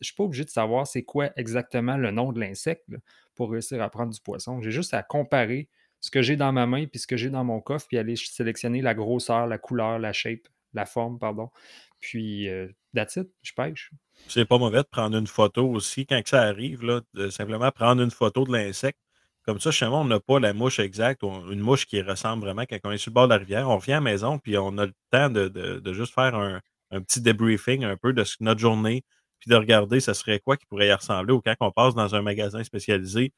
suis 0.00 0.14
pas 0.14 0.24
obligé 0.24 0.44
de 0.44 0.50
savoir 0.50 0.86
c'est 0.86 1.02
quoi 1.02 1.30
exactement 1.36 1.96
le 1.96 2.10
nom 2.10 2.32
de 2.32 2.40
l'insecte 2.40 2.84
pour 3.34 3.50
réussir 3.50 3.82
à 3.82 3.90
prendre 3.90 4.12
du 4.12 4.20
poisson. 4.20 4.60
J'ai 4.62 4.70
juste 4.70 4.94
à 4.94 5.02
comparer 5.02 5.68
ce 6.00 6.10
que 6.10 6.22
j'ai 6.22 6.36
dans 6.36 6.52
ma 6.52 6.66
main 6.66 6.86
puis 6.86 7.00
ce 7.00 7.06
que 7.06 7.16
j'ai 7.16 7.30
dans 7.30 7.44
mon 7.44 7.60
coffre, 7.60 7.86
puis 7.88 7.98
aller 7.98 8.14
sélectionner 8.16 8.80
la 8.80 8.94
grosseur, 8.94 9.46
la 9.46 9.58
couleur, 9.58 9.98
la 9.98 10.12
shape, 10.12 10.48
la 10.74 10.86
forme, 10.86 11.18
pardon. 11.18 11.50
Puis, 12.04 12.50
euh, 12.50 12.68
je 12.92 13.52
pêche. 13.56 13.90
C'est 14.28 14.44
pas 14.44 14.58
mauvais 14.58 14.82
de 14.82 14.88
prendre 14.90 15.16
une 15.16 15.26
photo 15.26 15.66
aussi 15.70 16.04
quand 16.04 16.20
ça 16.26 16.42
arrive, 16.42 16.84
là, 16.84 17.00
de 17.14 17.30
simplement 17.30 17.70
prendre 17.70 18.02
une 18.02 18.10
photo 18.10 18.44
de 18.44 18.52
l'insecte. 18.52 18.98
Comme 19.46 19.58
ça, 19.58 19.70
chez 19.70 19.88
moi, 19.88 20.00
on 20.00 20.04
n'a 20.04 20.20
pas 20.20 20.38
la 20.38 20.52
mouche 20.52 20.78
exacte, 20.80 21.22
une 21.22 21.60
mouche 21.60 21.86
qui 21.86 22.02
ressemble 22.02 22.44
vraiment 22.44 22.64
quand 22.68 22.78
on 22.84 22.90
est 22.90 22.98
sur 22.98 23.10
le 23.10 23.14
bord 23.14 23.26
de 23.26 23.32
la 23.32 23.38
rivière. 23.38 23.70
On 23.70 23.78
revient 23.78 23.92
à 23.92 23.96
la 23.96 24.00
maison, 24.02 24.38
puis 24.38 24.56
on 24.58 24.76
a 24.76 24.84
le 24.84 24.92
temps 25.10 25.30
de, 25.30 25.92
juste 25.92 26.14
faire 26.14 26.34
un, 26.34 26.60
petit 27.00 27.22
debriefing 27.22 27.84
un 27.84 27.96
peu 27.96 28.12
de 28.12 28.22
notre 28.40 28.60
journée, 28.60 29.02
puis 29.40 29.50
de 29.50 29.56
regarder 29.56 30.00
ce 30.00 30.12
serait 30.12 30.40
quoi 30.40 30.58
qui 30.58 30.66
pourrait 30.66 30.88
y 30.88 30.92
ressembler. 30.92 31.32
Ou 31.32 31.40
quand 31.40 31.54
on 31.60 31.70
passe 31.70 31.94
dans 31.94 32.14
un 32.14 32.22
magasin 32.22 32.62
spécialisé, 32.64 33.32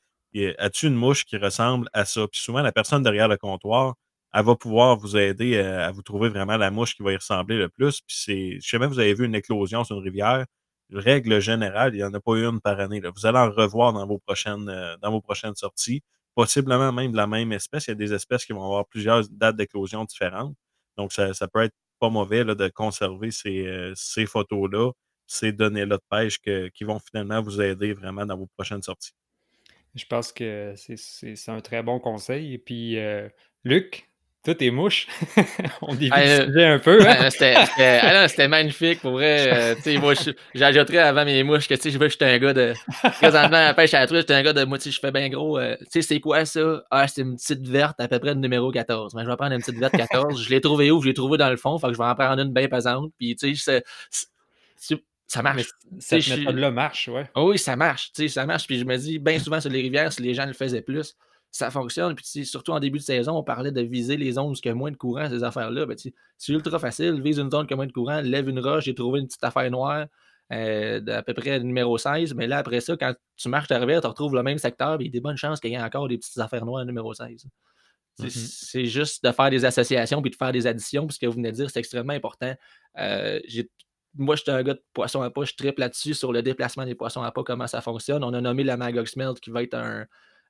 as-tu 0.58 0.88
une 0.88 0.96
mouche 0.96 1.24
qui 1.24 1.36
ressemble 1.36 1.88
à 1.92 2.04
ça? 2.04 2.26
Puis 2.26 2.40
souvent, 2.40 2.62
la 2.62 2.72
personne 2.72 3.04
derrière 3.04 3.28
le 3.28 3.36
comptoir, 3.36 3.94
elle 4.36 4.44
va 4.44 4.54
pouvoir 4.54 4.98
vous 4.98 5.16
aider 5.16 5.56
à, 5.58 5.90
vous 5.92 6.02
trouver 6.02 6.28
vraiment 6.28 6.58
la 6.58 6.70
mouche 6.70 6.94
qui 6.94 7.02
va 7.02 7.12
y 7.12 7.16
ressembler 7.16 7.56
le 7.56 7.70
plus. 7.70 8.02
Puis 8.02 8.16
c'est, 8.18 8.58
je 8.60 8.76
vous 8.76 8.98
avez 8.98 9.14
vu 9.14 9.24
une 9.24 9.34
éclosion 9.34 9.82
sur 9.82 9.96
une 9.96 10.02
rivière, 10.02 10.44
règle 10.92 11.40
générale, 11.40 11.94
il 11.94 11.98
n'y 11.98 12.04
en 12.04 12.12
a 12.12 12.20
pas 12.20 12.36
une 12.36 12.60
par 12.60 12.78
année. 12.78 13.00
Vous 13.00 13.24
allez 13.24 13.38
en 13.38 13.50
revoir 13.50 13.94
dans 13.94 14.06
vos 14.06 14.18
prochaines, 14.18 14.68
euh, 14.68 14.94
dans 14.98 15.10
vos 15.10 15.22
prochaines 15.22 15.54
sorties. 15.54 16.02
Possiblement 16.34 16.92
même 16.92 17.12
de 17.12 17.16
la 17.16 17.26
même 17.26 17.50
espèce. 17.52 17.86
Il 17.86 17.90
y 17.90 17.92
a 17.92 17.94
des 17.94 18.12
espèces 18.12 18.44
qui 18.44 18.52
vont 18.52 18.62
avoir 18.62 18.86
plusieurs 18.86 19.22
dates 19.30 19.56
d'éclosion 19.56 20.04
différentes. 20.04 20.54
Donc, 20.98 21.14
ça, 21.14 21.32
peut 21.50 21.62
être 21.62 21.74
pas 21.98 22.10
mauvais 22.10 22.44
de 22.44 22.68
conserver 22.68 23.30
ces, 23.30 23.66
euh, 23.66 23.94
ces 23.96 24.26
photos-là, 24.26 24.92
ces 25.26 25.52
données-là 25.52 25.96
de 25.96 26.02
pêche 26.10 26.38
qui 26.40 26.84
vont 26.84 26.98
finalement 26.98 27.40
vous 27.40 27.62
aider 27.62 27.94
vraiment 27.94 28.26
dans 28.26 28.36
vos 28.36 28.48
prochaines 28.54 28.82
sorties. 28.82 29.12
Je 29.94 30.04
pense 30.04 30.30
que 30.30 30.74
c'est 30.76 31.48
un 31.48 31.60
très 31.60 31.82
bon 31.82 31.98
conseil. 31.98 32.52
Et 32.52 32.58
puis, 32.58 32.98
euh, 32.98 33.30
Luc, 33.64 34.10
tout 34.46 34.62
est 34.62 34.70
mouche. 34.70 35.08
On 35.82 35.94
dévie 35.94 36.12
un 36.12 36.78
peu. 36.78 37.00
Hein? 37.06 37.28
Ah 37.78 38.28
c'était 38.28 38.48
magnifique, 38.48 39.00
pour 39.00 39.12
vrai. 39.12 39.74
Euh, 39.86 40.00
moi, 40.00 40.14
j'ajouterais 40.54 40.98
avant 40.98 41.24
mes 41.24 41.42
mouches 41.42 41.68
que 41.68 41.74
je 41.74 41.98
veux 41.98 42.08
j'étais 42.08 42.24
un 42.24 42.38
gars 42.38 42.54
de. 42.54 42.72
Présentement, 43.20 43.56
à 43.56 43.64
la 43.64 43.74
pêche 43.74 43.92
à 43.94 44.00
la 44.00 44.06
truite, 44.06 44.20
j'étais 44.20 44.34
un 44.34 44.42
gars 44.42 44.52
de 44.52 44.64
moi, 44.64 44.78
je 44.82 44.90
fais 44.90 45.10
bien 45.10 45.28
gros. 45.28 45.58
Euh, 45.58 45.76
tu 45.80 45.86
sais, 45.90 46.02
c'est 46.02 46.20
quoi 46.20 46.44
ça? 46.44 46.84
Ah, 46.90 47.08
c'est 47.08 47.22
une 47.22 47.36
petite 47.36 47.66
verte 47.66 48.00
à 48.00 48.08
peu 48.08 48.18
près 48.18 48.34
de 48.34 48.40
numéro 48.40 48.70
14. 48.70 49.14
Mais 49.14 49.24
je 49.24 49.28
vais 49.28 49.36
prendre 49.36 49.52
une 49.52 49.60
petite 49.60 49.78
verte 49.78 49.96
14. 49.96 50.42
Je 50.42 50.50
l'ai 50.50 50.60
trouvée 50.60 50.90
où? 50.90 51.02
Je 51.02 51.08
l'ai 51.08 51.14
trouvée 51.14 51.38
dans 51.38 51.50
le 51.50 51.56
fond. 51.56 51.78
Fait 51.78 51.88
que 51.88 51.94
je 51.94 51.98
vais 51.98 52.04
en 52.04 52.14
prendre 52.14 52.40
une 52.40 52.52
bien 52.52 52.68
pesante. 52.68 53.10
Puis, 53.18 53.34
tu 53.36 53.56
sais, 53.56 53.82
ça 55.26 55.42
marche. 55.42 55.64
cette 55.98 56.28
méthode-là 56.28 56.70
marche, 56.70 57.08
ouais. 57.08 57.28
Oh 57.34 57.50
oui, 57.50 57.58
ça 57.58 57.74
marche. 57.74 58.12
Ça 58.28 58.46
marche. 58.46 58.66
Puis 58.66 58.78
je 58.78 58.84
me 58.84 58.96
dis, 58.96 59.18
bien 59.18 59.38
souvent 59.38 59.60
sur 59.60 59.70
les 59.70 59.82
rivières, 59.82 60.12
si 60.12 60.22
les 60.22 60.34
gens 60.34 60.46
le 60.46 60.52
faisaient 60.52 60.82
plus, 60.82 61.16
ça 61.50 61.70
fonctionne. 61.70 62.14
Puis 62.14 62.44
surtout 62.44 62.72
en 62.72 62.80
début 62.80 62.98
de 62.98 63.04
saison, 63.04 63.36
on 63.36 63.42
parlait 63.42 63.72
de 63.72 63.80
viser 63.80 64.16
les 64.16 64.32
zones 64.32 64.50
où 64.50 64.54
il 64.54 64.66
y 64.66 64.70
a 64.70 64.74
moins 64.74 64.90
de 64.90 64.96
courant, 64.96 65.28
ces 65.28 65.42
affaires-là. 65.42 65.86
Ben, 65.86 65.96
c'est 65.96 66.52
ultra 66.52 66.78
facile. 66.78 67.20
Vise 67.22 67.38
une 67.38 67.50
zone 67.50 67.66
qui 67.66 67.74
a 67.74 67.76
moins 67.76 67.86
de 67.86 67.92
courant, 67.92 68.20
lève 68.20 68.48
une 68.48 68.60
roche, 68.60 68.84
j'ai 68.84 68.94
trouvé 68.94 69.20
une 69.20 69.26
petite 69.26 69.44
affaire 69.44 69.70
noire. 69.70 70.06
Euh, 70.52 71.00
d'à 71.00 71.24
peu 71.24 71.34
près 71.34 71.58
numéro 71.58 71.98
16, 71.98 72.34
mais 72.34 72.46
là, 72.46 72.58
après 72.58 72.80
ça, 72.80 72.96
quand 72.96 73.12
tu 73.36 73.48
marches 73.48 73.66
ta 73.66 73.80
tu 73.80 74.06
retrouves 74.06 74.32
le 74.32 74.44
même 74.44 74.58
secteur, 74.58 74.96
il 75.00 75.06
y 75.06 75.08
a 75.08 75.10
des 75.10 75.20
bonnes 75.20 75.36
chances 75.36 75.58
qu'il 75.58 75.72
y 75.72 75.74
ait 75.74 75.82
encore 75.82 76.06
des 76.06 76.18
petites 76.18 76.38
affaires 76.38 76.64
noires 76.64 76.84
numéro 76.84 77.12
16. 77.12 77.46
Mm-hmm. 78.20 78.30
C'est 78.30 78.84
juste 78.84 79.24
de 79.24 79.32
faire 79.32 79.50
des 79.50 79.64
associations 79.64 80.22
puis 80.22 80.30
de 80.30 80.36
faire 80.36 80.52
des 80.52 80.68
additions, 80.68 81.04
puisque 81.04 81.24
vous 81.24 81.32
venez 81.32 81.50
de 81.50 81.56
dire, 81.56 81.68
c'est 81.68 81.80
extrêmement 81.80 82.12
important. 82.12 82.54
Euh, 82.98 83.40
moi, 84.14 84.36
je 84.36 84.42
suis 84.42 84.50
un 84.52 84.62
gars 84.62 84.74
de 84.74 84.82
poisson 84.92 85.20
à 85.22 85.30
pas, 85.30 85.44
je 85.44 85.54
triple 85.54 85.80
là-dessus 85.80 86.14
sur 86.14 86.32
le 86.32 86.42
déplacement 86.42 86.84
des 86.84 86.94
poissons 86.94 87.22
à 87.22 87.32
pas, 87.32 87.42
comment 87.42 87.66
ça 87.66 87.80
fonctionne. 87.80 88.22
On 88.22 88.32
a 88.32 88.40
nommé 88.40 88.62
la 88.62 88.76
Magog 88.76 89.06
Smelt 89.06 89.40
qui 89.40 89.50
va 89.50 89.64
être 89.64 89.74
un, 89.74 90.06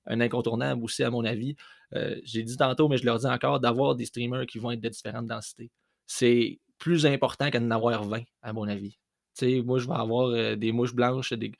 un 0.06 0.20
incontournable 0.20 0.82
aussi, 0.82 1.02
à 1.02 1.10
mon 1.10 1.24
avis. 1.24 1.56
Euh, 1.94 2.16
j'ai 2.24 2.42
dit 2.42 2.56
tantôt, 2.56 2.88
mais 2.88 2.96
je 2.96 3.04
leur 3.04 3.18
dis 3.18 3.26
encore, 3.26 3.60
d'avoir 3.60 3.94
des 3.94 4.06
streamers 4.06 4.46
qui 4.46 4.58
vont 4.58 4.70
être 4.70 4.80
de 4.80 4.88
différentes 4.88 5.26
densités. 5.26 5.70
C'est 6.06 6.60
plus 6.78 7.06
important 7.06 7.50
qu'en 7.50 7.70
avoir 7.70 8.04
20, 8.04 8.22
à 8.42 8.52
mon 8.52 8.68
avis. 8.68 8.98
sais, 9.34 9.62
moi, 9.64 9.78
je 9.78 9.86
vais 9.86 9.94
avoir 9.94 10.28
euh, 10.28 10.56
des 10.56 10.72
mouches 10.72 10.94
blanches. 10.94 11.32
Des... 11.32 11.52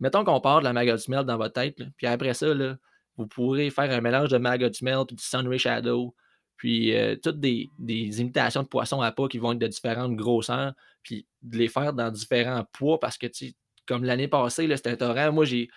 Mettons 0.00 0.24
qu'on 0.24 0.40
part 0.40 0.60
de 0.60 0.64
la 0.64 0.72
Maggot 0.72 0.98
Smell 0.98 1.24
dans 1.24 1.36
votre 1.36 1.54
tête, 1.54 1.76
puis 1.96 2.06
après 2.06 2.34
ça, 2.34 2.52
vous 3.16 3.26
pourrez 3.26 3.70
faire 3.70 3.90
un 3.90 4.00
mélange 4.00 4.30
de 4.30 4.38
Maggot 4.38 4.72
Smell 4.72 5.04
puis 5.06 5.16
du 5.16 5.22
Sunray 5.22 5.58
Shadow, 5.58 6.14
puis 6.56 6.94
euh, 6.96 7.16
toutes 7.22 7.40
des, 7.40 7.70
des, 7.78 8.20
imitations 8.20 8.62
de 8.62 8.68
poissons 8.68 9.02
à 9.02 9.12
pas 9.12 9.28
qui 9.28 9.38
vont 9.38 9.52
être 9.52 9.58
de 9.58 9.66
différentes 9.66 10.16
grosseurs, 10.16 10.72
puis 11.02 11.26
de 11.42 11.58
les 11.58 11.68
faire 11.68 11.92
dans 11.92 12.10
différents 12.10 12.64
poids 12.72 12.98
parce 12.98 13.18
que, 13.18 13.26
comme 13.86 14.04
l'année 14.04 14.28
passée, 14.28 14.68
c'était 14.74 14.90
un 14.90 14.96
torrent. 14.96 15.32
Moi, 15.32 15.44
j'ai 15.44 15.68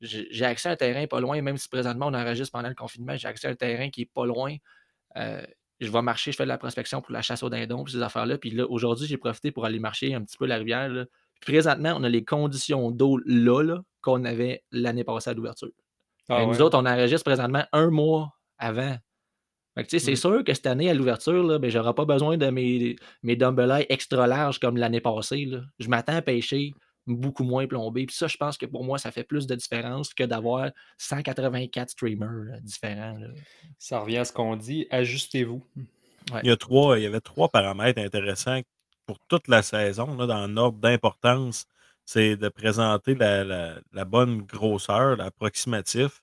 j'ai 0.00 0.44
accès 0.44 0.68
à 0.68 0.72
un 0.72 0.76
terrain 0.76 1.06
pas 1.06 1.20
loin, 1.20 1.40
même 1.42 1.56
si 1.56 1.68
présentement 1.68 2.06
on 2.06 2.14
enregistre 2.14 2.52
pendant 2.52 2.68
le 2.68 2.74
confinement, 2.74 3.16
j'ai 3.16 3.28
accès 3.28 3.48
à 3.48 3.50
un 3.50 3.54
terrain 3.54 3.90
qui 3.90 4.02
est 4.02 4.10
pas 4.12 4.26
loin. 4.26 4.56
Euh, 5.16 5.42
je 5.80 5.90
vais 5.90 6.02
marcher, 6.02 6.32
je 6.32 6.36
fais 6.36 6.44
de 6.44 6.48
la 6.48 6.58
prospection 6.58 7.00
pour 7.00 7.12
la 7.12 7.22
chasse 7.22 7.42
aux 7.42 7.48
dindons, 7.48 7.84
puis 7.84 7.94
ces 7.94 8.02
affaires-là. 8.02 8.38
Puis 8.38 8.50
là, 8.50 8.66
aujourd'hui, 8.68 9.06
j'ai 9.06 9.16
profité 9.16 9.50
pour 9.50 9.64
aller 9.64 9.78
marcher 9.78 10.14
un 10.14 10.22
petit 10.22 10.36
peu 10.36 10.46
la 10.46 10.56
rivière. 10.56 11.06
présentement, 11.40 11.94
on 11.96 12.04
a 12.04 12.08
les 12.08 12.24
conditions 12.24 12.90
d'eau 12.90 13.18
là, 13.26 13.80
qu'on 14.02 14.24
avait 14.24 14.62
l'année 14.72 15.04
passée 15.04 15.30
à 15.30 15.34
l'ouverture. 15.34 15.70
Ah 16.28 16.46
nous 16.46 16.60
autres, 16.62 16.78
on 16.78 16.86
enregistre 16.86 17.24
présentement 17.24 17.64
un 17.72 17.90
mois 17.90 18.34
avant. 18.58 18.96
C'est 19.88 20.12
mmh. 20.12 20.16
sûr 20.16 20.44
que 20.44 20.52
cette 20.52 20.66
année, 20.66 20.90
à 20.90 20.94
l'ouverture, 20.94 21.58
ben, 21.58 21.70
je 21.70 21.78
n'aurai 21.78 21.94
pas 21.94 22.04
besoin 22.04 22.36
de 22.36 22.50
mes, 22.50 22.96
mes 23.22 23.36
dumbbells 23.36 23.86
extra 23.88 24.26
larges 24.26 24.60
comme 24.60 24.76
l'année 24.76 25.00
passée. 25.00 25.50
Je 25.78 25.88
m'attends 25.88 26.16
à 26.16 26.22
pêcher 26.22 26.72
beaucoup 27.16 27.44
moins 27.44 27.66
plombé. 27.66 28.06
Puis 28.06 28.16
ça, 28.16 28.26
je 28.26 28.36
pense 28.36 28.56
que 28.56 28.66
pour 28.66 28.84
moi, 28.84 28.98
ça 28.98 29.10
fait 29.10 29.24
plus 29.24 29.46
de 29.46 29.54
différence 29.54 30.14
que 30.14 30.24
d'avoir 30.24 30.70
184 30.98 31.90
streamers 31.90 32.60
différents. 32.62 33.18
Ça 33.78 34.00
revient 34.00 34.18
à 34.18 34.24
ce 34.24 34.32
qu'on 34.32 34.56
dit, 34.56 34.86
ajustez-vous. 34.90 35.62
Il, 36.42 36.48
y 36.48 36.50
a 36.50 36.56
trois, 36.56 36.98
il 36.98 37.02
y 37.02 37.06
avait 37.06 37.20
trois 37.20 37.48
paramètres 37.48 38.00
intéressants 38.00 38.60
pour 39.06 39.18
toute 39.28 39.48
la 39.48 39.62
saison, 39.62 40.16
là, 40.16 40.26
dans 40.26 40.46
l'ordre 40.46 40.78
d'importance. 40.78 41.66
C'est 42.04 42.36
de 42.36 42.48
présenter 42.48 43.14
la, 43.14 44.04
bonne 44.04 44.42
grosseur, 44.42 45.16
l'approximatif. 45.16 46.22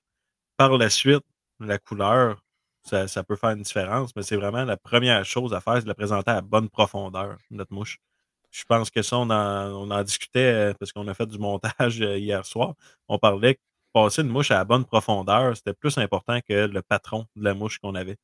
Par 0.56 0.76
la 0.76 0.90
suite, 0.90 1.24
la 1.60 1.78
couleur. 1.78 2.42
ça, 2.82 3.22
peut 3.24 3.36
faire 3.36 3.50
une 3.50 3.62
différence, 3.62 4.14
mais 4.16 4.22
c'est 4.22 4.36
vraiment 4.36 4.64
la 4.64 4.76
première 4.76 5.24
chose 5.24 5.54
à 5.54 5.60
faire, 5.60 5.76
c'est 5.76 5.82
de 5.82 5.88
la 5.88 5.94
présenter 5.94 6.30
à 6.30 6.40
bonne 6.40 6.68
profondeur, 6.68 7.38
notre 7.50 7.72
mouche. 7.72 8.00
Je 8.50 8.64
pense 8.64 8.90
que 8.90 9.02
ça, 9.02 9.18
on 9.18 9.30
en, 9.30 10.02
discutait 10.02 10.70
euh, 10.70 10.74
parce 10.78 10.92
qu'on 10.92 11.06
a 11.08 11.14
fait 11.14 11.26
du 11.26 11.38
montage 11.38 12.00
euh, 12.00 12.18
hier 12.18 12.44
soir. 12.46 12.74
On 13.08 13.18
parlait 13.18 13.54
que 13.56 13.60
passer 13.92 14.22
une 14.22 14.28
mouche 14.28 14.50
à 14.50 14.56
la 14.56 14.64
bonne 14.64 14.84
profondeur, 14.84 15.56
c'était 15.56 15.74
plus 15.74 15.98
important 15.98 16.40
que 16.40 16.66
le 16.66 16.82
patron 16.82 17.26
de 17.36 17.44
la 17.44 17.54
mouche 17.54 17.78
qu'on 17.78 17.94
avait. 17.94 18.16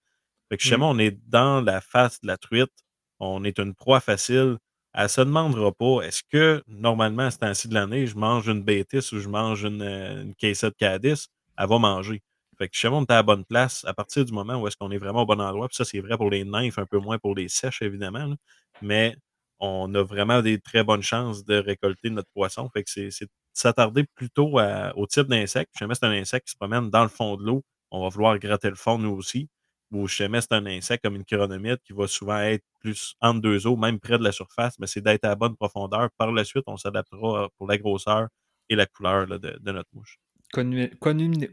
Fait 0.48 0.56
que 0.56 0.62
justement, 0.62 0.92
mmh. 0.92 0.96
on 0.96 0.98
est 1.00 1.18
dans 1.28 1.60
la 1.62 1.80
face 1.80 2.20
de 2.20 2.26
la 2.26 2.36
truite, 2.36 2.72
on 3.18 3.44
est 3.44 3.58
une 3.58 3.74
proie 3.74 4.00
facile. 4.00 4.58
Elle 4.92 5.08
se 5.08 5.20
demandera 5.20 5.72
pas 5.72 6.02
est-ce 6.02 6.22
que 6.30 6.62
normalement 6.68 7.24
à 7.24 7.30
ce 7.30 7.38
temps-ci 7.38 7.68
de 7.68 7.74
l'année, 7.74 8.06
je 8.06 8.16
mange 8.16 8.46
une 8.46 8.62
bêtise 8.62 9.12
ou 9.12 9.18
je 9.20 9.28
mange 9.28 9.64
une, 9.64 9.82
euh, 9.82 10.22
une 10.22 10.34
caissette 10.34 10.76
Cadiz, 10.76 11.28
elle 11.58 11.68
va 11.68 11.78
manger. 11.78 12.22
Fait 12.58 12.68
que 12.68 12.74
justement, 12.74 12.98
on 12.98 13.02
est 13.02 13.10
à 13.10 13.16
la 13.16 13.22
bonne 13.22 13.44
place 13.44 13.84
à 13.84 13.94
partir 13.94 14.24
du 14.24 14.32
moment 14.32 14.56
où 14.56 14.68
est-ce 14.68 14.76
qu'on 14.76 14.90
est 14.90 14.98
vraiment 14.98 15.22
au 15.22 15.26
bon 15.26 15.40
endroit. 15.40 15.68
Puis 15.68 15.76
ça, 15.76 15.84
c'est 15.84 16.00
vrai 16.00 16.16
pour 16.16 16.30
les 16.30 16.44
nymphes, 16.44 16.78
un 16.78 16.86
peu 16.86 16.98
moins 16.98 17.18
pour 17.18 17.34
les 17.34 17.48
sèches, 17.48 17.82
évidemment. 17.82 18.34
Mais 18.82 19.16
on 19.64 19.94
a 19.94 20.02
vraiment 20.02 20.42
des 20.42 20.60
très 20.60 20.84
bonnes 20.84 21.02
chances 21.02 21.44
de 21.44 21.56
récolter 21.56 22.10
notre 22.10 22.30
poisson. 22.32 22.68
Fait 22.70 22.82
que 22.82 22.90
c'est 22.90 23.28
s'attarder 23.52 24.04
plutôt 24.14 24.58
au 24.96 25.06
type 25.06 25.28
d'insecte. 25.28 25.72
Jamais 25.78 25.94
c'est 25.94 26.06
un 26.06 26.10
insecte 26.10 26.46
qui 26.46 26.52
se 26.52 26.56
promène 26.56 26.90
dans 26.90 27.02
le 27.02 27.08
fond 27.08 27.36
de 27.36 27.44
l'eau, 27.44 27.62
on 27.90 28.02
va 28.02 28.08
vouloir 28.08 28.38
gratter 28.38 28.68
le 28.68 28.76
fond 28.76 28.98
nous 28.98 29.12
aussi. 29.12 29.48
Ou 29.92 30.08
jamais 30.08 30.40
c'est 30.40 30.52
un 30.52 30.66
insecte 30.66 31.04
comme 31.04 31.14
une 31.14 31.24
chironomite 31.24 31.80
qui 31.84 31.92
va 31.92 32.08
souvent 32.08 32.40
être 32.40 32.64
plus 32.80 33.14
entre 33.20 33.40
deux 33.40 33.66
eaux, 33.66 33.76
même 33.76 34.00
près 34.00 34.18
de 34.18 34.24
la 34.24 34.32
surface, 34.32 34.76
mais 34.80 34.88
c'est 34.88 35.00
d'être 35.00 35.24
à 35.24 35.28
la 35.28 35.34
bonne 35.36 35.54
profondeur. 35.54 36.08
Par 36.18 36.32
la 36.32 36.44
suite, 36.44 36.64
on 36.66 36.76
s'adaptera 36.76 37.48
pour 37.56 37.68
la 37.68 37.78
grosseur 37.78 38.26
et 38.68 38.74
la 38.74 38.86
couleur 38.86 39.26
de, 39.28 39.70
notre 39.70 39.88
mouche. 39.92 40.18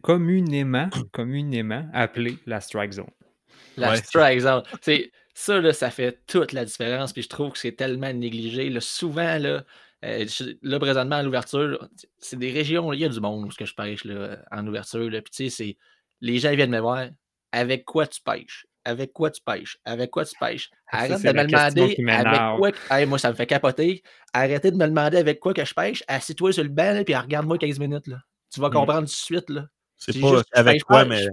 communément, 0.01 0.89
communément 1.11 1.87
appelé 1.93 2.39
la 2.47 2.61
strike 2.61 2.93
zone. 2.93 3.11
La 3.77 3.95
strike 3.97 4.39
zone. 4.39 4.63
Ça, 5.41 5.59
là, 5.59 5.73
ça 5.73 5.89
fait 5.89 6.21
toute 6.27 6.51
la 6.51 6.65
différence. 6.65 7.13
Puis 7.13 7.23
je 7.23 7.29
trouve 7.29 7.53
que 7.53 7.57
c'est 7.57 7.71
tellement 7.71 8.13
négligé. 8.13 8.71
souvent, 8.79 9.39
là, 9.39 9.63
euh, 10.05 10.25
là, 10.61 10.77
présentement, 10.77 11.15
à 11.15 11.23
l'ouverture, 11.23 11.89
c'est 12.19 12.37
des 12.37 12.51
régions, 12.51 12.87
où 12.87 12.93
il 12.93 12.99
y 12.99 13.05
a 13.05 13.09
du 13.09 13.19
monde 13.19 13.45
où 13.45 13.49
je 13.49 13.73
pêche 13.73 14.05
là, 14.05 14.37
en 14.51 14.67
ouverture. 14.67 15.09
Là, 15.09 15.19
puis 15.19 15.31
tu 15.31 15.49
sais, 15.49 15.49
c'est 15.49 15.77
les 16.21 16.37
gens 16.37 16.53
viennent 16.53 16.69
me 16.69 16.79
voir 16.79 17.07
avec 17.51 17.85
quoi 17.85 18.05
tu 18.05 18.21
pêches? 18.21 18.67
Avec 18.85 19.13
quoi 19.13 19.31
tu 19.31 19.41
pêches? 19.43 19.79
Avec 19.83 20.11
quoi 20.11 20.25
tu 20.25 20.35
pêches? 20.39 20.69
Ah, 20.91 21.05
Arrête 21.05 21.23
de 21.23 21.27
me 21.29 21.47
demander 21.47 21.95
avec 22.07 22.57
quoi. 22.87 23.05
moi, 23.07 23.17
ça 23.17 23.31
me 23.31 23.35
fait 23.35 23.47
capoter. 23.47 24.03
Arrêtez 24.33 24.69
de 24.69 24.77
me 24.77 24.85
demander 24.85 25.17
avec 25.17 25.39
quoi 25.39 25.55
que 25.55 25.65
je 25.65 25.73
pêche. 25.73 26.03
Assis-toi 26.07 26.53
sur 26.53 26.63
le 26.63 26.69
banc 26.69 27.03
et 27.07 27.17
regarde-moi 27.17 27.57
15 27.57 27.79
minutes. 27.79 28.05
Là. 28.05 28.17
Tu 28.53 28.61
vas 28.61 28.69
mmh. 28.69 28.73
comprendre 28.73 28.99
tout 28.99 29.05
de 29.05 29.09
suite. 29.09 29.51
C'est 29.97 30.21
pas 30.21 30.43
avec 30.53 30.83
quoi, 30.83 31.03
mais. 31.05 31.25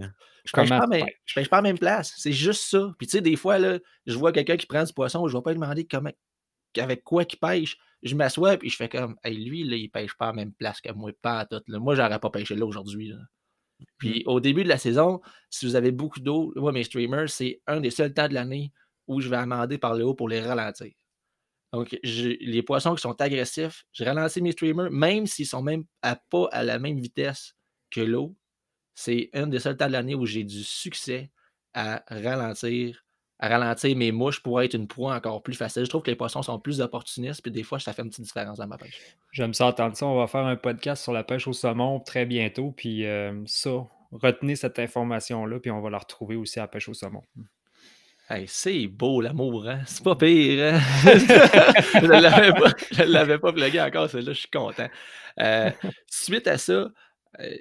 Je 0.45 0.53
pêche, 0.53 0.69
pas, 0.69 0.87
mais 0.87 1.05
je 1.25 1.35
pêche 1.35 1.49
pas 1.49 1.59
à 1.59 1.63
la 1.63 1.69
même 1.69 1.79
place. 1.79 2.15
C'est 2.17 2.33
juste 2.33 2.63
ça. 2.71 2.93
Puis 2.99 3.07
tu 3.07 3.13
sais, 3.13 3.21
des 3.21 3.37
fois, 3.37 3.59
là, 3.59 3.79
je 4.07 4.17
vois 4.17 4.33
quelqu'un 4.33 4.57
qui 4.57 4.67
prend 4.67 4.83
du 4.83 4.93
poisson, 4.93 5.27
je 5.29 5.35
ne 5.35 5.39
vais 5.39 5.43
pas 5.43 5.51
lui 5.53 5.61
demander 5.61 5.87
comment, 5.87 6.13
avec 6.77 7.05
quoi 7.05 7.25
il 7.29 7.37
pêche. 7.37 7.77
Je 8.03 8.15
m'assois 8.15 8.55
et 8.63 8.69
je 8.69 8.77
fais 8.77 8.89
comme 8.89 9.17
hey, 9.25 9.37
lui, 9.37 9.65
là, 9.65 9.77
il 9.77 9.91
pêche 9.91 10.17
pas 10.17 10.27
à 10.27 10.29
la 10.29 10.35
même 10.35 10.53
place 10.53 10.81
que 10.81 10.93
moi, 10.93 11.11
pas 11.21 11.41
à 11.41 11.47
tout. 11.47 11.61
Là. 11.67 11.79
Moi, 11.79 11.95
j'aurais 11.95 12.21
pas 12.21 12.31
pêché 12.31 12.55
là 12.55 12.65
aujourd'hui. 12.65 13.13
Puis 13.99 14.21
mmh. 14.21 14.31
au 14.31 14.41
début 14.41 14.65
de 14.65 14.69
la 14.69 14.79
saison, 14.79 15.21
si 15.51 15.67
vous 15.67 15.77
avez 15.77 15.91
beaucoup 15.91 16.21
d'eau, 16.21 16.53
moi, 16.57 16.73
mes 16.73 16.85
streamers, 16.85 17.29
c'est 17.29 17.61
un 17.67 17.81
des 17.81 17.91
seuls 17.91 18.15
temps 18.15 18.29
de 18.29 18.35
l'année 18.35 18.73
où 19.07 19.21
je 19.21 19.29
vais 19.29 19.37
amender 19.37 19.79
par 19.79 19.95
le 19.95 20.05
haut 20.05 20.15
pour 20.15 20.29
les 20.29 20.41
ralentir. 20.41 20.93
Donc, 21.73 21.99
les 22.03 22.63
poissons 22.63 22.95
qui 22.95 23.03
sont 23.03 23.21
agressifs, 23.21 23.85
je 23.93 24.05
ralentis 24.05 24.41
mes 24.41 24.53
streamers, 24.53 24.91
même 24.91 25.27
s'ils 25.27 25.47
sont 25.47 25.63
même 25.63 25.85
à 26.03 26.17
pas 26.17 26.49
à 26.51 26.63
la 26.63 26.79
même 26.79 26.99
vitesse 26.99 27.55
que 27.91 28.01
l'eau. 28.01 28.37
C'est 29.01 29.31
un 29.33 29.47
des 29.47 29.61
seuls 29.61 29.77
temps 29.77 29.87
de 29.87 29.93
l'année 29.93 30.17
où 30.17 30.27
j'ai 30.27 30.43
du 30.43 30.65
succès 30.65 31.31
à 31.73 32.03
ralentir, 32.09 33.05
à 33.39 33.49
ralentir 33.49 33.97
mes 33.97 34.11
mouches 34.11 34.43
pour 34.43 34.61
être 34.61 34.75
une 34.75 34.89
proie 34.89 35.15
encore 35.15 35.41
plus 35.41 35.55
facile. 35.55 35.85
Je 35.85 35.89
trouve 35.89 36.03
que 36.03 36.11
les 36.11 36.17
poissons 36.17 36.43
sont 36.43 36.59
plus 36.59 36.81
opportunistes, 36.81 37.41
puis 37.41 37.53
des 37.53 37.63
fois, 37.63 37.79
ça 37.79 37.93
fait 37.93 38.03
une 38.03 38.09
petite 38.09 38.25
différence 38.25 38.59
dans 38.59 38.67
ma 38.67 38.77
pêche. 38.77 39.17
J'aime 39.31 39.55
ça 39.55 39.67
entendre 39.67 39.97
ça. 39.97 40.05
On 40.05 40.17
va 40.17 40.27
faire 40.27 40.45
un 40.45 40.57
podcast 40.57 41.05
sur 41.05 41.13
la 41.13 41.23
pêche 41.23 41.47
au 41.47 41.53
saumon 41.53 42.01
très 42.01 42.27
bientôt, 42.27 42.73
puis 42.77 43.07
euh, 43.07 43.41
ça, 43.47 43.87
retenez 44.11 44.57
cette 44.57 44.81
information-là, 44.81 45.61
puis 45.61 45.71
on 45.71 45.81
va 45.81 45.91
la 45.91 45.99
retrouver 45.99 46.35
aussi 46.35 46.59
à 46.59 46.63
la 46.63 46.69
pêche 46.69 46.89
au 46.89 46.95
saumon. 46.95 47.23
Hey, 48.29 48.47
c'est 48.49 48.89
beau 48.89 49.21
l'amour, 49.21 49.69
hein? 49.69 49.81
C'est 49.87 50.03
pas 50.03 50.17
pire, 50.17 50.75
hein? 50.75 50.81
je 51.05 52.05
ne 52.05 52.21
l'avais 52.21 52.53
pas, 52.53 52.73
je 52.91 53.03
l'avais 53.05 53.39
pas 53.39 53.53
plugué 53.53 53.81
encore, 53.81 54.11
celle-là, 54.11 54.33
je 54.33 54.41
suis 54.41 54.51
content. 54.51 54.89
Euh, 55.39 55.71
suite 56.11 56.49
à 56.49 56.59
ça, 56.59 56.89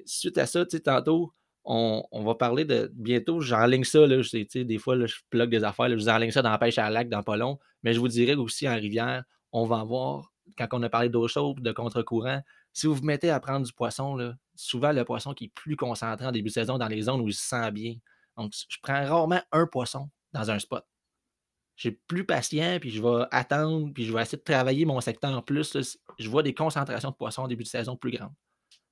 suite 0.05 0.37
à 0.37 0.45
ça, 0.45 0.65
tu 0.65 0.77
sais, 0.77 0.83
tantôt, 0.83 1.33
on, 1.65 2.23
va 2.23 2.35
parler 2.35 2.65
de 2.65 2.89
bientôt, 2.93 3.41
j'enligne 3.41 3.83
ça, 3.83 4.07
là, 4.07 4.23
sais, 4.23 4.45
des 4.63 4.77
fois, 4.77 5.05
je 5.05 5.15
plug 5.29 5.49
des 5.49 5.63
affaires, 5.63 5.89
je 5.89 5.95
vous 5.95 6.09
enligne 6.09 6.31
ça 6.31 6.41
dans 6.41 6.51
la 6.51 6.57
pêche 6.57 6.77
à 6.77 6.89
lac 6.89 7.09
dans 7.09 7.23
pas 7.23 7.35
long, 7.35 7.59
mais 7.83 7.93
je 7.93 7.99
vous 7.99 8.07
dirais 8.07 8.35
aussi 8.35 8.67
en 8.69 8.75
rivière, 8.75 9.23
on 9.51 9.65
va 9.65 9.83
voir, 9.83 10.31
quand 10.57 10.67
on 10.71 10.83
a 10.83 10.89
parlé 10.89 11.09
d'eau 11.09 11.27
chaude, 11.27 11.61
de 11.61 11.71
contre-courant, 11.71 12.41
si 12.73 12.87
vous 12.87 12.95
vous 12.95 13.03
mettez 13.03 13.29
à 13.29 13.39
prendre 13.39 13.65
du 13.65 13.73
poisson, 13.73 14.35
souvent 14.55 14.91
le 14.91 15.03
poisson 15.03 15.33
qui 15.33 15.45
est 15.45 15.53
plus 15.53 15.75
concentré 15.75 16.25
en 16.25 16.31
début 16.31 16.49
de 16.49 16.53
saison 16.53 16.77
dans 16.77 16.87
les 16.87 17.03
zones 17.03 17.21
où 17.21 17.27
il 17.27 17.33
se 17.33 17.43
sent 17.43 17.71
bien. 17.71 17.95
Donc, 18.37 18.53
je 18.69 18.77
prends 18.81 19.03
rarement 19.05 19.41
un 19.51 19.65
poisson 19.65 20.09
dans 20.31 20.51
un 20.51 20.59
spot. 20.59 20.85
Je 21.75 21.89
suis 21.89 21.99
plus 22.07 22.25
patient, 22.25 22.77
puis 22.79 22.91
je 22.91 23.01
vais 23.01 23.25
attendre, 23.31 23.91
puis 23.93 24.05
je 24.05 24.13
vais 24.13 24.21
essayer 24.21 24.37
de 24.37 24.43
travailler 24.43 24.85
mon 24.85 25.01
secteur 25.01 25.31
en 25.31 25.41
plus. 25.41 25.75
je 26.17 26.29
vois 26.29 26.43
des 26.43 26.53
concentrations 26.53 27.11
de 27.11 27.15
poissons 27.15 27.43
au 27.43 27.47
début 27.47 27.63
de 27.63 27.67
saison 27.67 27.95
plus 27.95 28.11
grandes. 28.11 28.33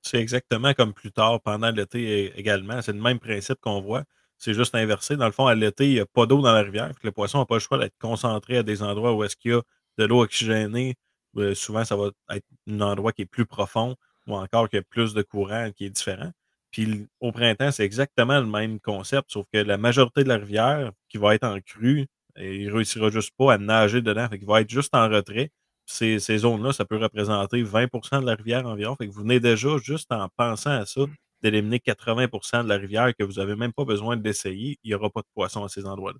C'est 0.06 0.20
exactement 0.20 0.72
comme 0.72 0.92
plus 0.94 1.10
tard, 1.10 1.40
pendant 1.40 1.70
l'été 1.70 2.32
également. 2.38 2.80
C'est 2.80 2.92
le 2.92 3.00
même 3.00 3.18
principe 3.18 3.58
qu'on 3.60 3.80
voit. 3.80 4.04
C'est 4.38 4.54
juste 4.54 4.74
inversé. 4.76 5.16
Dans 5.16 5.26
le 5.26 5.32
fond, 5.32 5.46
à 5.46 5.54
l'été, 5.56 5.86
il 5.86 5.94
n'y 5.94 6.00
a 6.00 6.06
pas 6.06 6.26
d'eau 6.26 6.42
dans 6.42 6.52
la 6.52 6.62
rivière. 6.62 6.92
le 7.02 7.10
poisson 7.10 7.38
n'a 7.40 7.46
pas 7.46 7.56
le 7.56 7.60
choix 7.60 7.76
d'être 7.78 7.96
concentré 7.98 8.58
à 8.58 8.62
des 8.62 8.82
endroits 8.82 9.14
où 9.14 9.24
est-ce 9.24 9.34
qu'il 9.36 9.50
y 9.52 9.54
a 9.54 9.62
de 9.98 10.04
l'eau 10.04 10.22
oxygénée. 10.22 10.94
Euh, 11.36 11.54
souvent, 11.56 11.84
ça 11.84 11.96
va 11.96 12.10
être 12.30 12.46
un 12.70 12.80
endroit 12.82 13.12
qui 13.12 13.22
est 13.22 13.26
plus 13.26 13.46
profond 13.46 13.96
ou 14.28 14.36
encore 14.36 14.68
qui 14.68 14.76
a 14.76 14.82
plus 14.82 15.12
de 15.12 15.22
courant 15.22 15.70
qui 15.72 15.86
est 15.86 15.90
différent. 15.90 16.30
Puis 16.70 17.06
au 17.20 17.32
printemps, 17.32 17.72
c'est 17.72 17.84
exactement 17.84 18.38
le 18.38 18.46
même 18.46 18.78
concept, 18.80 19.32
sauf 19.32 19.46
que 19.52 19.58
la 19.58 19.78
majorité 19.78 20.22
de 20.24 20.28
la 20.28 20.36
rivière 20.36 20.92
qui 21.08 21.18
va 21.18 21.34
être 21.34 21.44
en 21.44 21.60
crue, 21.60 22.06
il 22.36 22.66
ne 22.66 22.72
réussira 22.72 23.10
juste 23.10 23.32
pas 23.36 23.54
à 23.54 23.58
nager 23.58 24.02
dedans. 24.02 24.28
Qu'il 24.28 24.46
va 24.46 24.60
être 24.60 24.70
juste 24.70 24.94
en 24.94 25.08
retrait. 25.08 25.50
Ces, 25.86 26.18
ces 26.18 26.38
zones-là, 26.38 26.72
ça 26.72 26.84
peut 26.84 26.96
représenter 26.96 27.62
20% 27.62 28.20
de 28.20 28.26
la 28.26 28.34
rivière 28.34 28.66
environ. 28.66 28.96
Fait 28.96 29.06
que 29.06 29.12
vous 29.12 29.22
venez 29.22 29.40
déjà, 29.40 29.78
juste 29.78 30.10
en 30.12 30.28
pensant 30.36 30.72
à 30.72 30.86
ça, 30.86 31.02
d'éliminer 31.42 31.78
80% 31.78 32.64
de 32.64 32.68
la 32.68 32.76
rivière 32.76 33.14
que 33.16 33.24
vous 33.24 33.34
n'avez 33.34 33.56
même 33.56 33.72
pas 33.72 33.84
besoin 33.84 34.16
d'essayer. 34.16 34.78
Il 34.82 34.88
n'y 34.88 34.94
aura 34.94 35.10
pas 35.10 35.20
de 35.20 35.28
poisson 35.34 35.64
à 35.64 35.68
ces 35.68 35.86
endroits-là. 35.86 36.18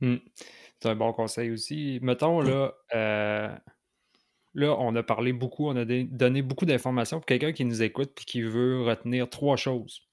Mmh. 0.00 0.16
C'est 0.80 0.88
un 0.90 0.96
bon 0.96 1.12
conseil 1.12 1.50
aussi. 1.50 1.98
Mettons, 2.02 2.40
là, 2.40 2.74
euh, 2.94 3.56
Là, 4.54 4.76
on 4.78 4.94
a 4.94 5.02
parlé 5.02 5.32
beaucoup, 5.32 5.66
on 5.66 5.76
a 5.76 5.84
donné 5.84 6.42
beaucoup 6.42 6.64
d'informations 6.64 7.18
pour 7.18 7.26
quelqu'un 7.26 7.52
qui 7.52 7.64
nous 7.64 7.82
écoute 7.82 8.12
et 8.20 8.24
qui 8.24 8.40
veut 8.40 8.82
retenir 8.82 9.28
trois 9.28 9.56
choses 9.56 10.08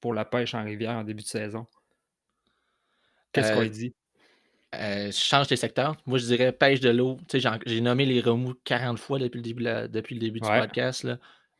pour 0.00 0.12
la 0.12 0.26
pêche 0.26 0.54
en 0.54 0.62
rivière 0.62 0.92
en 0.92 1.04
début 1.04 1.22
de 1.22 1.28
saison. 1.28 1.66
Qu'est-ce 3.32 3.54
qu'on 3.54 3.62
euh, 3.62 3.68
dit? 3.68 3.94
Euh, 4.74 5.10
change 5.12 5.46
tes 5.46 5.56
secteurs. 5.56 5.96
Moi, 6.06 6.18
je 6.18 6.26
dirais 6.26 6.52
pêche 6.52 6.80
de 6.80 6.90
l'eau. 6.90 7.16
J'ai 7.66 7.80
nommé 7.80 8.04
les 8.04 8.20
remous 8.20 8.54
40 8.64 8.98
fois 8.98 9.18
depuis 9.18 9.38
le 9.38 9.42
début, 9.42 9.64
depuis 9.64 10.14
le 10.14 10.20
début 10.20 10.40
du 10.40 10.48
podcast. 10.48 11.06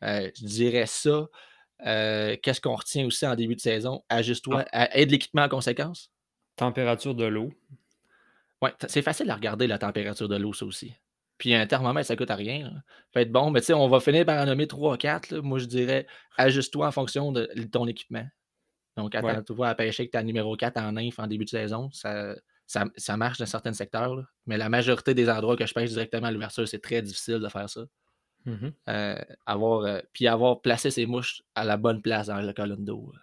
Euh, 0.02 0.30
je 0.34 0.44
dirais 0.44 0.86
ça. 0.86 1.26
Qu'est-ce 1.80 2.60
qu'on 2.60 2.74
retient 2.74 3.06
aussi 3.06 3.26
en 3.26 3.34
début 3.34 3.54
de 3.54 3.60
saison? 3.60 4.02
Ajuste-toi. 4.08 4.64
Ah. 4.72 4.88
Aide 4.96 5.10
l'équipement 5.10 5.42
en 5.42 5.48
conséquence. 5.48 6.10
Température 6.56 7.14
de 7.14 7.24
l'eau. 7.24 7.50
Oui, 8.60 8.70
c'est 8.88 9.02
facile 9.02 9.30
à 9.30 9.36
regarder 9.36 9.66
la 9.66 9.78
température 9.78 10.28
de 10.28 10.36
l'eau, 10.36 10.52
ça 10.52 10.66
aussi. 10.66 10.92
Puis 11.38 11.54
un 11.54 11.66
thermomètre, 11.68 12.08
ça 12.08 12.16
coûte 12.16 12.32
à 12.32 12.34
rien. 12.34 12.72
Fait 13.14 13.22
être 13.22 13.30
bon, 13.30 13.52
mais 13.52 13.60
tu 13.60 13.66
sais, 13.66 13.72
on 13.72 13.88
va 13.88 14.00
finir 14.00 14.26
par 14.26 14.42
en 14.42 14.46
nommer 14.46 14.66
3 14.66 14.94
ou 14.94 14.96
4. 14.96 15.36
Moi, 15.36 15.60
je 15.60 15.66
dirais, 15.66 16.06
ajuste-toi 16.36 16.88
en 16.88 16.90
fonction 16.90 17.30
de 17.30 17.46
ton 17.70 17.86
équipement. 17.86 18.26
Donc, 18.96 19.14
attends-toi 19.14 19.68
à 19.68 19.74
pêcher 19.76 20.06
que 20.06 20.10
tu 20.10 20.18
as 20.18 20.24
numéro 20.24 20.56
4 20.56 20.76
en 20.78 20.92
nymphe 20.92 21.20
en 21.20 21.28
début 21.28 21.44
de 21.44 21.50
saison. 21.50 21.88
Ça, 21.92 22.34
ça, 22.68 23.16
marche 23.16 23.38
dans 23.38 23.46
certains 23.46 23.72
secteurs. 23.72 24.22
Mais 24.46 24.58
la 24.58 24.68
majorité 24.68 25.14
des 25.14 25.28
endroits 25.30 25.56
que 25.56 25.66
je 25.66 25.72
pêche 25.72 25.90
directement 25.90 26.26
à 26.26 26.30
l'ouverture, 26.30 26.68
c'est 26.68 26.80
très 26.80 27.00
difficile 27.02 27.38
de 27.38 27.48
faire 27.48 27.68
ça. 27.68 27.82
Mmh 28.44 28.68
euh, 28.88 29.16
avoir, 29.46 29.80
euh, 29.80 30.00
puis 30.12 30.28
avoir 30.28 30.60
placé 30.60 30.90
ses 30.90 31.06
mouches 31.06 31.42
à 31.54 31.64
la 31.64 31.76
bonne 31.76 32.00
place 32.00 32.28
dans 32.28 32.36
la 32.36 32.52
colonne 32.52 32.84
d'eau. 32.84 33.10
Euh, 33.12 33.18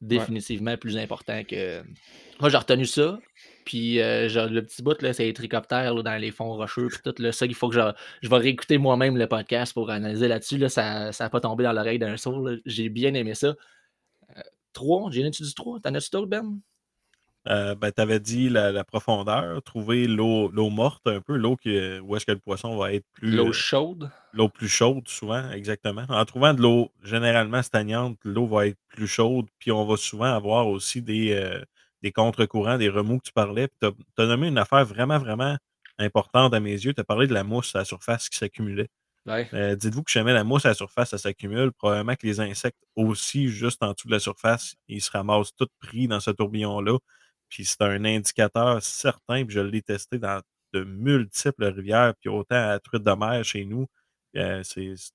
définitivement 0.00 0.76
plus 0.76 0.96
important 0.98 1.44
que. 1.44 1.82
Moi, 2.40 2.50
j'ai 2.50 2.56
retenu 2.56 2.86
ça. 2.86 3.18
Puis 3.64 4.00
euh, 4.00 4.28
le 4.48 4.62
petit 4.62 4.82
bout, 4.82 4.96
c'est 5.00 5.24
les 5.24 5.32
tricoptères 5.32 5.94
dans 5.94 6.20
les 6.20 6.30
fonds 6.30 6.54
rocheux. 6.54 6.88
Puis 6.88 6.98
tout 7.04 7.22
là, 7.22 7.32
ça, 7.32 7.46
il 7.46 7.54
faut 7.54 7.68
que 7.68 7.74
je, 7.74 7.80
je 8.22 8.28
vais 8.28 8.36
réécouter 8.36 8.78
moi-même 8.78 9.16
le 9.16 9.26
podcast 9.26 9.72
pour 9.74 9.90
analyser 9.90 10.28
là-dessus. 10.28 10.58
Là, 10.58 10.68
ça 10.68 11.10
n'a 11.18 11.30
pas 11.30 11.40
tombé 11.40 11.64
dans 11.64 11.72
l'oreille 11.72 11.98
d'un 11.98 12.16
sourd. 12.16 12.50
J'ai 12.64 12.88
bien 12.88 13.14
aimé 13.14 13.34
ça. 13.34 13.54
Trois, 14.72 15.10
j'ai 15.10 15.20
une 15.20 15.28
étude 15.28 15.46
du 15.46 15.54
3. 15.54 15.80
T'en 15.80 15.94
as-tu 15.94 16.10
d'autres, 16.10 16.28
Ben? 16.28 16.60
Euh, 17.48 17.74
ben, 17.74 17.92
tu 17.92 18.00
avais 18.00 18.20
dit 18.20 18.48
la, 18.48 18.84
profondeur, 18.84 19.62
trouver 19.62 20.06
l'eau 20.06 20.70
morte 20.70 21.06
un 21.06 21.20
peu, 21.20 21.36
l'eau 21.36 21.56
où 21.64 22.16
est-ce 22.16 22.26
que 22.26 22.32
le 22.32 22.38
poisson 22.38 22.76
va 22.76 22.92
être 22.92 23.06
plus. 23.12 23.30
L'eau 23.36 23.52
chaude? 23.52 24.10
L'eau 24.32 24.48
plus 24.48 24.68
chaude, 24.68 25.08
souvent, 25.08 25.50
exactement. 25.50 26.04
En 26.08 26.24
trouvant 26.24 26.54
de 26.54 26.60
l'eau 26.60 26.90
généralement 27.02 27.62
stagnante, 27.62 28.18
l'eau 28.24 28.46
va 28.46 28.66
être 28.66 28.78
plus 28.88 29.06
chaude, 29.06 29.46
puis 29.58 29.72
on 29.72 29.86
va 29.86 29.96
souvent 29.96 30.32
avoir 30.34 30.68
aussi 30.68 31.00
des, 31.02 31.62
des 32.02 32.12
contre-courants, 32.12 32.78
des 32.78 32.88
remous 32.88 33.18
que 33.18 33.24
tu 33.24 33.32
parlais. 33.32 33.68
Tu 33.80 33.88
as, 34.18 34.26
nommé 34.26 34.48
une 34.48 34.58
affaire 34.58 34.84
vraiment, 34.84 35.18
vraiment 35.18 35.56
importante 35.98 36.54
à 36.54 36.60
mes 36.60 36.72
yeux. 36.72 36.94
Tu 36.94 37.00
as 37.00 37.04
parlé 37.04 37.26
de 37.26 37.34
la 37.34 37.44
mousse 37.44 37.74
à 37.74 37.80
la 37.80 37.84
surface 37.84 38.28
qui 38.28 38.38
s'accumulait. 38.38 38.88
Euh, 39.28 39.74
dites-vous 39.74 40.04
que 40.04 40.10
jamais 40.10 40.32
la 40.32 40.44
mousse 40.44 40.66
à 40.66 40.68
la 40.68 40.74
surface, 40.74 41.10
ça 41.10 41.18
s'accumule. 41.18 41.72
Probablement 41.72 42.14
que 42.14 42.26
les 42.26 42.40
insectes 42.40 42.78
aussi, 42.94 43.48
juste 43.48 43.82
en 43.82 43.92
dessous 43.92 44.06
de 44.06 44.12
la 44.12 44.20
surface, 44.20 44.76
ils 44.88 45.02
se 45.02 45.10
ramassent 45.10 45.54
tout 45.56 45.66
pris 45.80 46.06
dans 46.06 46.20
ce 46.20 46.30
tourbillon-là. 46.30 46.98
Puis 47.48 47.64
c'est 47.64 47.82
un 47.82 48.04
indicateur 48.04 48.82
certain, 48.82 49.44
puis 49.44 49.54
je 49.54 49.60
l'ai 49.60 49.82
testé 49.82 50.18
dans 50.18 50.40
de 50.72 50.84
multiples 50.84 51.64
rivières, 51.64 52.14
puis 52.20 52.28
autant 52.28 52.70
à 52.70 52.78
truite 52.78 53.02
de 53.02 53.12
mer 53.12 53.44
chez 53.44 53.64
nous. 53.64 53.86
Euh, 54.36 54.62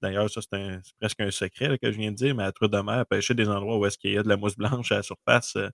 d'ailleurs, 0.02 0.30
ça, 0.30 0.42
c'est 0.42 0.80
presque 1.00 1.20
un 1.22 1.32
secret 1.32 1.78
que 1.78 1.92
je 1.92 1.98
viens 1.98 2.12
de 2.12 2.16
dire, 2.16 2.36
mais 2.36 2.44
à 2.44 2.52
truite 2.52 2.72
de 2.72 2.80
mer, 2.80 3.06
pêcher 3.06 3.34
des 3.34 3.48
endroits 3.48 3.78
où 3.78 3.86
est-ce 3.86 3.98
qu'il 3.98 4.12
y 4.14 4.18
a 4.18 4.24
de 4.24 4.30
la 4.30 4.38
mousse 4.38 4.56
blanche 4.58 4.92
à 4.92 4.98
la 4.98 5.04
surface, 5.04 5.56
euh, 5.58 5.70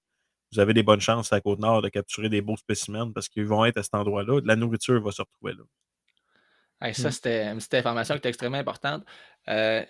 vous 0.51 0.59
avez 0.59 0.73
des 0.73 0.83
bonnes 0.83 1.01
chances 1.01 1.33
à 1.33 1.41
Côte-Nord 1.41 1.81
de 1.81 1.89
capturer 1.89 2.29
des 2.29 2.41
beaux 2.41 2.57
spécimens 2.57 3.11
parce 3.11 3.27
qu'ils 3.27 3.45
vont 3.45 3.65
être 3.65 3.77
à 3.77 3.83
cet 3.83 3.95
endroit-là. 3.95 4.41
La 4.45 4.55
nourriture 4.55 5.01
va 5.01 5.11
se 5.11 5.21
retrouver 5.21 5.53
là. 5.53 6.93
ça, 6.93 7.09
mmh. 7.09 7.11
c'était 7.11 7.47
une 7.47 7.57
petite 7.57 7.73
information 7.73 8.17
qui 8.17 8.27
est 8.27 8.29
extrêmement 8.29 8.57
importante. 8.57 9.03
Euh, 9.49 9.83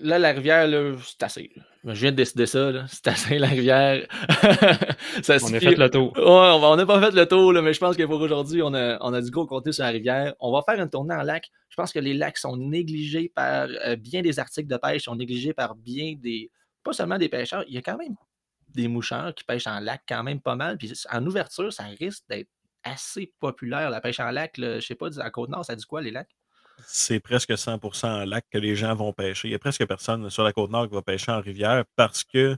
là, 0.00 0.18
la 0.18 0.32
rivière, 0.32 0.68
c'est 1.02 1.22
assez. 1.22 1.50
Je 1.84 2.00
viens 2.00 2.12
de 2.12 2.16
décider 2.16 2.46
ça. 2.46 2.86
C'est 2.86 3.08
assez, 3.08 3.38
la 3.38 3.48
rivière. 3.48 4.06
on 4.28 5.54
a 5.54 5.60
fait 5.60 5.76
le 5.76 5.90
tour. 5.90 6.12
on 6.16 6.76
n'a 6.76 6.86
pas 6.86 7.00
fait 7.00 7.14
le 7.14 7.26
tour, 7.26 7.52
mais 7.52 7.72
je 7.72 7.80
pense 7.80 7.96
que 7.96 8.04
pour 8.04 8.20
aujourd'hui, 8.20 8.62
on 8.62 8.72
a, 8.74 8.98
on 9.00 9.12
a 9.12 9.20
du 9.20 9.30
gros 9.30 9.46
contenu 9.46 9.72
sur 9.72 9.84
la 9.84 9.90
rivière. 9.90 10.34
On 10.40 10.52
va 10.52 10.62
faire 10.62 10.80
une 10.80 10.88
tournée 10.88 11.14
en 11.14 11.22
lac. 11.22 11.50
Je 11.68 11.76
pense 11.76 11.92
que 11.92 11.98
les 11.98 12.14
lacs 12.14 12.38
sont 12.38 12.56
négligés 12.56 13.32
par 13.34 13.68
euh, 13.84 13.96
bien 13.96 14.22
des 14.22 14.38
articles 14.38 14.68
de 14.68 14.76
pêche, 14.76 15.04
sont 15.04 15.16
négligés 15.16 15.52
par 15.52 15.74
bien 15.74 16.14
des. 16.16 16.50
Pas 16.84 16.92
seulement 16.92 17.18
des 17.18 17.28
pêcheurs, 17.28 17.64
il 17.68 17.74
y 17.74 17.78
a 17.78 17.82
quand 17.82 17.96
même 17.96 18.16
des 18.68 18.88
moucheurs 18.88 19.34
qui 19.34 19.44
pêchent 19.44 19.66
en 19.66 19.80
lac 19.80 20.02
quand 20.08 20.22
même 20.22 20.40
pas 20.40 20.56
mal. 20.56 20.78
Puis 20.78 20.92
en 21.10 21.24
ouverture, 21.26 21.72
ça 21.72 21.84
risque 21.84 22.24
d'être 22.28 22.48
assez 22.84 23.32
populaire, 23.38 23.90
la 23.90 24.00
pêche 24.00 24.20
en 24.20 24.30
lac. 24.30 24.54
Je 24.56 24.80
je 24.80 24.86
sais 24.86 24.94
pas, 24.94 25.20
à 25.20 25.30
Côte-Nord, 25.30 25.64
ça 25.64 25.76
dit 25.76 25.84
quoi, 25.84 26.00
les 26.00 26.10
lacs? 26.10 26.34
C'est 26.86 27.20
presque 27.20 27.50
100% 27.56 28.06
en 28.06 28.24
lac 28.24 28.44
que 28.50 28.58
les 28.58 28.76
gens 28.76 28.94
vont 28.94 29.12
pêcher. 29.12 29.48
Il 29.48 29.52
y 29.52 29.54
a 29.54 29.58
presque 29.58 29.86
personne 29.86 30.28
sur 30.30 30.42
la 30.42 30.52
Côte-Nord 30.52 30.88
qui 30.88 30.94
va 30.94 31.02
pêcher 31.02 31.32
en 31.32 31.40
rivière 31.40 31.84
parce 31.96 32.24
que 32.24 32.56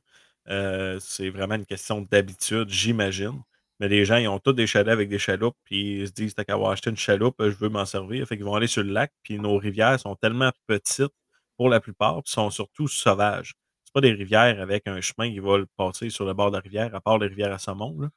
euh, 0.49 0.99
c'est 1.01 1.31
vraiment 1.31 1.55
une 1.55 1.67
question 1.67 2.01
d'habitude, 2.03 2.69
j'imagine. 2.69 3.43
Mais 3.81 3.89
les 3.89 4.05
gens, 4.05 4.17
ils 4.17 4.29
ont 4.29 4.39
tous 4.39 4.53
des 4.53 4.67
chalets 4.67 4.93
avec 4.93 5.09
des 5.09 5.19
chaloupes, 5.19 5.57
puis 5.65 6.01
ils 6.01 6.09
se 6.09 6.13
disent, 6.13 6.35
t'as 6.35 6.45
qu'à 6.45 6.55
avoir 6.55 6.71
acheté 6.71 6.91
une 6.91 6.97
chaloupe, 6.97 7.37
je 7.41 7.57
veux 7.57 7.69
m'en 7.69 7.85
servir. 7.87 8.27
Fait 8.29 8.37
qu'ils 8.37 8.45
vont 8.45 8.55
aller 8.55 8.69
sur 8.69 8.83
le 8.85 8.93
lac, 8.93 9.13
puis 9.23 9.39
nos 9.39 9.57
rivières 9.59 9.99
sont 9.99 10.15
tellement 10.17 10.53
petites 10.67 11.13
pour 11.57 11.69
la 11.69 11.81
plupart, 11.81 12.23
puis 12.23 12.33
sont 12.33 12.51
surtout 12.51 12.89
sauvages 12.89 13.55
pas 13.95 14.01
des 14.01 14.13
rivières 14.13 14.61
avec 14.61 14.89
un 14.89 15.01
chemin 15.01 15.31
qui 15.31 15.39
va 15.39 15.59
passer 15.77 16.11
sur 16.11 16.27
le 16.27 16.35
bord 16.35 16.51
de 16.51 16.57
la 16.57 16.61
rivière, 16.61 16.95
à 16.95 17.01
part 17.01 17.19
les 17.19 17.29
rivières 17.29 17.53
à 17.53 17.59
saumon. 17.59 17.97
Là. 18.01 18.09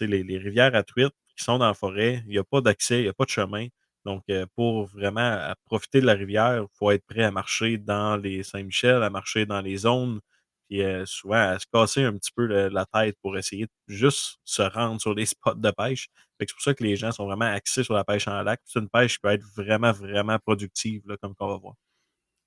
Les, 0.00 0.22
les 0.22 0.38
rivières 0.38 0.74
à 0.74 0.82
truite 0.84 1.12
qui 1.36 1.42
sont 1.42 1.58
dans 1.58 1.66
la 1.66 1.74
forêt, 1.74 2.22
il 2.26 2.30
n'y 2.30 2.38
a 2.38 2.44
pas 2.44 2.60
d'accès, 2.60 3.00
il 3.00 3.02
n'y 3.02 3.08
a 3.08 3.12
pas 3.12 3.24
de 3.24 3.30
chemin. 3.30 3.66
Donc, 4.06 4.22
euh, 4.30 4.46
pour 4.54 4.86
vraiment 4.86 5.52
profiter 5.66 6.00
de 6.00 6.06
la 6.06 6.14
rivière, 6.14 6.62
il 6.62 6.78
faut 6.78 6.90
être 6.90 7.04
prêt 7.04 7.24
à 7.24 7.30
marcher 7.30 7.76
dans 7.76 8.16
les 8.16 8.42
Saint-Michel, 8.42 9.02
à 9.02 9.10
marcher 9.10 9.44
dans 9.44 9.60
les 9.60 9.76
zones, 9.76 10.20
puis 10.68 10.82
euh, 10.82 11.04
souvent 11.04 11.50
à 11.50 11.58
se 11.58 11.66
casser 11.70 12.04
un 12.04 12.16
petit 12.16 12.32
peu 12.34 12.46
la 12.46 12.86
tête 12.86 13.16
pour 13.20 13.36
essayer 13.36 13.66
de 13.66 13.70
juste 13.88 14.38
se 14.44 14.62
rendre 14.62 15.00
sur 15.00 15.12
les 15.12 15.26
spots 15.26 15.54
de 15.54 15.70
pêche. 15.70 16.08
C'est 16.40 16.50
pour 16.50 16.62
ça 16.62 16.72
que 16.72 16.84
les 16.84 16.96
gens 16.96 17.12
sont 17.12 17.26
vraiment 17.26 17.46
axés 17.46 17.84
sur 17.84 17.94
la 17.94 18.04
pêche 18.04 18.28
en 18.28 18.42
lac. 18.42 18.60
C'est 18.64 18.78
une 18.78 18.88
pêche 18.88 19.14
qui 19.14 19.20
peut 19.20 19.30
être 19.30 19.46
vraiment, 19.54 19.92
vraiment 19.92 20.38
productive, 20.38 21.02
là, 21.06 21.16
comme 21.20 21.34
on 21.38 21.48
va 21.48 21.56
voir. 21.56 21.74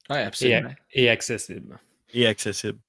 Oui, 0.09 0.17
absolument. 0.17 0.73
et 0.91 1.09
accessible 1.09 1.79
et 2.13 2.27
accessible. 2.27 2.79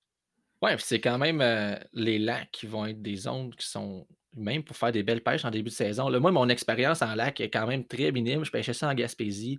Oui, 0.62 0.70
c'est 0.78 1.00
quand 1.00 1.18
même 1.18 1.40
euh, 1.40 1.76
les 1.92 2.18
lacs 2.18 2.50
qui 2.50 2.66
vont 2.66 2.86
être 2.86 3.00
des 3.00 3.16
zones 3.16 3.54
qui 3.54 3.66
sont, 3.66 4.06
même 4.35 4.62
pour 4.62 4.76
faire 4.76 4.93
des 4.93 5.03
belles 5.03 5.22
pêches 5.22 5.45
en 5.45 5.51
début 5.51 5.70
de 5.70 5.74
saison. 5.74 6.11
Moi, 6.20 6.31
mon 6.31 6.49
expérience 6.49 7.03
en 7.03 7.14
lac 7.14 7.41
est 7.41 7.51
quand 7.51 7.66
même 7.66 7.85
très 7.85 8.12
minime. 8.12 8.45
Je 8.45 8.51
pêchais 8.51 8.72
ça 8.72 8.89
en 8.89 8.95
Gaspésie. 8.95 9.59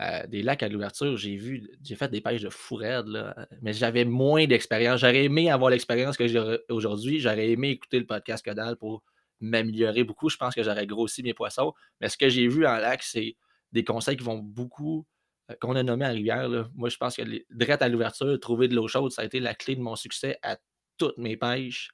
Euh, 0.00 0.26
des 0.26 0.42
lacs 0.42 0.62
à 0.62 0.68
l'ouverture, 0.68 1.16
j'ai 1.18 1.36
vu, 1.36 1.70
j'ai 1.82 1.96
fait 1.96 2.08
des 2.08 2.22
pêches 2.22 2.40
de 2.40 2.48
fourrade, 2.48 3.08
là, 3.08 3.36
mais 3.60 3.74
j'avais 3.74 4.06
moins 4.06 4.46
d'expérience. 4.46 5.00
J'aurais 5.00 5.24
aimé 5.24 5.50
avoir 5.50 5.70
l'expérience 5.70 6.16
que 6.16 6.26
j'ai 6.26 6.58
aujourd'hui. 6.70 7.20
J'aurais 7.20 7.50
aimé 7.50 7.70
écouter 7.70 7.98
le 7.98 8.06
podcast 8.06 8.42
Codal 8.44 8.76
pour 8.76 9.02
m'améliorer 9.40 10.04
beaucoup. 10.04 10.30
Je 10.30 10.38
pense 10.38 10.54
que 10.54 10.62
j'aurais 10.62 10.86
grossi 10.86 11.22
mes 11.22 11.34
poissons. 11.34 11.74
Mais 12.00 12.08
ce 12.08 12.16
que 12.16 12.28
j'ai 12.30 12.48
vu 12.48 12.66
en 12.66 12.76
lac, 12.76 13.02
c'est 13.02 13.36
des 13.72 13.84
conseils 13.84 14.16
qui 14.16 14.24
vont 14.24 14.38
beaucoup 14.38 15.06
euh, 15.50 15.54
qu'on 15.60 15.76
a 15.76 15.82
nommé 15.82 16.04
à 16.04 16.08
Rivière, 16.08 16.48
moi, 16.74 16.88
je 16.88 16.96
pense 16.96 17.16
que 17.16 17.22
direct 17.50 17.82
à 17.82 17.88
l'ouverture, 17.88 18.38
trouver 18.40 18.68
de 18.68 18.74
l'eau 18.74 18.88
chaude, 18.88 19.12
ça 19.12 19.22
a 19.22 19.24
été 19.24 19.40
la 19.40 19.54
clé 19.54 19.76
de 19.76 19.80
mon 19.80 19.96
succès 19.96 20.38
à 20.42 20.56
toutes 20.98 21.18
mes 21.18 21.36
pêches. 21.36 21.90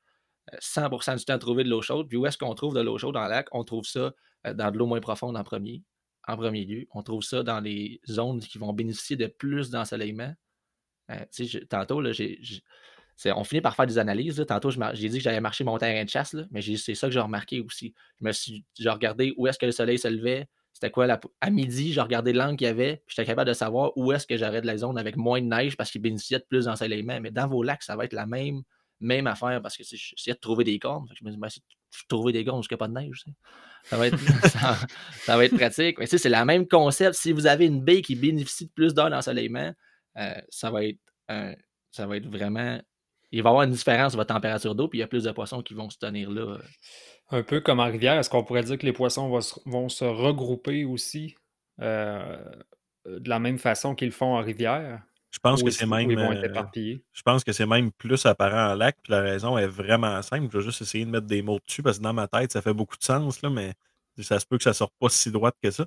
100% 0.61 1.11
euh, 1.11 1.16
du 1.16 1.24
temps, 1.24 1.38
trouver 1.38 1.64
de 1.64 1.70
l'eau 1.70 1.82
chaude. 1.82 2.09
Puis 2.09 2.16
où 2.16 2.26
est-ce 2.26 2.38
qu'on 2.38 2.55
trouve 2.55 2.74
de 2.74 2.80
l'eau 2.80 2.99
chaude 2.99 3.14
dans 3.14 3.24
le 3.24 3.30
lac? 3.30 3.49
On 3.53 3.64
trouve 3.64 3.84
ça 3.84 4.12
euh, 4.46 4.55
dans 4.55 4.70
de 4.70 4.78
l'eau 4.78 4.86
moins 4.86 5.01
profonde 5.01 5.36
en 5.36 5.44
premier, 5.44 5.82
en 6.26 6.36
premier 6.36 6.64
lieu. 6.64 6.86
On 6.92 7.03
trouve 7.03 7.22
ça 7.22 7.42
dans 7.42 7.61
les 7.61 8.01
zones 8.09 8.40
qui 8.40 8.59
vont 8.59 8.72
bénéficier 8.72 9.16
de 9.16 9.26
plus 9.26 9.70
d'ensoleillement. 9.70 10.34
tantôt, 11.68 12.01
là, 12.01 12.11
on 13.34 13.44
finit 13.44 13.61
par 13.61 13.74
faire 13.76 13.86
des 13.86 13.99
analyses. 13.99 14.44
Tantôt, 14.46 14.70
j'ai 14.70 15.09
dit 15.09 15.18
que 15.18 15.24
j'allais 15.24 15.40
marcher 15.40 15.64
mon 15.64 15.78
terrain 15.78 16.05
de 16.05 16.11
chasse, 16.11 16.36
mais 16.51 16.62
c'est 16.62 16.94
ça 16.94 17.09
que 17.09 17.12
j'ai 17.12 17.20
remarqué 17.20 17.61
aussi. 17.61 17.94
Je 18.20 18.24
me 18.24 18.32
suis 18.32 18.64
j'ai 18.78 18.90
regardé 18.90 19.34
où 19.36 19.46
est-ce 19.46 19.59
que 19.59 19.66
le 19.66 19.72
soleil 19.72 19.99
se 19.99 20.09
levait, 20.09 20.49
c'était 20.78 20.92
quoi, 20.92 21.09
à 21.40 21.51
midi, 21.51 21.92
je 21.92 22.01
regardais 22.01 22.32
l'angle 22.32 22.57
qu'il 22.57 22.68
y 22.68 22.70
avait, 22.70 23.03
j'étais 23.09 23.24
capable 23.24 23.49
de 23.49 23.53
savoir 23.53 23.90
où 23.96 24.12
est-ce 24.12 24.28
que 24.28 24.36
j'aurais 24.36 24.61
de 24.61 24.66
la 24.68 24.76
zone 24.76 24.96
avec 24.96 25.16
moins 25.16 25.40
de 25.40 25.46
neige 25.46 25.76
parce 25.76 25.90
qu'il 25.90 26.01
bénéficiait 26.01 26.38
de 26.38 26.44
plus 26.49 26.66
d'ensoleillement. 26.66 27.20
Mais 27.20 27.32
dans 27.32 27.49
vos 27.49 27.64
lacs, 27.64 27.82
ça 27.82 27.96
va 27.96 28.05
être 28.05 28.12
la 28.12 28.26
même, 28.26 28.62
même 29.01 29.26
affaire 29.26 29.61
parce 29.62 29.76
que 29.76 29.84
j'essayais 29.84 30.34
de 30.34 30.40
trouver 30.40 30.64
des 30.64 30.78
cornes. 30.78 31.07
Je 31.14 31.24
me 31.24 31.30
dis, 31.30 31.36
ben, 31.36 31.49
si 31.49 31.62
trouver 32.09 32.32
des 32.32 32.44
cornes 32.44 32.62
jusqu'à 32.62 32.76
pas 32.76 32.88
de 32.88 32.92
neige, 32.92 33.24
ça 33.84 33.96
va, 33.96 34.07
être, 34.09 35.57
pratique. 35.57 35.99
Mais 35.99 36.07
c'est 36.07 36.28
le 36.28 36.44
même 36.44 36.66
concept. 36.66 37.14
Si 37.14 37.32
vous 37.32 37.46
avez 37.46 37.66
une 37.66 37.82
baie 37.82 38.03
qui 38.03 38.16
bénéficie 38.16 38.66
de 38.66 38.72
plus 38.72 38.94
d'heures 38.94 39.11
d'ensoleillement, 39.11 39.72
euh, 40.18 40.34
ça, 40.51 40.70
va 40.70 40.84
être, 40.84 40.99
ça 41.90 42.07
va 42.07 42.16
être 42.16 42.26
vraiment. 42.26 42.80
Il 43.30 43.42
va 43.42 43.49
y 43.49 43.51
avoir 43.51 43.62
une 43.64 43.72
différence 43.72 44.12
sur 44.12 44.18
votre 44.18 44.34
température 44.34 44.74
d'eau, 44.74 44.88
puis 44.88 44.99
il 44.99 45.01
y 45.01 45.05
a 45.05 45.07
plus 45.07 45.24
de 45.24 45.32
poissons 45.32 45.62
qui 45.62 45.74
vont 45.74 45.90
se 45.90 45.99
tenir 45.99 46.30
là. 46.30 46.42
Euh, 46.42 46.59
un 47.30 47.42
peu 47.42 47.61
comme 47.61 47.80
en 47.80 47.86
rivière, 47.86 48.18
est-ce 48.18 48.30
qu'on 48.30 48.42
pourrait 48.42 48.62
dire 48.62 48.78
que 48.78 48.86
les 48.86 48.92
poissons 48.92 49.28
vont 49.66 49.88
se, 49.88 50.05
regrouper 50.05 50.84
aussi 50.84 51.34
euh, 51.80 52.42
de 53.07 53.28
la 53.28 53.38
même 53.38 53.59
façon 53.59 53.94
qu'ils 53.94 54.12
font 54.12 54.34
en 54.34 54.40
rivière? 54.40 55.03
Je 55.31 55.39
pense 55.41 55.62
que 55.62 55.70
c'est 55.70 55.87
même. 55.87 56.11
Euh, 56.11 56.64
je 57.12 57.22
pense 57.22 57.45
que 57.45 57.53
c'est 57.53 57.66
même 57.66 57.93
plus 57.93 58.24
apparent 58.24 58.72
en 58.72 58.74
lac, 58.74 58.97
puis 59.03 59.12
la 59.12 59.20
raison 59.20 59.59
est 59.59 59.66
vraiment 59.66 60.20
simple. 60.22 60.49
Je 60.51 60.59
vais 60.59 60.64
juste 60.64 60.81
essayer 60.81 61.05
de 61.05 61.11
mettre 61.11 61.26
des 61.26 61.43
mots 61.43 61.59
dessus 61.66 61.83
parce 61.83 61.99
que 61.99 62.03
dans 62.03 62.14
ma 62.14 62.29
tête, 62.29 62.53
ça 62.53 62.62
fait 62.62 62.72
beaucoup 62.72 62.97
de 62.97 63.05
sens, 63.05 63.43
là, 63.43 63.51
mais 63.51 63.74
ça 64.22 64.41
se 64.41 64.47
peut 64.47 64.57
que 64.57 64.64
ça 64.64 64.70
ne 64.70 64.74
sorte 64.74 64.95
pas 64.99 65.09
si 65.11 65.31
droite 65.31 65.57
que 65.62 65.70
ça. 65.70 65.87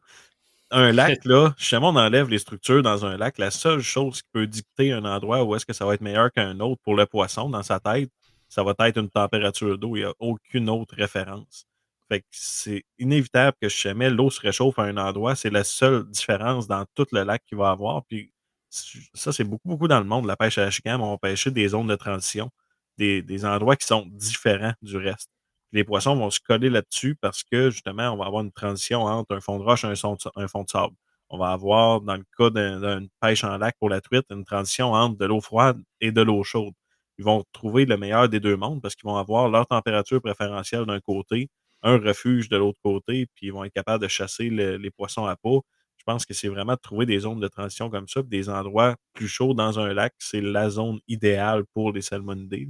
Un 0.70 0.92
lac, 0.92 1.26
là, 1.26 1.54
jamais 1.58 1.88
on 1.88 1.96
enlève 1.96 2.30
les 2.30 2.38
structures 2.38 2.84
dans 2.84 3.06
un 3.06 3.18
lac, 3.18 3.40
la 3.40 3.52
seule 3.52 3.82
chose 3.82 4.22
qui 4.22 4.30
peut 4.32 4.48
dicter 4.48 4.94
un 4.94 5.06
endroit 5.06 5.44
où 5.44 5.56
est-ce 5.56 5.66
que 5.66 5.74
ça 5.74 5.86
va 5.86 5.96
être 5.96 6.02
meilleur 6.02 6.32
qu'un 6.32 6.60
autre 6.60 6.82
pour 6.84 6.96
le 6.96 7.06
poisson 7.06 7.50
dans 7.50 7.64
sa 7.64 7.80
tête, 7.80 8.12
ça 8.48 8.64
va 8.64 8.76
être 8.88 8.98
une 8.98 9.10
température 9.10 9.78
d'eau. 9.78 9.96
Il 9.96 10.02
n'y 10.02 10.06
a 10.06 10.14
aucune 10.20 10.70
autre 10.70 10.96
référence. 10.96 11.66
Fait 12.10 12.20
que 12.20 12.26
c'est 12.32 12.84
inévitable 13.00 13.56
que 13.62 13.70
jamais 13.70 14.10
l'eau 14.10 14.30
se 14.30 14.42
réchauffe 14.42 14.78
à 14.78 14.84
un 14.84 14.98
endroit. 14.98 15.36
C'est 15.36 15.50
la 15.50 15.64
seule 15.64 16.06
différence 16.10 16.68
dans 16.68 16.86
tout 16.94 17.08
le 17.14 17.24
lac 17.24 17.42
qu'il 17.48 17.58
va 17.58 17.70
avoir. 17.72 18.04
Puis 18.04 18.34
ça, 18.72 19.32
c'est 19.32 19.44
beaucoup, 19.44 19.70
beaucoup 19.70 19.88
dans 19.88 20.00
le 20.00 20.06
monde. 20.06 20.26
La 20.26 20.38
pêche 20.38 20.58
à 20.58 20.66
la 20.66 20.72
chicane, 20.72 21.02
on 21.02 21.12
va 21.12 21.18
pêcher 21.18 21.52
des 21.52 21.68
zones 21.70 21.88
de 21.88 21.96
transition, 21.96 22.50
des, 22.98 23.46
endroits 23.46 23.76
qui 23.76 23.88
sont 23.88 24.06
différents 24.12 24.74
du 24.82 24.98
reste. 24.98 25.30
les 25.74 25.84
poissons 25.84 26.16
vont 26.16 26.30
se 26.32 26.40
coller 26.40 26.70
là-dessus 26.70 27.16
parce 27.16 27.44
que 27.44 27.70
justement, 27.72 28.12
on 28.12 28.18
va 28.18 28.26
avoir 28.26 28.44
une 28.44 28.52
transition 28.52 29.04
entre 29.04 29.36
un 29.36 29.42
fond 29.42 29.60
de 29.60 29.64
roche 29.64 29.84
et 29.84 29.88
un, 29.88 30.16
un 30.36 30.48
fond 30.48 30.64
de 30.64 30.70
sable. 30.70 30.96
On 31.30 31.38
va 31.38 31.52
avoir, 31.52 32.02
dans 32.02 32.16
le 32.16 32.26
cas 32.38 32.50
d'une 32.50 33.10
pêche 33.22 33.44
en 33.44 33.58
lac 33.58 33.76
pour 33.80 33.90
la 33.90 34.02
truite, 34.02 34.26
une 34.32 34.46
transition 34.46 34.94
entre 34.94 35.18
de 35.18 35.26
l'eau 35.26 35.42
froide 35.42 35.82
et 36.02 36.12
de 36.12 36.22
l'eau 36.22 36.44
chaude 36.44 36.74
ils 37.22 37.26
vont 37.26 37.44
trouver 37.52 37.86
le 37.86 37.98
meilleur 37.98 38.30
des 38.30 38.40
deux 38.40 38.58
mondes 38.58 38.82
parce 38.82 38.96
qu'ils 38.96 39.08
vont 39.08 39.18
avoir 39.18 39.48
leur 39.48 39.68
température 39.68 40.20
préférentielle 40.22 40.86
d'un 40.88 41.00
côté, 41.00 41.50
un 41.84 42.00
refuge 42.00 42.50
de 42.50 42.58
l'autre 42.58 42.80
côté, 42.84 43.28
puis 43.36 43.48
ils 43.48 43.54
vont 43.54 43.64
être 43.64 43.74
capables 43.74 44.02
de 44.02 44.08
chasser 44.08 44.50
les 44.50 44.92
poissons 44.92 45.28
à 45.28 45.36
peau. 45.36 45.64
Je 46.02 46.04
pense 46.04 46.26
que 46.26 46.34
c'est 46.34 46.48
vraiment 46.48 46.74
de 46.74 46.80
trouver 46.80 47.06
des 47.06 47.20
zones 47.20 47.40
de 47.40 47.48
transition 47.48 47.92
comme 47.92 48.08
ça, 48.08 48.24
des 48.24 48.50
endroits 48.50 48.96
plus 49.14 49.28
chauds 49.28 49.54
dans 49.54 49.78
un 49.78 49.94
lac, 49.94 50.16
c'est 50.18 50.42
la 50.42 50.68
zone 50.72 51.00
idéale 51.08 51.64
pour 51.76 51.92
les 51.92 52.02
salmonidés. 52.02 52.68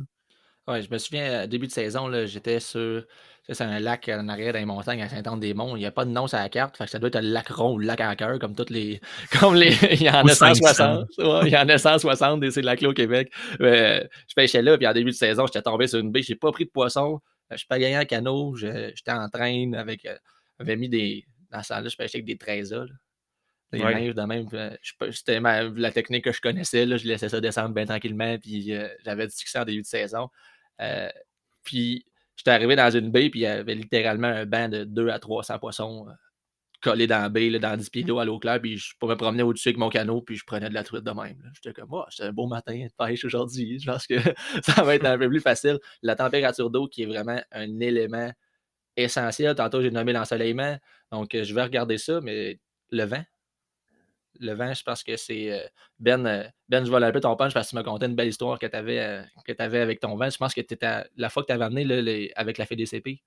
Oui, 0.67 0.82
je 0.82 0.91
me 0.91 0.97
souviens, 0.97 1.47
début 1.47 1.67
de 1.67 1.71
saison, 1.71 2.11
j'étais 2.25 2.59
sur. 2.59 3.05
C'est 3.47 3.63
un 3.63 3.79
lac 3.79 4.09
en 4.09 4.27
arrière 4.27 4.51
des 4.51 4.65
montagnes 4.65 5.01
à 5.01 5.07
Saint-Anne-des-Monts. 5.07 5.77
Il 5.77 5.79
n'y 5.79 5.86
a 5.86 5.91
pas 5.91 6.03
de 6.03 6.09
nom 6.09 6.27
sur 6.27 6.39
la 6.39 6.49
carte. 6.49 6.75
Fait 6.75 6.84
que 6.84 6.91
ça 6.91 6.99
doit 6.99 7.07
être 7.07 7.21
le 7.21 7.29
lac 7.29 7.47
rond 7.47 7.75
ou 7.75 7.77
le 7.77 7.88
lac 7.88 8.01
à 8.01 8.13
cœur, 8.17 8.38
comme 8.38 8.53
toutes 8.53 8.69
les. 8.69 8.99
Comme 9.39 9.55
les. 9.55 9.77
Il 9.93 10.01
y 10.01 10.09
en 10.09 10.25
a 10.25 10.36
160. 10.36 11.07
il 11.17 11.47
y 11.47 11.57
en 11.57 11.69
a 11.69 11.77
160 11.77 12.41
de 12.41 12.49
ces 12.49 12.61
lacs-là 12.61 12.89
au 12.89 12.93
Québec. 12.93 13.32
je 13.61 14.34
pêchais 14.36 14.61
là, 14.61 14.77
puis 14.77 14.88
en 14.88 14.93
début 14.93 15.11
de 15.11 15.15
saison, 15.15 15.45
j'étais 15.47 15.61
tombé 15.61 15.88
sur 15.88 15.99
une 15.99 16.11
baie. 16.11 16.21
J'ai 16.21 16.36
pas 16.36 16.51
pris 16.51 16.65
de 16.65 16.69
poisson. 16.69 17.21
je 17.49 17.65
pas 17.65 17.79
gagné 17.79 17.95
un 17.95 18.05
canot, 18.05 18.55
j'étais 18.57 19.11
en 19.11 19.29
train 19.29 19.71
avec. 19.71 20.05
J'avais 20.59 20.75
mis 20.75 20.89
des. 20.89 21.23
Dans 21.49 21.63
ce 21.63 21.73
là 21.73 21.88
je 21.88 21.95
pêchais 21.95 22.17
avec 22.17 22.25
des 22.25 22.38
13 22.38 22.75
Les 23.72 24.13
de 24.13 24.22
même. 24.22 24.47
C'était 25.11 25.39
la 25.39 25.91
technique 25.91 26.26
que 26.26 26.32
je 26.32 26.41
connaissais. 26.41 26.86
Là, 26.86 26.97
je 26.97 27.07
laissais 27.07 27.30
ça 27.30 27.39
descendre 27.39 27.74
bien 27.74 27.86
tranquillement. 27.86 28.38
Puis 28.38 28.74
j'avais 29.05 29.28
du 29.28 29.34
succès 29.34 29.59
en 29.59 29.65
début 29.65 29.82
de 29.82 29.88
saison. 29.88 30.30
puis 31.63 32.05
j'étais 32.36 32.51
arrivé 32.51 32.76
dans 32.76 32.89
une 32.89 33.11
baie, 33.11 33.30
puis 33.30 33.41
il 33.41 33.43
y 33.43 33.47
avait 33.47 33.76
littéralement 33.76 34.28
un 34.28 34.45
banc 34.45 34.67
de 34.67 34.84
2 34.84 35.09
à 35.09 35.19
300 35.19 35.59
poissons 35.59 36.07
collé 36.82 37.07
dans 37.07 37.22
la 37.22 37.30
baie, 37.30 37.49
là, 37.49 37.59
dans 37.59 37.78
10 37.78 37.89
pieds 37.89 38.03
d'eau 38.03 38.19
à 38.19 38.26
l'eau 38.26 38.39
claire, 38.39 38.59
puis 38.59 38.78
je 38.78 38.93
pouvais 38.99 39.13
me 39.13 39.19
promener 39.19 39.43
au-dessus 39.43 39.69
avec 39.69 39.78
mon 39.78 39.89
canot, 39.89 40.22
puis 40.22 40.36
je 40.36 40.43
prenais 40.43 40.67
de 40.67 40.74
la 40.74 40.84
truite 40.84 41.03
de 41.03 41.11
même. 41.11 41.38
J'étais 41.53 41.74
comme, 41.80 41.89
oh, 41.91 42.03
c'est 42.09 42.24
un 42.24 42.34
beau 42.34 42.47
matin 42.47 42.74
de 42.74 43.05
pêche 43.05 43.24
aujourd'hui. 43.24 43.80
Je 43.80 43.89
pense 43.89 44.07
que 44.07 44.15
ça 44.63 44.84
va 44.84 44.95
être 44.95 45.05
un 45.05 45.17
peu 45.17 45.30
plus 45.30 45.39
facile. 45.39 45.80
La 46.01 46.15
température 46.15 46.69
d'eau 46.69 46.88
qui 46.88 47.03
est 47.03 47.05
vraiment 47.05 47.39
un 47.51 47.80
élément 47.80 48.32
essentiel. 48.97 49.55
Tantôt, 49.55 49.82
j'ai 49.82 49.91
nommé 49.91 50.11
l'ensoleillement, 50.11 50.78
donc 51.11 51.36
euh, 51.36 51.43
je 51.43 51.53
vais 51.53 51.63
regarder 51.63 51.97
ça, 51.97 52.19
mais 52.22 52.59
le 52.89 53.03
vent. 53.03 53.24
Le 54.41 54.53
vent, 54.53 54.73
je 54.73 54.83
pense 54.83 55.03
que 55.03 55.15
c'est. 55.15 55.51
Euh, 55.51 55.67
ben, 55.99 56.25
euh, 56.25 56.43
ben, 56.67 56.83
je 56.83 56.91
vais 56.91 56.97
un 56.97 57.11
peu 57.11 57.21
ton 57.21 57.35
punch 57.35 57.53
parce 57.53 57.67
que 57.67 57.69
tu 57.69 57.75
m'as 57.75 57.83
conté 57.83 58.07
une 58.07 58.15
belle 58.15 58.27
histoire 58.27 58.59
que 58.59 58.65
tu 58.65 58.75
avais, 58.75 59.23
avais, 59.59 59.79
avec 59.79 59.99
ton 59.99 60.15
vent. 60.15 60.29
Je 60.29 60.37
pense 60.37 60.53
que 60.53 60.61
étais 60.61 60.77
la 61.15 61.29
fois 61.29 61.43
que 61.43 61.47
tu 61.47 61.53
avais 61.53 61.65
amené 61.65 62.31
avec 62.35 62.57
la 62.57 62.65
FDCP, 62.65 63.21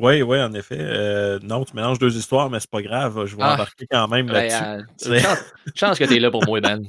oui, 0.00 0.22
oui, 0.22 0.40
en 0.40 0.52
effet. 0.54 0.78
Euh, 0.78 1.38
non, 1.42 1.62
tu 1.64 1.76
mélanges 1.76 1.98
deux 1.98 2.16
histoires, 2.16 2.48
mais 2.48 2.58
c'est 2.58 2.70
pas 2.70 2.80
grave. 2.80 3.26
Je 3.26 3.36
vais 3.36 3.42
ah. 3.42 3.54
embarquer 3.54 3.86
quand 3.90 4.08
même 4.08 4.26
ben, 4.26 4.48
là-dessus. 4.48 5.10
Euh, 5.10 5.20
chance, 5.74 5.98
que 5.98 6.04
tu 6.04 6.16
es 6.16 6.20
là 6.20 6.30
pour 6.30 6.44
moi, 6.46 6.60
Ben. 6.60 6.82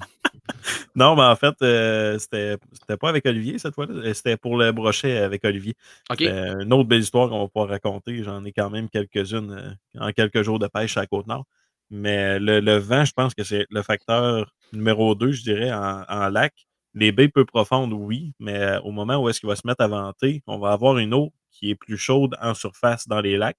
non, 0.95 1.15
mais 1.17 1.23
en 1.23 1.35
fait, 1.35 1.55
euh, 1.61 2.17
c'était 2.19 2.57
pas 2.97 3.09
avec 3.09 3.25
Olivier 3.25 3.57
cette 3.57 3.75
fois-là. 3.75 4.13
C'était 4.13 4.37
pour 4.37 4.57
le 4.57 4.71
brochet 4.71 5.17
avec 5.17 5.43
Olivier. 5.43 5.75
une 6.19 6.71
autre 6.71 6.87
belle 6.87 7.01
histoire 7.01 7.29
qu'on 7.29 7.41
va 7.41 7.47
pouvoir 7.47 7.69
raconter. 7.69 8.23
J'en 8.23 8.45
ai 8.45 8.53
quand 8.53 8.69
même 8.69 8.89
quelques-unes 8.89 9.77
en 9.99 10.11
quelques 10.11 10.43
jours 10.43 10.59
de 10.59 10.67
pêche 10.67 10.95
à 10.95 11.05
Côte-Nord. 11.05 11.45
Mais 11.91 12.39
le, 12.39 12.77
vent, 12.77 13.05
je 13.05 13.13
pense 13.13 13.33
que 13.35 13.43
c'est 13.43 13.65
le 13.69 13.83
facteur 13.83 14.53
numéro 14.73 15.13
deux, 15.15 15.31
je 15.33 15.43
dirais, 15.43 15.71
en, 15.73 16.29
lac. 16.29 16.53
Les 16.93 17.11
baies 17.11 17.29
peu 17.29 17.45
profondes, 17.45 17.93
oui, 17.93 18.33
mais 18.39 18.77
au 18.83 18.91
moment 18.91 19.17
où 19.17 19.29
est-ce 19.29 19.39
qu'il 19.41 19.49
va 19.49 19.55
se 19.55 19.67
mettre 19.67 19.83
à 19.83 19.87
venter, 19.87 20.41
on 20.47 20.57
va 20.59 20.71
avoir 20.71 20.97
une 20.97 21.13
eau 21.13 21.33
qui 21.51 21.69
est 21.69 21.75
plus 21.75 21.97
chaude 21.97 22.35
en 22.41 22.53
surface 22.53 23.07
dans 23.07 23.21
les 23.21 23.37
lacs. 23.37 23.57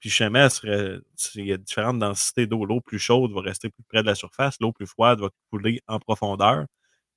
Puis 0.00 0.10
jamais, 0.10 0.48
il 0.64 1.46
y 1.46 1.52
a 1.52 1.56
différentes 1.58 1.98
densités 1.98 2.46
d'eau. 2.46 2.64
L'eau 2.66 2.80
plus 2.80 2.98
chaude 2.98 3.32
va 3.32 3.40
rester 3.40 3.70
plus 3.70 3.84
près 3.84 4.02
de 4.02 4.06
la 4.06 4.14
surface, 4.14 4.56
l'eau 4.60 4.72
plus 4.72 4.86
froide 4.86 5.20
va 5.20 5.30
couler 5.50 5.80
en 5.86 5.98
profondeur. 6.00 6.66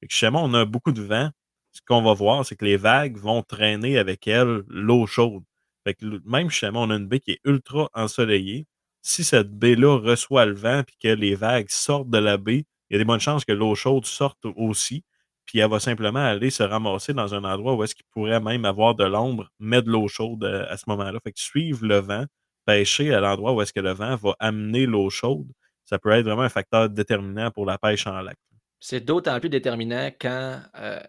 Et 0.02 0.08
chez 0.10 0.30
moi, 0.30 0.42
on 0.44 0.54
a 0.54 0.66
beaucoup 0.66 0.92
de 0.92 1.02
vent. 1.02 1.32
Ce 1.72 1.82
qu'on 1.86 2.02
va 2.04 2.14
voir, 2.14 2.46
c'est 2.46 2.56
que 2.56 2.66
les 2.66 2.78
vagues 2.78 3.18
vont 3.18 3.44
traîner 3.44 3.98
avec 3.98 4.28
elles 4.28 4.64
l'eau 4.68 5.08
chaude. 5.08 5.44
Fait 5.84 5.96
que 5.96 6.06
même 6.26 6.50
chez 6.50 6.72
moi, 6.72 6.84
on 6.84 6.90
a 6.92 6.96
une 6.96 7.08
baie 7.08 7.20
qui 7.20 7.32
est 7.32 7.40
ultra 7.46 7.90
ensoleillée. 7.94 8.68
Si 9.08 9.24
cette 9.24 9.52
baie-là 9.52 10.00
reçoit 10.00 10.46
le 10.46 10.56
vent 10.56 10.80
et 10.80 11.08
que 11.08 11.14
les 11.14 11.36
vagues 11.36 11.70
sortent 11.70 12.10
de 12.10 12.18
la 12.18 12.38
baie, 12.38 12.66
il 12.90 12.94
y 12.94 12.96
a 12.96 12.98
des 12.98 13.06
bonnes 13.06 13.20
chances 13.20 13.46
que 13.46 13.52
l'eau 13.52 13.76
chaude 13.76 14.06
sorte 14.06 14.46
aussi 14.56 15.04
puis 15.46 15.60
elle 15.60 15.70
va 15.70 15.80
simplement 15.80 16.20
aller 16.20 16.50
se 16.50 16.64
ramasser 16.64 17.14
dans 17.14 17.34
un 17.34 17.44
endroit 17.44 17.76
où 17.76 17.84
est-ce 17.84 17.96
qu'il 17.96 18.06
pourrait 18.12 18.40
même 18.40 18.66
avoir 18.66 18.96
de 18.96 19.04
l'ombre, 19.04 19.50
mettre 19.60 19.86
de 19.86 19.92
l'eau 19.92 20.08
chaude 20.08 20.44
euh, 20.44 20.66
à 20.70 20.78
ce 20.78 20.86
moment-là. 20.88 21.20
Fait 21.24 21.32
que 21.32 21.40
suivre 21.40 21.86
le 21.86 22.00
vent, 22.00 22.26
pêcher 22.66 23.14
à 23.14 23.20
l'endroit 23.20 23.54
où 23.54 23.62
est-ce 23.62 23.74
que 23.74 23.80
le 23.80 23.92
vent 23.92 24.16
va 24.16 24.36
amener 24.40 24.86
l'eau 24.86 25.10
chaude, 25.10 25.48
ça 25.86 26.00
peut 26.00 26.12
être 26.12 26.26
vraiment 26.26 26.42
un 26.42 26.50
facteur 26.50 26.90
déterminant 26.90 27.52
pour 27.52 27.66
la 27.66 27.78
pêche 27.78 28.08
en 28.08 28.22
lac. 28.22 28.38
C'est 28.80 29.02
d'autant 29.02 29.40
plus 29.40 29.50
déterminant 29.50 30.10
quand 30.20 30.60
euh, 30.80 31.00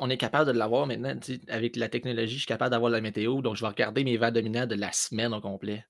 on 0.00 0.08
est 0.08 0.16
capable 0.16 0.52
de 0.52 0.56
l'avoir 0.56 0.86
maintenant. 0.86 1.18
Avec 1.48 1.76
la 1.76 1.88
technologie, 1.88 2.34
je 2.34 2.40
suis 2.40 2.46
capable 2.46 2.70
d'avoir 2.70 2.90
la 2.90 3.00
météo, 3.00 3.42
donc 3.42 3.56
je 3.56 3.62
vais 3.62 3.68
regarder 3.68 4.04
mes 4.04 4.16
vents 4.16 4.30
dominants 4.30 4.66
de 4.66 4.76
la 4.76 4.92
semaine 4.92 5.34
au 5.34 5.40
complet 5.40 5.84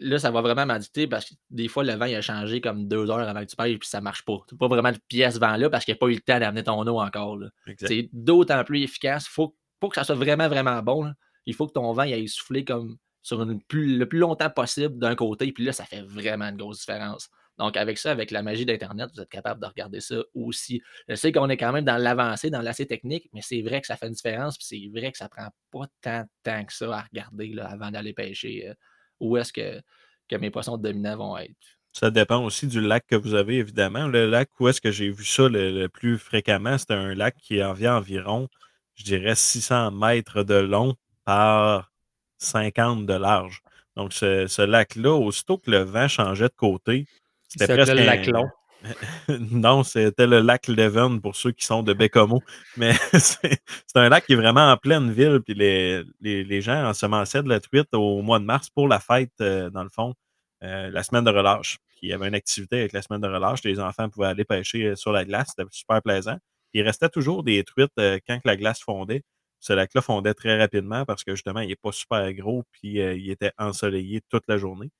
là, 0.00 0.18
ça 0.18 0.30
va 0.30 0.40
vraiment 0.40 0.66
m'indiquer 0.66 1.06
parce 1.06 1.26
que 1.26 1.34
des 1.50 1.68
fois, 1.68 1.84
le 1.84 1.94
vent 1.94 2.04
il 2.04 2.14
a 2.14 2.20
changé 2.20 2.60
comme 2.60 2.88
deux 2.88 3.10
heures 3.10 3.28
avant 3.28 3.40
que 3.40 3.46
tu 3.46 3.56
pêches 3.56 3.78
puis 3.78 3.88
ça 3.88 4.00
marche 4.00 4.24
pas. 4.24 4.38
Tu 4.48 4.56
pas 4.56 4.68
vraiment 4.68 4.92
de 4.92 4.98
pièce 5.08 5.38
vent-là 5.38 5.70
parce 5.70 5.84
qu'il 5.84 5.92
n'y 5.92 5.98
a 5.98 6.00
pas 6.00 6.06
eu 6.08 6.14
le 6.14 6.20
temps 6.20 6.38
d'amener 6.38 6.64
ton 6.64 6.86
eau 6.86 7.00
encore. 7.00 7.38
C'est 7.78 8.08
d'autant 8.12 8.62
plus 8.64 8.82
efficace. 8.82 9.26
Faut, 9.26 9.56
faut 9.80 9.88
que 9.88 9.96
ça 9.96 10.04
soit 10.04 10.14
vraiment, 10.14 10.48
vraiment 10.48 10.82
bon. 10.82 11.12
Il 11.46 11.54
faut 11.54 11.66
que 11.66 11.72
ton 11.72 11.92
vent 11.92 12.02
il 12.02 12.14
aille 12.14 12.28
souffler 12.28 12.64
comme 12.64 12.96
sur 13.22 13.44
le 13.44 13.58
plus 13.58 14.18
longtemps 14.18 14.50
possible 14.50 14.98
d'un 14.98 15.14
côté. 15.14 15.52
Puis 15.52 15.64
là, 15.64 15.72
ça 15.72 15.84
fait 15.84 16.02
vraiment 16.02 16.46
une 16.46 16.56
grosse 16.56 16.78
différence. 16.80 17.28
Donc, 17.58 17.76
avec 17.76 17.98
ça, 17.98 18.12
avec 18.12 18.30
la 18.30 18.42
magie 18.42 18.64
d'Internet, 18.64 19.10
vous 19.12 19.20
êtes 19.20 19.28
capable 19.28 19.60
de 19.60 19.66
regarder 19.66 20.00
ça 20.00 20.16
aussi. 20.34 20.80
Je 21.08 21.16
sais 21.16 21.32
qu'on 21.32 21.48
est 21.48 21.56
quand 21.56 21.72
même 21.72 21.84
dans 21.84 21.96
l'avancée, 21.96 22.50
dans 22.50 22.62
l'assez 22.62 22.86
technique, 22.86 23.28
mais 23.32 23.42
c'est 23.42 23.62
vrai 23.62 23.80
que 23.80 23.86
ça 23.86 23.96
fait 23.96 24.06
une 24.06 24.12
différence. 24.12 24.56
Puis 24.56 24.66
c'est 24.66 25.00
vrai 25.00 25.10
que 25.10 25.18
ça 25.18 25.28
prend 25.28 25.48
pas 25.72 25.86
tant 26.00 26.22
de 26.22 26.28
temps 26.44 26.64
que 26.64 26.72
ça 26.72 26.96
à 26.96 27.02
regarder 27.02 27.48
là, 27.48 27.66
avant 27.66 27.90
d'aller 27.90 28.12
pêcher. 28.12 28.68
Euh, 28.68 28.74
où 29.20 29.36
est-ce 29.36 29.52
que, 29.52 29.80
que 30.28 30.36
mes 30.36 30.50
poissons 30.50 30.76
dominants 30.76 31.16
vont 31.16 31.38
être. 31.38 31.54
Ça 31.92 32.10
dépend 32.10 32.44
aussi 32.44 32.66
du 32.66 32.80
lac 32.80 33.06
que 33.06 33.16
vous 33.16 33.34
avez, 33.34 33.56
évidemment. 33.56 34.06
Le 34.06 34.28
lac 34.28 34.50
où 34.60 34.68
est-ce 34.68 34.80
que 34.80 34.92
j'ai 34.92 35.10
vu 35.10 35.24
ça 35.24 35.48
le, 35.48 35.88
plus 35.88 36.18
fréquemment, 36.18 36.78
c'est 36.78 36.92
un 36.92 37.14
lac 37.14 37.36
qui 37.36 37.54
vient 37.54 37.96
environ, 37.96 38.48
je 38.94 39.04
dirais, 39.04 39.34
600 39.34 39.90
mètres 39.92 40.42
de 40.44 40.54
long 40.54 40.94
par 41.24 41.90
50 42.38 43.06
de 43.06 43.14
large. 43.14 43.62
Donc, 43.96 44.12
ce, 44.12 44.62
lac-là, 44.62 45.12
aussitôt 45.12 45.58
que 45.58 45.70
le 45.70 45.78
vent 45.78 46.06
changeait 46.06 46.48
de 46.48 46.54
côté, 46.56 47.06
c'était 47.48 47.66
presque. 47.66 47.92
le 47.92 48.04
lac 48.04 48.26
long. 48.26 48.48
non, 49.28 49.82
c'était 49.82 50.26
le 50.26 50.40
lac 50.40 50.68
Leven 50.68 51.20
pour 51.20 51.36
ceux 51.36 51.52
qui 51.52 51.64
sont 51.64 51.82
de 51.82 51.92
Bécomo. 51.92 52.42
Mais 52.76 52.92
c'est 53.18 53.60
un 53.96 54.08
lac 54.08 54.26
qui 54.26 54.34
est 54.34 54.36
vraiment 54.36 54.70
en 54.70 54.76
pleine 54.76 55.10
ville. 55.10 55.40
Puis 55.44 55.54
les, 55.54 56.02
les, 56.20 56.44
les 56.44 56.60
gens 56.60 56.84
ensemençaient 56.84 57.42
de 57.42 57.48
la 57.48 57.60
truite 57.60 57.88
au 57.92 58.22
mois 58.22 58.38
de 58.38 58.44
mars 58.44 58.70
pour 58.70 58.88
la 58.88 59.00
fête, 59.00 59.32
euh, 59.40 59.70
dans 59.70 59.82
le 59.82 59.88
fond, 59.88 60.14
euh, 60.62 60.90
la 60.90 61.02
semaine 61.02 61.24
de 61.24 61.30
relâche. 61.30 61.78
il 62.02 62.10
y 62.10 62.12
avait 62.12 62.28
une 62.28 62.34
activité 62.34 62.80
avec 62.80 62.92
la 62.92 63.02
semaine 63.02 63.20
de 63.20 63.28
relâche. 63.28 63.62
Les 63.64 63.80
enfants 63.80 64.08
pouvaient 64.08 64.28
aller 64.28 64.44
pêcher 64.44 64.86
euh, 64.86 64.96
sur 64.96 65.12
la 65.12 65.24
glace. 65.24 65.52
C'était 65.56 65.68
super 65.70 66.02
plaisant. 66.02 66.36
il 66.74 66.82
restait 66.82 67.08
toujours 67.08 67.42
des 67.44 67.64
truites 67.64 67.92
quand 68.26 68.40
la 68.44 68.56
glace 68.56 68.80
fondait. 68.80 69.22
Ce 69.60 69.72
lac-là 69.72 70.02
fondait 70.02 70.34
très 70.34 70.56
rapidement 70.58 71.04
parce 71.04 71.24
que 71.24 71.32
justement, 71.34 71.60
il 71.60 71.68
n'est 71.68 71.76
pas 71.76 71.92
super 71.92 72.32
gros. 72.34 72.64
Puis 72.72 72.98
il 73.00 73.30
était 73.30 73.52
ensoleillé 73.58 74.20
toute 74.30 74.44
la 74.48 74.56
journée. 74.58 74.90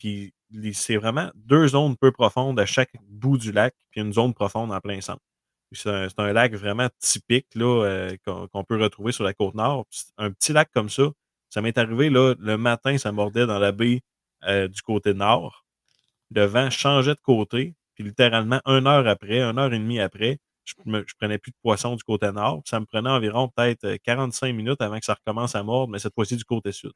Puis 0.00 0.32
c'est 0.72 0.96
vraiment 0.96 1.30
deux 1.36 1.68
zones 1.68 1.96
peu 1.96 2.10
profondes 2.10 2.58
à 2.58 2.66
chaque 2.66 2.92
bout 3.08 3.38
du 3.38 3.52
lac, 3.52 3.74
puis 3.90 4.00
une 4.00 4.12
zone 4.12 4.34
profonde 4.34 4.72
en 4.72 4.80
plein 4.80 5.00
centre. 5.00 5.22
C'est 5.72 6.18
un, 6.18 6.32
lac 6.32 6.54
vraiment 6.54 6.88
typique 6.98 7.46
là, 7.54 7.84
euh, 7.84 8.16
qu'on, 8.26 8.64
peut 8.64 8.82
retrouver 8.82 9.12
sur 9.12 9.22
la 9.22 9.34
côte 9.34 9.54
nord. 9.54 9.86
Un 10.18 10.32
petit 10.32 10.52
lac 10.52 10.68
comme 10.74 10.88
ça, 10.88 11.04
ça 11.48 11.60
m'est 11.60 11.78
arrivé 11.78 12.10
là, 12.10 12.34
le 12.38 12.56
matin, 12.56 12.98
ça 12.98 13.12
mordait 13.12 13.46
dans 13.46 13.60
la 13.60 13.70
baie 13.70 14.00
euh, 14.44 14.66
du 14.66 14.82
côté 14.82 15.14
nord. 15.14 15.64
Le 16.32 16.44
vent 16.44 16.70
changeait 16.70 17.14
de 17.14 17.20
côté, 17.22 17.74
puis 17.94 18.02
littéralement 18.02 18.60
une 18.66 18.86
heure 18.88 19.06
après, 19.06 19.40
une 19.42 19.58
heure 19.58 19.72
et 19.72 19.78
demie 19.78 20.00
après, 20.00 20.38
je, 20.64 20.74
ne 20.86 21.02
prenais 21.18 21.38
plus 21.38 21.52
de 21.52 21.56
poisson 21.62 21.94
du 21.94 22.02
côté 22.02 22.30
nord. 22.32 22.62
Ça 22.64 22.80
me 22.80 22.86
prenait 22.86 23.10
environ 23.10 23.48
peut-être 23.48 23.96
45 24.04 24.48
euh, 24.48 24.52
minutes 24.52 24.80
avant 24.80 24.98
que 24.98 25.04
ça 25.04 25.14
recommence 25.14 25.54
à 25.54 25.62
mordre, 25.62 25.92
mais 25.92 25.98
cette 26.00 26.14
fois-ci 26.14 26.36
du 26.36 26.44
côté 26.44 26.72
sud. 26.72 26.92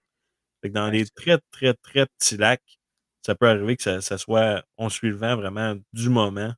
dans 0.65 0.91
les 0.91 1.07
très, 1.07 1.39
très, 1.53 1.75
très 1.75 2.07
petits 2.07 2.37
lacs, 2.37 2.79
ça 3.25 3.35
peut 3.35 3.49
arriver 3.49 3.77
que 3.77 3.83
ça, 4.01 4.19
soit, 4.19 4.65
on 4.79 4.89
suit 4.89 5.09
le 5.11 5.17
vent 5.17 5.37
vraiment 5.37 5.77
du 5.93 6.09
moment, 6.11 6.53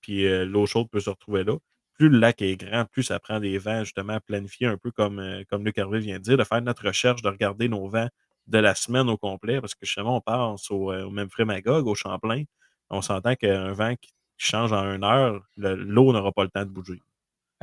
puis 0.00 0.26
euh, 0.26 0.44
l'eau 0.44 0.66
chaude 0.66 0.88
peut 0.90 1.00
se 1.00 1.10
retrouver 1.10 1.44
là. 1.44 1.56
Plus 1.94 2.08
le 2.08 2.18
lac 2.18 2.42
est 2.42 2.56
grand, 2.56 2.84
plus 2.86 3.04
ça 3.04 3.18
prend 3.20 3.40
des 3.40 3.58
vents 3.58 3.84
justement 3.84 4.18
planifiés, 4.20 4.66
un 4.68 4.76
peu 4.78 4.90
comme, 4.92 5.18
euh, 5.20 5.44
comme 5.50 5.64
Luc 5.64 5.78
Hervé 5.78 6.00
vient 6.00 6.18
de 6.18 6.22
dire, 6.22 6.36
de 6.38 6.44
faire 6.44 6.62
notre 6.62 6.86
recherche, 6.86 7.22
de 7.22 7.28
regarder 7.28 7.68
nos 7.68 7.88
vents 7.88 8.08
de 8.46 8.58
la 8.58 8.74
semaine 8.74 9.08
au 9.10 9.16
complet, 9.16 9.60
parce 9.60 9.74
que 9.74 9.86
justement, 9.86 10.16
on 10.16 10.20
pense 10.20 10.70
au, 10.70 10.92
euh, 10.92 11.04
au 11.04 11.10
même 11.10 11.30
Frémagogue, 11.30 11.86
au 11.86 11.94
Champlain. 11.94 12.44
On 12.90 13.02
s'entend 13.02 13.34
qu'un 13.36 13.72
vent 13.72 13.94
qui 13.96 14.10
change 14.38 14.72
en 14.72 14.84
une 14.94 15.04
heure, 15.04 15.42
l'eau 15.56 16.12
n'aura 16.12 16.32
pas 16.32 16.44
le 16.44 16.50
temps 16.50 16.64
de 16.64 16.70
bouger. 16.70 17.02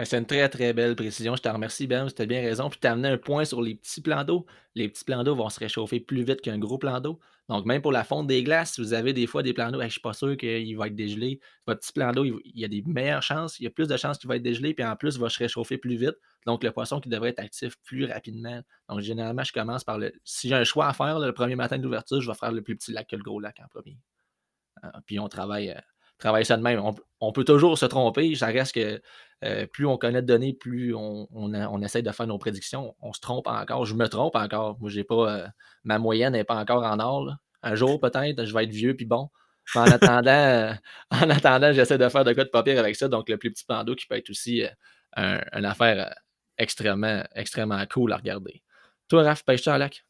C'est 0.04 0.18
une 0.18 0.26
très, 0.26 0.50
très 0.50 0.74
belle 0.74 0.94
précision. 0.96 1.38
Je 1.38 1.42
te 1.42 1.48
remercie, 1.48 1.88
Ben. 1.88 2.08
Tu 2.08 2.22
as 2.22 2.26
bien 2.26 2.42
raison. 2.42 2.70
Puis 2.70 2.80
tu 2.82 2.88
as 2.88 2.92
amené 2.92 3.08
un 3.08 3.18
point 3.18 3.46
sur 3.46 3.62
les 3.62 3.76
petits 3.76 4.02
plans 4.02 4.26
d'eau. 4.26 4.46
Les 4.76 4.90
petits 4.90 5.06
plans 5.06 5.24
d'eau 5.24 5.36
vont 5.36 5.50
se 5.50 5.58
réchauffer 5.58 6.02
plus 6.02 6.24
vite 6.24 6.42
qu'un 6.42 6.60
gros 6.60 6.78
plan 6.78 7.00
d'eau. 7.00 7.18
Donc, 7.48 7.66
même 7.66 7.82
pour 7.82 7.94
la 7.94 8.04
fonte 8.04 8.28
des 8.28 8.44
glaces, 8.44 8.74
si 8.74 8.82
vous 8.82 8.94
avez 8.94 9.14
des 9.14 9.26
fois 9.26 9.42
des 9.42 9.54
plans 9.54 9.72
d'eau, 9.72 9.80
je 9.80 9.86
ne 9.86 9.90
suis 9.90 10.02
pas 10.02 10.12
sûr 10.12 10.36
qu'il 10.36 10.76
va 10.76 10.88
être 10.88 10.96
dégelé. 10.96 11.40
Votre 11.66 11.80
petit 11.80 11.94
plan 11.94 12.12
d'eau, 12.12 12.26
il, 12.26 12.42
y 12.56 12.66
a 12.66 12.68
des 12.68 12.82
meilleures 12.86 13.24
chances. 13.24 13.58
Il 13.60 13.64
y 13.64 13.68
a 13.68 13.70
plus 13.70 13.88
de 13.88 13.96
chances 13.96 14.18
qu'il 14.18 14.28
va 14.28 14.36
être 14.36 14.44
dégelé. 14.44 14.74
Puis 14.74 14.84
en 14.84 14.98
plus, 14.98 15.16
il 15.16 15.22
va 15.22 15.30
se 15.30 15.40
réchauffer 15.40 15.78
plus 15.78 15.96
vite. 15.96 16.16
Donc, 16.46 16.64
le 16.64 16.72
poisson 16.72 17.00
qui 17.00 17.08
devrait 17.08 17.30
être 17.30 17.40
actif 17.40 17.78
plus 17.86 18.06
rapidement. 18.06 18.62
Donc, 18.90 19.00
généralement, 19.00 19.44
je 19.44 19.54
commence 19.54 19.86
par 19.86 19.98
le. 19.98 20.12
Si 20.26 20.50
j'ai 20.50 20.56
un 20.56 20.66
choix 20.66 20.88
à 20.88 20.94
faire, 20.94 21.20
le 21.20 21.32
premier 21.32 21.56
matin 21.56 21.78
d'ouverture, 21.78 22.20
je 22.20 22.30
vais 22.30 22.38
faire 22.38 22.52
le 22.52 22.62
plus 22.62 22.76
petit 22.76 22.92
lac 22.92 23.08
que 23.08 23.16
le 23.16 23.24
gros 23.24 23.40
lac 23.40 23.62
en 23.64 23.68
premier. 23.70 23.98
Euh, 24.84 24.90
puis 25.06 25.20
on 25.20 25.30
travaille. 25.30 25.70
Euh, 25.70 25.80
travailler 26.18 26.46
ça 26.46 26.58
de 26.58 26.64
même. 26.64 26.82
On, 27.20 27.32
peut 27.32 27.44
toujours 27.44 27.78
se 27.78 27.86
tromper. 27.86 28.34
Ça 28.36 28.48
reste 28.48 28.74
que 28.76 29.02
euh, 29.46 29.68
plus 29.68 29.86
on 29.86 29.98
connaît 29.98 30.22
de 30.22 30.28
données, 30.28 30.54
plus 30.54 30.96
on, 30.96 31.28
on, 31.32 31.82
essaie 31.82 32.02
de 32.02 32.12
faire 32.12 32.28
nos 32.28 32.38
prédictions. 32.38 32.96
On 33.02 33.14
se 33.14 33.20
trompe 33.20 33.48
encore. 33.48 33.86
Je 33.86 33.94
me 33.94 34.08
trompe 34.08 34.36
encore. 34.36 34.78
Moi, 34.80 34.90
j'ai 34.90 35.04
pas. 35.04 35.38
Euh, 35.38 35.48
ma 35.84 36.00
moyenne 36.00 36.34
n'est 36.34 36.44
pas 36.44 36.56
encore 36.56 36.84
en 36.84 37.00
or. 37.00 37.36
Un 37.62 37.76
jour, 37.76 38.00
peut-être, 38.00 38.46
je 38.46 38.54
vais 38.54 38.64
être 38.64 38.72
vieux 38.72 38.96
puis 38.96 39.06
bon. 39.06 39.30
en 39.76 39.84
attendant, 39.84 40.32
euh, 40.32 40.74
en 41.12 41.30
attendant, 41.30 41.74
j'essaie 41.74 41.98
de 41.98 42.10
faire 42.10 42.24
de 42.24 42.34
quoi 42.34 42.44
de 42.44 42.50
papier 42.50 42.78
avec 42.78 42.96
ça. 42.96 43.08
Donc, 43.08 43.30
le 43.30 43.38
plus 43.38 43.52
petit 43.52 43.66
pando 43.66 43.96
qui 43.96 44.06
peut 44.08 44.16
être 44.16 44.30
aussi 44.30 44.64
une 45.18 45.66
affaire 45.66 46.14
extrêmement, 46.58 47.24
extrêmement 47.36 47.84
cool 47.88 48.14
à 48.14 48.18
regarder. 48.18 48.64
Toi, 49.08 49.24
Raph, 49.24 49.44
pêches-tu 49.44 49.70
en 49.70 49.78
lac? 49.78 50.06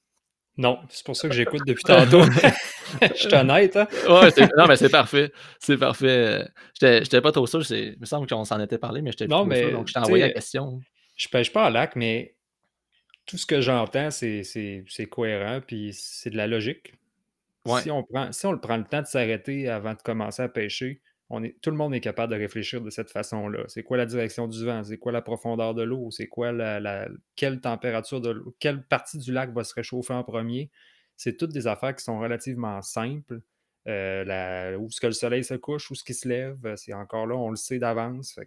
Non, 0.57 0.79
c'est 0.89 1.05
pour 1.05 1.15
ça 1.15 1.27
que 1.27 1.35
j'écoute 1.35 1.61
depuis 1.67 1.83
tantôt. 1.83 2.21
je 3.01 3.13
suis 3.13 3.33
honnête, 3.33 3.75
hein? 3.75 3.87
Ouais, 4.07 4.29
non, 4.57 4.67
mais 4.67 4.75
c'est 4.75 4.89
parfait. 4.89 5.31
C'est 5.59 5.77
parfait. 5.77 6.47
J'étais 6.79 7.21
pas 7.21 7.31
trop 7.31 7.47
sûr. 7.47 7.61
Il 7.71 7.97
me 7.99 8.05
semble 8.05 8.27
qu'on 8.27 8.45
s'en 8.45 8.59
était 8.59 8.77
parlé, 8.77 9.01
mais 9.01 9.11
j'étais 9.11 9.27
pas 9.27 9.35
trop 9.35 9.53
sûr. 9.53 9.71
Donc, 9.71 9.87
je 9.87 9.93
t'ai 9.93 9.99
envoyé 9.99 10.27
la 10.27 10.33
question. 10.33 10.79
Je 11.17 11.27
pêche 11.29 11.51
pas 11.51 11.67
en 11.67 11.69
lac, 11.69 11.95
mais 11.95 12.35
tout 13.25 13.37
ce 13.37 13.45
que 13.45 13.61
j'entends, 13.61 14.11
c'est 14.11 15.09
cohérent, 15.09 15.61
puis 15.65 15.91
c'est 15.93 16.29
de 16.29 16.37
la 16.37 16.47
logique. 16.47 16.93
Si, 17.81 17.89
on 17.89 18.03
prend, 18.03 18.31
si 18.31 18.45
on 18.45 18.57
prend 18.59 18.77
le 18.77 18.83
temps 18.83 19.01
de 19.01 19.07
s'arrêter 19.07 19.67
avant 19.69 19.93
de 19.93 20.01
commencer 20.01 20.43
à 20.43 20.49
pêcher, 20.49 21.01
tout 21.29 21.71
le 21.71 21.75
monde 21.75 21.95
est 21.95 22.01
capable 22.01 22.33
de 22.33 22.37
réfléchir 22.37 22.81
de 22.81 22.89
cette 22.89 23.09
façon-là. 23.09 23.63
C'est 23.67 23.83
quoi 23.83 23.97
la 23.97 24.05
direction 24.05 24.47
du 24.47 24.63
vent? 24.63 24.83
C'est 24.83 24.97
quoi 24.97 25.11
la 25.11 25.21
profondeur 25.21 25.73
de 25.73 25.83
l'eau? 25.83 26.11
C'est 26.11 26.27
quoi 26.27 26.51
la, 26.51 27.07
quelle 27.35 27.61
température 27.61 28.21
de 28.21 28.29
l'eau? 28.29 28.55
Quelle 28.59 28.83
partie 28.83 29.17
du 29.17 29.31
lac 29.31 29.51
va 29.51 29.63
se 29.63 29.73
réchauffer 29.73 30.13
en 30.13 30.23
premier? 30.23 30.69
C'est 31.17 31.37
toutes 31.37 31.51
des 31.51 31.67
affaires 31.67 31.95
qui 31.95 32.03
sont 32.03 32.19
relativement 32.19 32.81
simples. 32.81 33.41
Euh, 33.87 34.75
où 34.77 34.87
est-ce 34.87 34.99
que 34.99 35.07
le 35.07 35.13
soleil 35.13 35.43
se 35.43 35.53
couche, 35.53 35.91
où 35.91 35.93
est-ce 35.93 36.03
qu'il 36.03 36.15
se 36.15 36.27
lève, 36.27 36.57
c'est 36.75 36.93
encore 36.93 37.27
là, 37.27 37.35
on 37.35 37.51
le 37.51 37.55
sait 37.55 37.77
d'avance. 37.77 38.39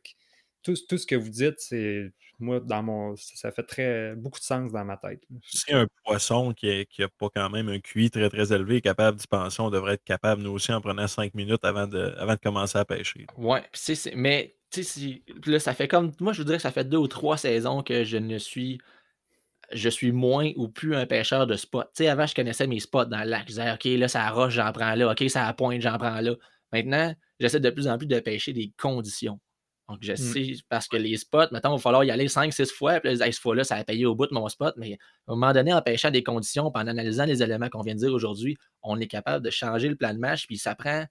Tout, 0.63 0.75
tout, 0.89 0.99
ce 0.99 1.07
que 1.07 1.15
vous 1.15 1.29
dites, 1.29 1.59
c'est 1.59 2.13
moi, 2.39 2.61
dans 2.61 2.83
mon. 2.83 3.17
Ça 3.17 3.51
fait 3.51 3.63
très 3.65 4.15
beaucoup 4.15 4.39
de 4.39 4.45
sens 4.45 4.71
dans 4.73 4.85
ma 4.85 4.97
tête. 4.97 5.23
Si 5.45 5.73
un 5.73 5.87
poisson 6.05 6.53
qui 6.53 6.87
n'a 6.99 7.09
pas 7.09 7.29
quand 7.35 7.51
même 7.51 7.69
un 7.69 7.81
QI 7.81 8.11
très 8.11 8.29
très 8.29 8.53
élevé 8.53 8.77
est 8.77 8.81
capable 8.81 9.19
d'y 9.19 9.27
penser, 9.27 9.61
on 9.61 9.71
devrait 9.71 9.95
être 9.95 10.05
capable, 10.05 10.43
nous 10.43 10.51
aussi, 10.51 10.73
en 10.73 10.81
prenant 10.81 11.09
cinq 11.09 11.35
minutes 11.35 11.65
avant 11.65 11.87
de, 11.87 12.15
avant 12.19 12.35
de 12.35 12.41
commencer 12.41 12.79
à 12.79 12.85
pêcher. 12.85 13.27
Ouais, 13.37 13.63
mais 14.15 14.57
là, 15.47 15.59
ça 15.59 15.75
fait 15.75 15.89
comme. 15.89 16.13
Moi, 16.21 16.33
je 16.33 16.43
voudrais 16.43 16.57
que 16.57 16.63
ça 16.63 16.73
fait 16.73 16.85
deux 16.85 16.99
ou 16.99 17.09
trois 17.09 17.37
saisons 17.37 17.83
que 17.83 18.05
je 18.05 18.17
ne 18.17 18.39
suis. 18.39 18.79
Je 19.73 19.89
suis 19.91 20.13
moins 20.13 20.53
ou 20.57 20.69
plus 20.69 20.95
un 20.95 21.05
pêcheur 21.05 21.47
de 21.47 21.55
spot. 21.55 21.91
Tu 21.95 22.05
sais, 22.05 22.09
avant, 22.09 22.27
je 22.27 22.35
connaissais 22.35 22.67
mes 22.67 22.81
spots 22.81 23.05
dans 23.05 23.23
le 23.23 23.29
lac. 23.31 23.43
Je 23.43 23.49
disais, 23.49 23.73
OK, 23.73 23.85
là, 23.85 24.09
ça 24.09 24.31
roche, 24.31 24.55
j'en 24.55 24.73
prends 24.73 24.95
là. 24.95 25.11
OK, 25.11 25.29
ça 25.29 25.53
pointe, 25.53 25.83
j'en 25.83 25.99
prends 25.99 26.21
là. 26.21 26.35
Maintenant, 26.73 27.15
j'essaie 27.39 27.61
de 27.61 27.71
plus 27.71 27.87
en 27.87 27.99
plus 27.99 28.07
de 28.07 28.19
pêcher 28.21 28.53
des 28.55 28.73
conditions. 28.79 29.39
Donc, 29.89 30.01
je 30.03 30.13
mmh. 30.13 30.17
sais, 30.17 30.53
parce 30.69 30.87
que 30.87 30.97
les 30.97 31.17
spots, 31.17 31.51
maintenant, 31.51 31.73
il 31.73 31.79
va 31.79 31.83
falloir 31.83 32.05
y 32.05 32.11
aller 32.11 32.29
5-6 32.29 32.73
fois. 32.73 33.01
Puis 33.01 33.15
là, 33.15 33.25
cette 33.25 33.39
fois-là, 33.39 33.65
ça 33.65 33.77
a 33.77 33.85
payé 33.85 34.05
au 34.05 34.15
bout 34.15 34.27
de 34.27 34.35
mon 34.35 34.47
spot. 34.49 34.75
Mais 34.77 34.99
à 35.27 35.33
un 35.33 35.35
moment 35.35 35.53
donné, 35.53 35.73
en 35.73 35.81
pêchant 35.81 36.11
des 36.11 36.23
conditions, 36.23 36.67
en 36.67 36.87
analysant 36.87 37.25
les 37.25 37.43
éléments 37.43 37.71
qu'on 37.71 37.81
vient 37.81 37.95
de 37.95 38.01
dire 38.01 38.13
aujourd'hui, 38.13 38.59
on 38.83 39.01
est 39.01 39.07
capable 39.07 39.45
de 39.45 39.51
changer 39.51 39.89
le 39.89 39.97
plan 39.97 40.13
de 40.13 40.19
match. 40.19 40.47
Puis 40.47 40.59
ça 40.59 40.75
prend. 40.75 41.07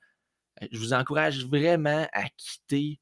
Euh, 0.62 0.68
je 0.72 0.78
vous 0.78 0.94
encourage 0.94 1.46
vraiment 1.46 2.08
à 2.14 2.26
quitter, 2.38 3.00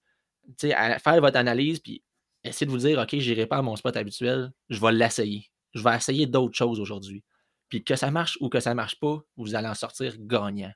à 0.74 0.98
faire 1.00 1.20
votre 1.20 1.38
analyse. 1.38 1.80
Puis 1.80 2.02
essayer 2.46 2.66
de 2.66 2.72
vous 2.72 2.78
dire, 2.78 2.98
OK, 2.98 3.10
je 3.20 3.30
n'irai 3.30 3.46
pas 3.46 3.58
à 3.58 3.62
mon 3.62 3.76
spot 3.76 3.98
habituel. 3.98 4.52
Je 4.70 4.80
vais 4.80 4.94
l'essayer. 4.94 5.50
Je 5.74 5.84
vais 5.84 5.96
essayer 5.96 6.26
d'autres 6.26 6.56
choses 6.56 6.80
aujourd'hui. 6.80 7.22
Puis 7.68 7.84
que 7.84 7.98
ça 7.98 8.12
marche 8.12 8.38
ou 8.40 8.48
que 8.48 8.62
ça 8.62 8.70
ne 8.70 8.76
marche 8.76 8.98
pas, 9.00 9.20
vous 9.36 9.56
allez 9.56 9.68
en 9.68 9.74
sortir 9.74 10.16
gagnant. 10.20 10.72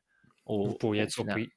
vous 0.46 0.74
pourriez 0.74 1.04
être 1.04 1.12
surpris. 1.12 1.50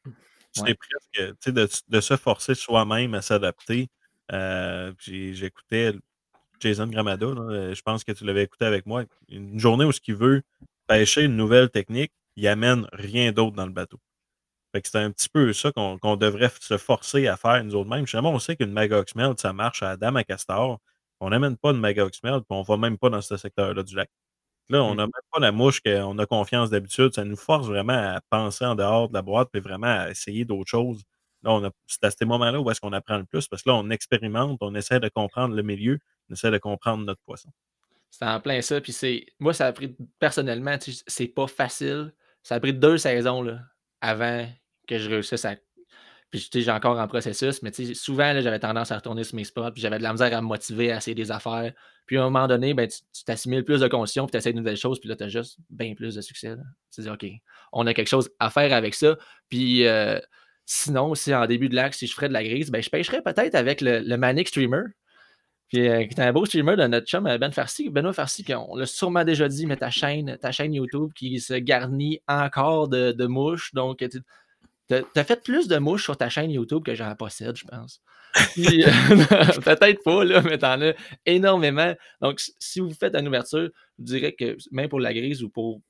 C'est 0.53 0.75
presque, 0.75 1.37
de, 1.47 1.69
de, 1.89 2.01
se 2.01 2.17
forcer 2.17 2.55
soi-même 2.55 3.15
à 3.15 3.23
s'adapter. 3.23 3.89
Euh, 4.33 4.93
j'écoutais 4.99 5.95
Jason 6.61 6.87
Gramada, 6.87 7.27
euh, 7.27 7.75
je 7.75 7.83
pense 7.83 8.05
que 8.05 8.13
tu 8.13 8.25
l'avais 8.25 8.45
écouté 8.45 8.65
avec 8.65 8.87
moi. 8.87 9.05
Une 9.29 9.59
journée 9.59 9.85
où 9.85 9.93
ce 9.93 10.01
qu'il 10.01 10.15
veut 10.15 10.43
pêcher 10.87 11.23
une 11.25 11.37
nouvelle 11.37 11.71
technique, 11.71 12.13
il 12.37 12.47
amène 12.47 12.87
rien 12.93 13.33
d'autre 13.33 13.57
dans 13.57 13.67
le 13.67 13.73
bateau. 13.73 13.99
c'est 14.75 14.97
un 14.97 15.11
petit 15.11 15.29
peu 15.29 15.53
ça 15.53 15.73
qu'on 15.73 16.17
devrait 16.17 16.51
se 16.61 16.79
forcer 16.79 17.27
à 17.27 17.37
faire 17.37 17.63
nous 17.65 17.75
autres 17.75 17.91
mêmes. 17.91 18.07
Justement, 18.07 18.31
on 18.33 18.39
sait 18.39 18.57
qu'une 18.57 18.73
Magox 18.73 19.15
Melt, 19.15 19.41
ça 19.41 19.53
marche 19.53 19.83
à 19.83 19.97
Dame 19.97 20.17
à 20.17 20.25
Castor. 20.25 20.79
On 21.21 21.31
n'amène 21.31 21.57
pas 21.57 21.73
de 21.73 21.79
Magox 21.79 22.23
Melt, 22.23 22.45
puis 22.49 22.57
on 22.57 22.63
va 22.63 22.77
même 22.77 22.99
pas 22.99 23.11
dans 23.11 23.21
ce 23.21 23.37
secteur-là 23.37 23.83
du 23.83 23.97
lac. 23.97 24.11
Là, 24.69 24.83
on 24.83 24.95
n'a 24.95 25.07
mmh. 25.07 25.11
même 25.11 25.23
pas 25.33 25.41
la 25.41 25.53
mouche 25.53 25.81
qu'on 25.81 26.19
a 26.19 26.27
confiance 26.27 26.71
d'habitude. 26.71 27.13
Ça 27.15 27.25
nous 27.25 27.37
force 27.37 27.67
vraiment 27.67 27.93
à 27.93 28.21
penser 28.31 28.65
en 28.65 28.75
dehors 28.75 29.09
de 29.09 29.15
la 29.15 29.23
boîte 29.23 29.49
et 29.55 29.61
vraiment 29.61 29.87
à 29.87 30.11
essayer 30.11 30.45
d'autres 30.45 30.71
choses. 30.71 31.03
Là, 31.43 31.71
c'est 31.87 32.05
à 32.05 32.11
ces 32.11 32.25
moments-là 32.25 32.61
où 32.61 32.71
est-ce 32.71 32.81
qu'on 32.81 32.93
apprend 32.93 33.19
le 33.19 33.25
plus 33.25 33.49
parce 33.49 33.63
que 33.63 33.71
là, 33.71 33.77
on 33.77 33.91
expérimente, 33.91 34.59
on 34.61 34.75
essaie 34.75 35.01
de 35.01 35.09
comprendre 35.09 35.55
le 35.55 35.63
milieu, 35.63 35.99
on 36.31 36.35
essaie 36.35 36.51
de 36.51 36.59
comprendre 36.59 37.05
notre 37.05 37.21
poisson. 37.23 37.51
C'est 38.11 38.27
en 38.27 38.41
plein 38.41 38.61
ça. 38.61 38.81
Puis 38.81 38.93
c'est. 38.93 39.27
Moi, 39.41 39.53
ça 39.55 39.67
a 39.67 39.73
pris 39.73 39.97
personnellement, 40.19 40.77
c'est 41.07 41.27
pas 41.27 41.47
facile. 41.47 42.15
Ça 42.43 42.57
a 42.57 42.61
pris 42.61 42.75
deux 42.75 42.99
saisons 42.99 43.43
là, 43.43 43.61
avant 44.01 44.47
que 44.87 44.99
je 44.99 45.09
réussisse 45.09 45.45
à 45.45 45.57
puis, 46.33 46.49
j'ai 46.51 46.71
encore 46.71 46.99
en 46.99 47.07
processus, 47.07 47.61
mais 47.63 47.73
souvent, 47.93 48.41
j'avais 48.41 48.59
tendance 48.59 48.91
à 48.91 48.97
retourner 48.97 49.23
sur 49.23 49.37
mes 49.37 49.45
spots, 49.45 49.73
puis 49.73 49.83
j'avais 49.83 49.99
de 49.99 50.03
la 50.03 50.13
misère 50.13 50.35
à 50.35 50.41
me 50.41 50.47
motiver 50.47 50.91
à 50.91 50.97
essayer 50.97 51.15
des 51.15 51.31
affaires. 51.31 51.75
Puis, 52.07 52.17
à 52.17 52.23
un 52.23 52.31
moment 52.31 52.49
donné, 52.49 52.73
ben, 52.73 52.89
tu 52.89 53.25
t'assimiles 53.27 53.65
plus 53.65 53.81
de 53.81 53.89
conscience, 53.89 54.29
puis 54.29 54.33
tu 54.33 54.39
essaies 54.39 54.55
de 54.55 54.57
nouvelles 54.57 54.79
choses, 54.79 54.99
puis 54.99 55.11
là, 55.11 55.17
tu 55.17 55.25
as 55.25 55.29
juste 55.29 55.59
bien 55.69 55.95
plus 55.95 56.15
de 56.15 56.23
succès. 56.23 56.57
Tu 56.91 57.03
dis, 57.03 57.11
OK, 57.11 57.27
on 57.75 57.87
a 57.87 57.93
quelque 57.93 58.09
chose 58.09 58.31
à 58.39 58.49
faire 58.49 58.73
avec 58.73 58.95
ça. 58.95 59.19
Puis, 59.51 59.87
euh, 59.87 60.19
sinon, 60.65 61.11
aussi, 61.11 61.35
en 61.35 61.45
début 61.45 61.69
de 61.69 61.75
l'acte, 61.75 61.99
si 61.99 62.07
je 62.07 62.15
ferais 62.15 62.29
de 62.29 62.33
la 62.33 62.43
grise, 62.43 62.71
ben, 62.71 62.83
je 62.83 62.89
pêcherais 62.89 63.21
peut-être 63.21 63.55
avec 63.55 63.83
le, 63.83 64.17
Manic 64.17 64.49
Streamer. 64.49 64.85
Puis, 65.69 65.87
euh, 65.87 66.07
qui 66.07 66.15
est 66.15 66.21
un 66.21 66.33
beau 66.33 66.47
streamer 66.47 66.77
de 66.77 66.87
notre 66.87 67.07
chum 67.07 67.27
euh, 67.27 67.37
Ben 67.37 67.53
Farsi, 67.53 67.91
Benoît 67.91 68.15
Farsi, 68.15 68.43
on 68.55 68.75
l'a 68.75 68.87
sûrement 68.87 69.25
déjà 69.25 69.49
dit, 69.49 69.67
mais 69.67 69.77
ta 69.77 69.91
chaîne, 69.91 70.39
ta 70.41 70.51
chaîne 70.51 70.73
YouTube 70.73 71.11
qui 71.15 71.41
se 71.41 71.55
garnit 71.55 72.21
encore 72.27 72.89
de, 72.89 73.13
de 73.13 73.27
mouches. 73.27 73.75
Donc, 73.75 74.03
T'as 75.13 75.25
fait 75.25 75.43
plus 75.43 75.69
de 75.69 75.79
mouches 75.79 76.05
sur 76.05 76.17
ta 76.17 76.29
chaîne 76.29 76.51
YouTube 76.51 76.83
que 76.85 76.95
j'en 76.95 77.15
possède, 77.15 77.57
je 77.57 77.65
pense. 77.65 78.03
Euh, 78.37 78.41
peut-être 79.65 80.03
pas, 80.03 80.25
là, 80.25 80.43
mais 80.43 80.59
t'en 80.59 80.81
as 80.81 80.95
énormément. 81.27 81.95
Donc, 82.21 82.41
si 82.59 82.81
vous 82.81 82.93
faites 82.93 83.15
une 83.15 83.29
ouverture, 83.29 83.71
je 83.99 84.05
dirais 84.05 84.33
que 84.33 84.57
même 84.71 84.89
pour 84.89 85.01
la 85.01 85.13
grise 85.13 85.43
ou 85.43 85.51
pour 85.51 85.81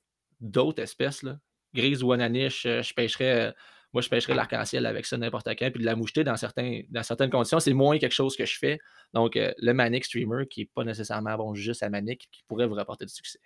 d'autres 0.41 0.81
espèces, 0.81 1.25
grise 1.73 2.03
ou 2.03 2.11
ananiche, 2.11 2.65
euh, 2.65 2.81
je 2.81 2.93
pêcherais. 2.93 3.49
Euh, 3.49 3.51
moi, 3.93 4.01
je 4.01 4.09
pêcherais 4.09 4.33
l'arc-en-ciel 4.33 4.87
avec 4.87 5.05
ça 5.05 5.17
n'importe 5.17 5.47
quand. 5.49 5.69
Puis 5.69 5.81
de 5.81 5.85
la 5.85 5.95
moucheter 5.95 6.23
dans, 6.23 6.33
dans 6.33 7.03
certaines 7.03 7.29
conditions, 7.29 7.59
c'est 7.59 7.73
moins 7.73 7.99
quelque 7.99 8.13
chose 8.13 8.35
que 8.35 8.45
je 8.45 8.57
fais. 8.57 8.79
Donc, 9.13 9.35
le 9.35 9.71
Manic 9.71 10.03
Streamer, 10.03 10.47
qui 10.49 10.61
n'est 10.61 10.69
pas 10.73 10.83
nécessairement 10.83 11.35
bon 11.37 11.53
juste 11.53 11.83
à 11.83 11.91
Manic, 11.91 12.27
qui 12.31 12.43
pourrait 12.47 12.65
vous 12.65 12.73
rapporter 12.73 13.05
du 13.05 13.13
succès 13.13 13.39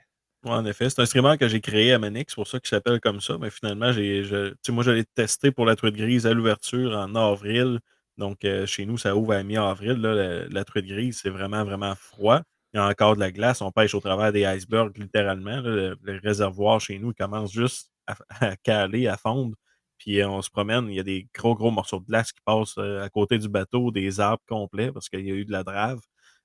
en 0.43 0.65
effet. 0.65 0.89
C'est 0.89 1.01
un 1.01 1.05
streamer 1.05 1.37
que 1.37 1.47
j'ai 1.47 1.61
créé 1.61 1.93
à 1.93 1.99
Manix, 1.99 2.31
c'est 2.31 2.35
pour 2.35 2.47
ça 2.47 2.59
qu'il 2.59 2.69
s'appelle 2.69 2.99
comme 2.99 3.21
ça. 3.21 3.37
Mais 3.39 3.49
finalement, 3.49 3.91
j'ai, 3.91 4.23
je, 4.23 4.53
moi, 4.71 4.83
je 4.83 4.91
l'ai 4.91 5.05
testé 5.05 5.51
pour 5.51 5.65
la 5.65 5.75
truite 5.75 5.95
grise 5.95 6.27
à 6.27 6.33
l'ouverture 6.33 6.95
en 6.97 7.15
avril. 7.15 7.79
Donc, 8.17 8.45
euh, 8.45 8.65
chez 8.65 8.85
nous, 8.85 8.97
ça 8.97 9.15
ouvre 9.15 9.33
à 9.33 9.43
mi-avril. 9.43 10.01
La, 10.49 10.65
truite 10.65 10.87
grise, 10.87 11.19
c'est 11.21 11.29
vraiment, 11.29 11.63
vraiment 11.63 11.95
froid. 11.95 12.41
Il 12.73 12.77
y 12.77 12.79
a 12.79 12.87
encore 12.87 13.15
de 13.15 13.19
la 13.19 13.31
glace. 13.31 13.61
On 13.61 13.71
pêche 13.71 13.93
au 13.95 13.99
travers 13.99 14.31
des 14.31 14.45
icebergs, 14.45 14.97
littéralement. 14.97 15.61
Le, 15.61 15.97
réservoir 16.23 16.79
chez 16.81 16.99
nous 16.99 17.13
commence 17.13 17.51
juste 17.53 17.91
à, 18.41 18.55
caler, 18.57 19.07
à 19.07 19.17
fondre. 19.17 19.55
Puis 19.97 20.21
euh, 20.21 20.29
on 20.29 20.41
se 20.41 20.49
promène, 20.49 20.87
il 20.89 20.95
y 20.95 20.99
a 20.99 21.03
des 21.03 21.27
gros, 21.33 21.55
gros 21.55 21.71
morceaux 21.71 21.99
de 21.99 22.05
glace 22.05 22.31
qui 22.31 22.41
passent 22.45 22.77
euh, 22.77 23.03
à 23.03 23.09
côté 23.09 23.39
du 23.39 23.49
bateau, 23.49 23.91
des 23.91 24.19
arbres 24.19 24.43
complets 24.47 24.91
parce 24.91 25.09
qu'il 25.09 25.25
y 25.25 25.31
a 25.31 25.33
eu 25.33 25.45
de 25.45 25.51
la 25.51 25.63
drave. 25.63 25.99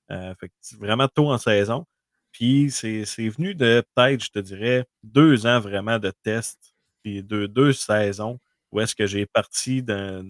fait 0.09 0.51
vraiment 0.79 1.09
tôt 1.09 1.31
en 1.31 1.39
saison. 1.39 1.87
Puis 2.33 2.71
c'est 2.71 3.05
venu 3.29 3.55
de 3.55 3.85
peut-être, 3.95 4.25
je 4.25 4.31
te 4.31 4.39
dirais, 4.39 4.87
deux 5.03 5.47
ans 5.47 5.61
vraiment 5.61 5.99
de 5.99 6.13
tests, 6.23 6.75
puis 7.03 7.23
deux, 7.23 7.49
deux 7.49 7.73
saisons 7.73 8.39
où 8.73 8.81
est-ce 8.81 8.95
que 8.95 9.07
j'ai 9.07 9.27
parti 9.27 9.83
d'un. 9.83 10.25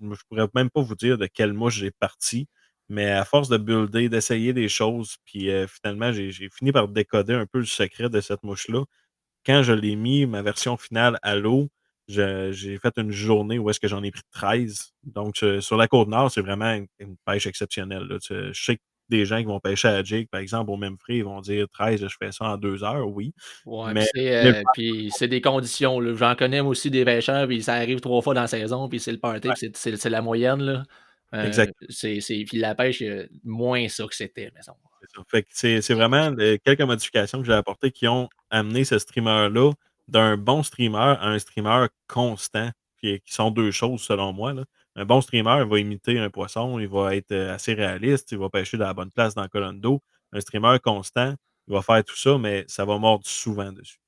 Je 0.00 0.22
pourrais 0.28 0.48
même 0.54 0.70
pas 0.70 0.82
vous 0.82 0.94
dire 0.94 1.18
de 1.18 1.26
quelle 1.26 1.52
mouche 1.52 1.76
j'ai 1.76 1.90
parti, 1.90 2.48
mais 2.88 3.10
à 3.10 3.24
force 3.24 3.48
de 3.48 3.58
builder, 3.58 4.08
d'essayer 4.08 4.52
des 4.52 4.68
choses, 4.68 5.16
puis 5.24 5.50
euh, 5.50 5.66
finalement, 5.66 6.12
j'ai 6.12 6.32
fini 6.50 6.72
par 6.72 6.88
décoder 6.88 7.34
un 7.34 7.46
peu 7.46 7.58
le 7.60 7.66
secret 7.66 8.08
de 8.10 8.20
cette 8.20 8.42
mouche-là. 8.42 8.84
Quand 9.46 9.62
je 9.62 9.72
l'ai 9.72 9.96
mis, 9.96 10.26
ma 10.26 10.42
version 10.42 10.76
finale 10.76 11.18
à 11.22 11.36
l'eau, 11.36 11.70
j'ai 12.08 12.78
fait 12.78 12.94
une 12.98 13.12
journée 13.12 13.58
où 13.58 13.70
est-ce 13.70 13.80
que 13.80 13.88
j'en 13.88 14.02
ai 14.02 14.10
pris 14.10 14.22
13. 14.32 14.92
Donc, 15.04 15.36
sur 15.60 15.76
la 15.76 15.88
côte 15.88 16.08
nord, 16.08 16.30
c'est 16.30 16.40
vraiment 16.40 16.72
une, 16.98 17.16
pêche 17.24 17.46
exceptionnelle. 17.46 18.08
Je 18.28 18.52
sais 18.52 18.76
que 18.76 18.82
des 19.10 19.26
gens 19.26 19.38
qui 19.38 19.44
vont 19.44 19.60
pêcher 19.60 19.88
à 19.88 20.02
Jake, 20.02 20.28
par 20.30 20.40
exemple, 20.40 20.70
au 20.70 20.76
même 20.76 20.96
prix, 20.96 21.16
ils 21.16 21.24
vont 21.24 21.40
dire 21.40 21.68
13, 21.68 22.06
je 22.06 22.16
fais 22.18 22.32
ça 22.32 22.44
en 22.46 22.56
deux 22.56 22.84
heures, 22.84 23.06
oui. 23.08 23.34
Ouais, 23.66 23.92
mais 23.92 24.06
euh, 24.16 24.62
puis 24.72 25.10
c'est 25.14 25.28
des 25.28 25.40
conditions. 25.40 26.00
J'en 26.14 26.34
connais 26.34 26.60
aussi 26.60 26.90
des 26.90 27.04
pêcheurs, 27.04 27.46
puis 27.46 27.62
ça 27.62 27.74
arrive 27.74 28.00
trois 28.00 28.22
fois 28.22 28.34
dans 28.34 28.42
la 28.42 28.46
saison, 28.46 28.88
puis 28.88 29.00
c'est 29.00 29.12
le 29.12 29.18
party, 29.18 29.48
c'est 29.74 30.08
la 30.08 30.22
moyenne. 30.22 30.62
Là. 30.62 30.82
Euh, 31.34 31.46
exact. 31.46 31.74
Puis 31.88 32.46
la 32.54 32.74
pêche, 32.74 33.02
moins 33.44 33.88
ça 33.88 34.06
que 34.06 34.14
c'était, 34.14 34.50
C'est 35.50 35.94
vraiment 35.94 36.34
quelques 36.64 36.80
modifications 36.80 37.40
que 37.40 37.46
j'ai 37.46 37.52
apportées 37.52 37.90
qui 37.90 38.08
ont 38.08 38.28
amené 38.50 38.84
ce 38.84 38.98
streamer-là 38.98 39.72
d'un 40.08 40.36
bon 40.36 40.62
streamer 40.62 41.16
à 41.20 41.28
un 41.28 41.38
streamer 41.38 41.86
constant, 42.08 42.70
qui, 43.00 43.20
qui 43.20 43.32
sont 43.32 43.50
deux 43.50 43.70
choses 43.70 44.00
selon 44.02 44.32
moi. 44.32 44.52
Là 44.52 44.64
un 45.00 45.06
bon 45.06 45.22
streamer 45.22 45.64
va 45.64 45.78
imiter 45.78 46.18
un 46.18 46.28
poisson, 46.28 46.78
il 46.78 46.86
va 46.88 47.16
être 47.16 47.32
euh, 47.32 47.54
assez 47.54 47.72
réaliste, 47.72 48.32
il 48.32 48.38
va 48.38 48.50
pêcher 48.50 48.76
dans 48.76 48.86
la 48.86 48.94
bonne 48.94 49.10
place 49.10 49.34
dans 49.34 49.42
la 49.42 49.48
colonne 49.48 49.80
d'eau. 49.80 50.02
Un 50.32 50.40
streamer 50.40 50.78
constant, 50.78 51.34
il 51.68 51.72
va 51.72 51.80
faire 51.80 52.04
tout 52.04 52.16
ça, 52.16 52.36
mais 52.36 52.64
ça 52.68 52.84
va 52.84 52.98
mordre 52.98 53.26
souvent 53.26 53.72
dessus, 53.72 53.98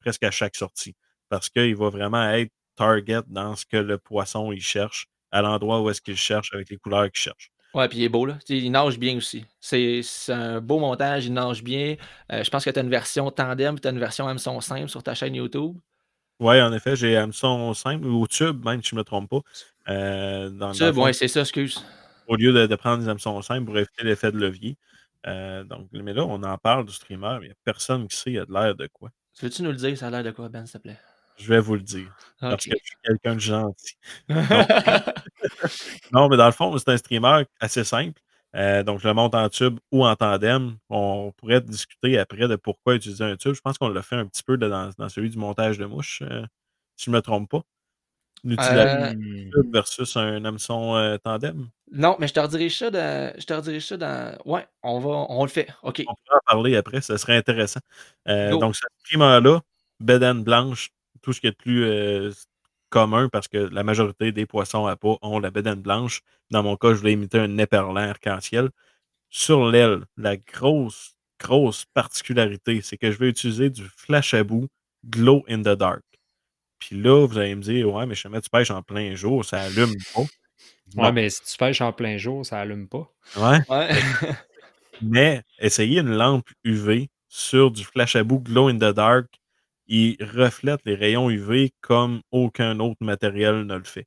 presque 0.00 0.22
à 0.22 0.30
chaque 0.30 0.56
sortie. 0.56 0.94
Parce 1.28 1.50
qu'il 1.50 1.76
va 1.76 1.90
vraiment 1.90 2.28
être 2.30 2.50
target 2.74 3.20
dans 3.26 3.54
ce 3.54 3.66
que 3.66 3.76
le 3.76 3.98
poisson 3.98 4.50
il 4.50 4.62
cherche, 4.62 5.08
à 5.30 5.42
l'endroit 5.42 5.82
où 5.82 5.90
est-ce 5.90 6.00
qu'il 6.00 6.16
cherche, 6.16 6.52
avec 6.54 6.70
les 6.70 6.78
couleurs 6.78 7.10
qu'il 7.10 7.20
cherche. 7.20 7.52
Ouais, 7.74 7.86
puis 7.88 7.98
il 7.98 8.04
est 8.04 8.08
beau, 8.08 8.26
là. 8.26 8.38
Il 8.48 8.72
nage 8.72 8.98
bien 8.98 9.16
aussi. 9.16 9.44
C'est 9.60 10.02
un 10.28 10.60
beau 10.60 10.78
montage, 10.78 11.26
il 11.26 11.34
nage 11.34 11.62
bien. 11.62 11.96
Heu, 12.32 12.42
je 12.42 12.50
pense 12.50 12.64
que 12.64 12.70
tu 12.70 12.78
as 12.78 12.82
une 12.82 12.90
version 12.90 13.30
tandem, 13.30 13.78
tu 13.78 13.86
as 13.86 13.90
une 13.90 13.98
version 13.98 14.26
hameçon 14.26 14.60
simple 14.60 14.88
sur 14.88 15.02
ta 15.02 15.14
chaîne 15.14 15.36
YouTube. 15.36 15.76
Ouais, 16.40 16.62
en 16.62 16.72
effet, 16.72 16.96
j'ai 16.96 17.16
hameçon 17.16 17.74
simple 17.74 18.06
ou 18.06 18.26
tube 18.26 18.64
même, 18.64 18.82
si 18.82 18.90
je 18.90 18.96
me 18.96 19.04
trompe 19.04 19.28
pas. 19.28 19.40
Dans 20.50 20.72
Tube, 20.72 20.94
fond 20.94 21.04
ouais, 21.04 21.12
c'est 21.12 21.28
ça, 21.28 21.40
excuse. 21.40 21.84
au 22.26 22.36
lieu 22.36 22.52
de 22.52 22.66
de 22.66 22.74
prendre 22.76 23.02
des 23.02 23.08
hameçons 23.08 23.40
simples 23.42 23.66
pour 23.66 23.78
éviter 23.78 24.04
l'effet 24.04 24.32
de 24.32 24.38
levier. 24.38 24.76
Heu, 25.26 25.64
donc 25.64 25.88
mais 25.92 26.12
là, 26.14 26.24
on 26.24 26.42
en 26.42 26.58
parle 26.58 26.86
du 26.86 26.92
streamer, 26.92 27.38
il 27.42 27.48
y 27.48 27.50
a 27.50 27.54
personne 27.64 28.08
qui 28.08 28.16
sait 28.16 28.32
il 28.32 28.38
a 28.38 28.46
de 28.46 28.52
l'air 28.52 28.74
de 28.74 28.86
quoi. 28.92 29.10
Tu 29.34 29.44
veux-tu 29.44 29.62
nous 29.62 29.70
le 29.70 29.76
dire, 29.76 29.96
ça 29.98 30.06
a 30.08 30.10
l'air 30.10 30.24
de 30.24 30.30
quoi, 30.30 30.48
Ben, 30.48 30.66
s'il 30.66 30.80
te 30.80 30.84
plaît? 30.84 30.98
Je 31.38 31.48
vais 31.48 31.60
vous 31.60 31.74
le 31.74 31.80
dire, 31.82 32.14
parce 32.40 32.64
que 32.66 32.72
je 32.78 32.84
suis 32.84 32.96
quelqu'un 33.02 33.34
de 33.34 33.40
gentil. 33.40 33.94
Non. 34.28 34.66
Non, 36.12 36.28
mais 36.28 36.36
dans 36.36 36.46
le 36.46 36.52
fond, 36.52 36.76
c'est 36.78 36.88
un 36.90 36.96
streamer 36.96 37.44
assez 37.60 37.84
simple. 37.84 38.20
Heu, 38.56 38.82
donc 38.84 39.00
je 39.00 39.08
le 39.08 39.14
monte 39.14 39.34
en 39.34 39.48
tube 39.48 39.78
ou 39.92 40.04
en 40.04 40.16
tandem. 40.16 40.76
On 40.90 41.32
pourrait 41.36 41.60
discuter 41.60 42.18
après 42.18 42.48
de 42.48 42.56
pourquoi 42.56 42.96
utiliser 42.96 43.24
un 43.24 43.36
tube. 43.36 43.54
Je 43.54 43.60
pense 43.60 43.78
qu'on 43.78 43.88
l'a 43.88 44.02
fait 44.02 44.16
un 44.16 44.26
petit 44.26 44.42
peu 44.42 44.56
dans 44.58 44.90
dans 44.98 45.08
celui 45.08 45.30
du 45.30 45.38
montage 45.38 45.78
de 45.78 45.86
mouches, 45.86 46.22
heu, 46.22 46.44
si 46.96 47.06
je 47.06 47.10
me 47.12 47.20
trompe 47.22 47.48
pas. 47.50 47.62
L'utilisation 48.44 49.18
tube 49.52 49.72
versus 49.72 50.16
un 50.16 50.44
hameçon, 50.44 50.96
heu, 50.96 51.18
tandem? 51.18 51.68
Non, 51.92 52.16
mais 52.18 52.28
je 52.28 52.34
te 52.34 52.40
redirige 52.40 52.78
ça 52.78 52.90
dans 52.90 53.32
je 53.38 53.44
te 53.44 53.52
redirige 53.52 53.86
ça 53.86 53.96
dans 53.96 54.36
ouais, 54.44 54.66
on 54.82 54.98
va 54.98 55.26
on 55.28 55.42
le 55.44 55.50
fait. 55.50 55.68
OK. 55.82 56.02
On 56.06 56.14
pourrait 56.14 56.36
en 56.36 56.40
parler 56.46 56.76
après, 56.76 57.00
ça 57.00 57.18
serait 57.18 57.36
intéressant. 57.36 57.80
Go. 58.26 58.58
donc 58.58 58.76
ce 58.76 58.82
streamer-là, 59.04 59.60
bédaine 60.00 60.42
blanche, 60.42 60.90
tout 61.22 61.32
ce 61.32 61.40
qui 61.40 61.48
est 61.48 61.50
de 61.50 61.56
plus, 61.56 61.84
heu, 61.84 62.28
s 62.28 62.46
commun 62.90 63.28
parce 63.28 63.46
que 63.48 63.58
la 63.58 63.84
majorité 63.84 64.32
des 64.32 64.46
poissons 64.46 64.86
à 64.86 64.96
pas 64.96 65.16
ont 65.22 65.38
la 65.38 65.50
bédaine 65.50 65.80
blanche. 65.80 66.22
Dans 66.50 66.62
mon 66.62 66.76
cas, 66.76 66.88
je 66.90 66.94
voulais 66.94 67.12
imiter 67.12 67.38
un 67.38 67.58
éperlan 67.58 67.96
arc-en-ciel. 67.96 68.70
Sur 69.30 69.70
l'aile, 69.70 70.04
la 70.16 70.36
grosse, 70.36 71.14
grosse 71.40 71.84
particularité, 71.94 72.80
c'est 72.82 72.98
que 72.98 73.10
je 73.12 73.18
vais 73.18 73.28
utiliser 73.30 73.70
du 73.70 73.84
flash 73.96 74.34
à 74.34 74.44
bout 74.44 74.68
glow 75.06 75.44
in 75.48 75.60
the 75.62 75.76
dark. 75.76 76.02
Puis 76.80 77.00
là, 77.00 77.26
vous 77.26 77.38
allez 77.38 77.54
me 77.54 77.62
dire: 77.62 77.88
«Ouais, 77.92 78.06
mais 78.06 78.16
jamais 78.16 78.40
tu 78.40 78.50
pêches 78.50 78.70
en 78.72 78.82
plein 78.82 79.14
jour, 79.14 79.44
ça 79.44 79.60
allume 79.62 79.94
pas». 80.14 80.22
Ouais, 80.96 81.04
Non. 81.04 81.12
mais 81.12 81.30
si 81.30 81.44
tu 81.44 81.56
pêches 81.56 81.80
en 81.82 81.92
plein 81.92 82.16
jour, 82.18 82.44
ça 82.44 82.58
allume 82.60 82.88
pas. 82.88 83.08
Ouais. 83.36 83.58
Ouais. 83.68 83.90
Mais 85.02 85.42
essayez 85.58 86.00
une 86.00 86.10
lampe 86.16 86.48
UV 86.64 87.08
sur 87.28 87.70
du 87.70 87.84
flash 87.84 88.16
à 88.16 88.24
bout 88.24 88.40
glow 88.40 88.68
in 88.68 88.76
the 88.76 88.94
dark, 88.94 89.26
il 89.86 90.16
reflète 90.20 90.80
les 90.84 90.94
rayons 90.94 91.30
UV 91.30 91.72
comme 91.80 92.20
aucun 92.32 92.78
autre 92.80 92.98
matériel 93.00 93.64
ne 93.66 93.76
le 93.76 93.84
fait. 93.84 94.06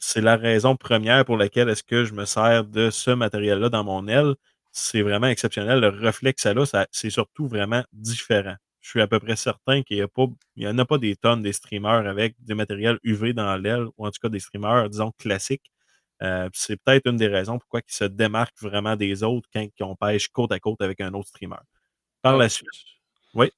C'est 0.00 0.20
la 0.20 0.36
raison 0.36 0.76
première 0.76 1.24
pour 1.24 1.36
laquelle 1.36 1.68
est-ce 1.68 1.84
que 1.84 2.04
je 2.04 2.12
me 2.14 2.24
sers 2.24 2.64
de 2.64 2.90
ce 2.90 3.10
matériel-là 3.12 3.68
dans 3.68 3.84
mon 3.84 4.08
aile. 4.08 4.34
C'est 4.72 5.02
vraiment 5.02 5.28
exceptionnel. 5.28 5.80
Le 5.80 5.88
reflet 5.88 6.32
que 6.32 6.40
ça 6.40 6.50
a, 6.50 6.66
ça 6.66 6.86
c'est 6.90 7.10
surtout 7.10 7.46
vraiment 7.46 7.84
différent. 7.92 8.56
Je 8.82 8.90
suis 8.90 9.00
à 9.00 9.06
peu 9.08 9.20
près 9.20 9.36
certain 9.36 9.82
qu'il 9.82 9.98
y 9.98 10.02
a 10.02 10.08
pas 10.08 10.26
il 10.56 10.64
y 10.64 10.68
en 10.68 10.78
a 10.78 10.84
pas 10.86 10.98
des 10.98 11.16
tonnes 11.16 11.42
des 11.42 11.52
streamers 11.54 12.06
avec 12.08 12.34
des 12.40 12.54
matériels 12.54 12.98
UV 13.04 13.32
dans 13.34 13.56
l'aile 13.56 13.86
ou 13.96 14.06
en 14.06 14.10
tout 14.10 14.20
cas 14.22 14.28
des 14.28 14.40
streamers, 14.40 14.90
disons, 14.90 15.12
classiques. 15.18 15.70
Puis 16.20 16.28
c'est 16.54 16.76
peut-être 16.82 17.08
une 17.10 17.16
des 17.16 17.28
raisons 17.28 17.58
pourquoi 17.58 17.80
ils 17.88 17.92
se 17.94 18.04
démarquent 18.04 18.60
vraiment 18.62 18.96
des 18.96 19.22
autres 19.24 19.48
quand 19.52 19.66
on 19.82 19.96
pêche 19.96 20.28
côte 20.28 20.52
à 20.52 20.60
côte 20.60 20.82
avec 20.82 21.00
un 21.00 21.14
autre 21.14 21.28
streamer. 21.28 21.56
Par 22.22 22.34
Ah, 22.34 22.38
la 22.38 22.48
suite 22.50 22.68
oui? 23.34 23.50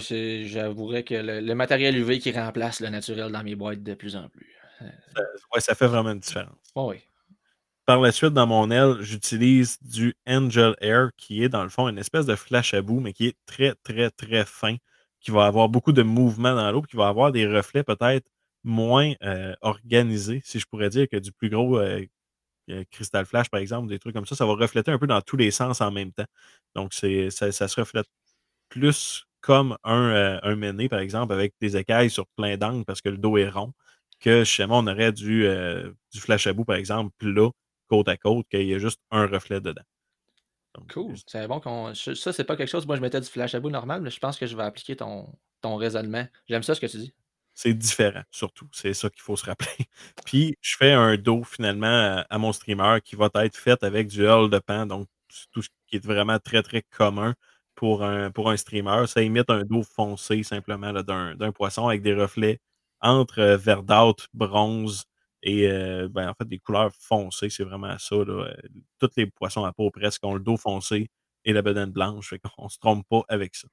C'est 0.00 0.44
j'avouerais 0.46 1.04
que 1.04 1.14
le 1.14 1.40
le 1.40 1.54
matériel 1.54 1.96
UV 1.96 2.18
qui 2.18 2.32
remplace 2.32 2.80
le 2.80 2.88
naturel 2.88 3.30
dans 3.32 3.42
mes 3.44 3.54
boîtes 3.56 3.82
de 3.82 3.94
plus 3.94 4.16
en 4.16 4.28
plus. 4.28 4.56
Heu, 4.82 5.60
Ça 5.60 5.74
fait 5.74 5.86
vraiment 5.86 6.10
une 6.12 6.20
différence. 6.20 6.74
ouais. 6.76 7.02
Par 7.86 8.00
la 8.00 8.12
suite, 8.12 8.32
dans 8.32 8.46
mon 8.46 8.70
aile, 8.70 8.96
j'utilise 9.02 9.78
du 9.82 10.14
Angel 10.26 10.74
Air 10.80 11.10
qui 11.18 11.42
est, 11.44 11.48
dans 11.50 11.62
le 11.64 11.68
fond, 11.68 11.88
une 11.88 11.98
espèce 11.98 12.24
de 12.26 12.34
flash 12.34 12.72
à 12.74 12.80
bout, 12.82 13.00
mais 13.00 13.12
qui 13.12 13.26
est 13.26 13.36
très, 13.46 13.74
très, 13.82 14.10
très 14.10 14.44
fin, 14.46 14.76
qui 15.20 15.30
va 15.30 15.44
avoir 15.46 15.68
beaucoup 15.68 15.92
de 15.92 16.02
mouvement 16.02 16.54
dans 16.54 16.70
l'eau, 16.72 16.80
qui 16.82 16.96
va 16.96 17.08
avoir 17.08 17.30
des 17.30 17.46
reflets 17.46 17.84
peut-être 17.84 18.26
moins, 18.64 19.12
heu, 19.22 19.54
organisés, 19.60 20.40
si 20.44 20.58
je 20.58 20.66
pourrais 20.66 20.88
dire, 20.88 21.06
que 21.10 21.18
du 21.18 21.30
plus 21.32 21.50
gros, 21.50 21.78
heu 21.78 22.06
heu, 22.70 22.84
Crystal 22.90 23.26
Flash, 23.26 23.50
par 23.50 23.60
exemple, 23.60 23.88
des 23.88 23.98
trucs 24.00 24.14
comme 24.14 24.26
ça. 24.26 24.36
Ça 24.36 24.46
va 24.46 24.54
refléter 24.54 24.90
un 24.92 24.98
peu 24.98 25.06
dans 25.08 25.20
tous 25.22 25.36
les 25.38 25.50
sens 25.52 25.80
en 25.82 25.90
même 25.92 26.12
temps. 26.12 26.26
Donc 26.76 26.94
ça 26.94 27.52
se 27.52 27.80
reflète 27.80 28.06
plus 28.68 29.26
comme 29.40 29.76
un, 29.84 30.56
méné, 30.56 30.88
par 30.88 31.00
exemple, 31.00 31.32
avec 31.34 31.54
des 31.60 31.76
écailles 31.76 32.10
sur 32.10 32.26
plein 32.36 32.56
d'angles 32.56 32.84
parce 32.84 33.00
que 33.02 33.08
le 33.10 33.18
dos 33.18 33.36
est 33.38 33.48
rond, 33.50 33.72
que 34.20 34.40
justement 34.44 34.78
on 34.80 34.86
aurait 34.86 35.12
du, 35.12 35.46
du 36.12 36.20
flash 36.20 36.46
à 36.46 36.52
bout, 36.52 36.64
par 36.64 36.76
exemple, 36.76 37.12
plat, 37.18 37.50
côte 37.94 38.08
à 38.08 38.16
côte, 38.16 38.46
qu'il 38.50 38.66
y 38.68 38.74
a 38.74 38.78
juste 38.78 39.00
un 39.10 39.26
reflet 39.26 39.60
dedans. 39.60 39.82
Donc, 40.74 40.92
Cool. 40.92 41.14
j 41.16 41.22
C'est 41.26 41.46
bon 41.48 41.60
qu'on 41.60 41.94
ça, 41.94 42.32
c'est 42.32 42.44
pas 42.44 42.56
quelque 42.56 42.68
chose 42.68 42.86
moi 42.86 42.96
je 42.96 43.00
mettais 43.00 43.20
du 43.20 43.26
flash 43.28 43.54
à 43.54 43.60
bout 43.60 43.70
normal, 43.70 44.02
mais 44.02 44.10
je 44.10 44.18
pense 44.20 44.38
que 44.38 44.46
je 44.46 44.56
vais 44.56 44.62
appliquer 44.64 44.96
ton 44.96 45.32
ton 45.60 45.76
raisonnement. 45.76 46.26
J'aime 46.48 46.62
ça 46.62 46.74
ce 46.74 46.80
que 46.80 46.86
tu 46.86 46.98
dis. 46.98 47.14
C'est 47.56 47.74
différent, 47.74 48.22
surtout. 48.32 48.68
C'est 48.72 48.94
ça 48.94 49.08
qu'il 49.10 49.22
faut 49.22 49.36
se 49.36 49.46
rappeler. 49.46 49.86
Puis, 50.26 50.56
je 50.60 50.76
fais 50.76 50.92
un 50.92 51.16
dos 51.16 51.44
finalement 51.44 52.24
à 52.28 52.38
mon 52.38 52.52
streamer 52.52 52.98
qui 53.04 53.14
va 53.16 53.30
être 53.36 53.56
fait 53.56 53.82
avec 53.84 54.08
du 54.08 54.22
hull 54.26 54.50
de 54.50 54.58
pan, 54.58 54.86
donc 54.86 55.06
tout 55.52 55.62
ce 55.62 55.68
qui 55.86 55.96
est 55.96 56.04
vraiment 56.04 56.38
très, 56.40 56.62
très 56.62 56.82
commun 56.82 57.34
pour 57.76 58.02
un 58.04 58.30
pour 58.32 58.50
un 58.50 58.56
streamer. 58.56 59.06
Ça 59.06 59.22
imite 59.22 59.50
un 59.50 59.62
dos 59.64 59.82
foncé 59.84 60.42
simplement 60.42 60.92
d'un 60.92 61.36
d'un 61.36 61.52
poisson 61.52 61.86
avec 61.88 62.02
des 62.02 62.14
reflets 62.14 62.60
entre, 63.00 63.40
heu, 63.40 63.54
verdâtre, 63.56 64.26
bronze 64.34 65.04
et 65.44 65.68
ben, 66.10 66.28
en 66.28 66.34
fait, 66.34 66.48
des 66.48 66.58
couleurs 66.58 66.90
foncées. 66.98 67.50
C'est 67.50 67.64
vraiment 67.64 67.96
ça, 67.98 68.16
là, 68.16 68.52
tous 68.98 69.10
les 69.16 69.26
poissons 69.26 69.64
à 69.64 69.72
peau 69.72 69.90
presque 69.90 70.24
ont 70.24 70.34
le 70.34 70.40
dos 70.40 70.56
foncé 70.56 71.10
et 71.44 71.52
la 71.52 71.62
bedaine 71.62 71.92
blanche, 71.92 72.30
fait 72.30 72.40
qu'on 72.40 72.68
se 72.68 72.78
trompe 72.78 73.06
pas 73.08 73.22
avec 73.28 73.54
ça. 73.54 73.68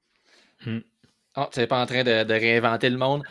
Mmh. 0.66 0.80
Ah, 1.34 1.48
tu 1.50 1.60
es 1.60 1.66
pas 1.66 1.80
en 1.80 1.86
train 1.86 2.04
de 2.04 2.24
de 2.24 2.34
réinventer 2.34 2.90
le 2.90 2.98
monde. 2.98 3.22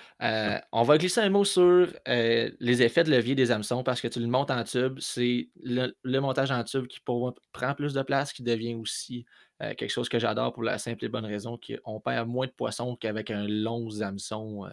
On 0.72 0.82
va 0.82 0.98
glisser 0.98 1.22
un 1.22 1.30
mot 1.30 1.46
sur, 1.46 1.88
les 2.08 2.82
effets 2.82 3.04
de 3.04 3.12
levier 3.12 3.36
des 3.36 3.52
hameçons 3.52 3.84
parce 3.84 4.02
que 4.02 4.08
tu 4.08 4.20
le 4.20 4.26
montes 4.26 4.50
en 4.50 4.64
tube. 4.64 4.98
C'est 5.00 5.50
le 5.62 5.96
le 6.02 6.20
montage 6.20 6.50
en 6.50 6.64
tube 6.64 6.88
qui, 6.88 7.00
pour 7.00 7.36
prend 7.52 7.76
plus 7.76 7.94
de 7.94 8.02
place, 8.02 8.34
qui 8.34 8.42
devient 8.42 8.74
aussi, 8.74 9.26
quelque 9.60 9.90
chose 9.90 10.10
que 10.10 10.18
j'adore 10.18 10.52
pour 10.54 10.64
la 10.64 10.80
simple 10.80 11.06
et 11.06 11.10
bonne 11.10 11.28
raison 11.28 11.60
qu'on 11.60 12.00
perd 12.00 12.28
moins 12.28 12.48
de 12.48 12.52
poissons 12.52 12.96
qu'avec 12.96 13.30
un 13.30 13.48
long 13.48 14.02
hameçon, 14.02 14.68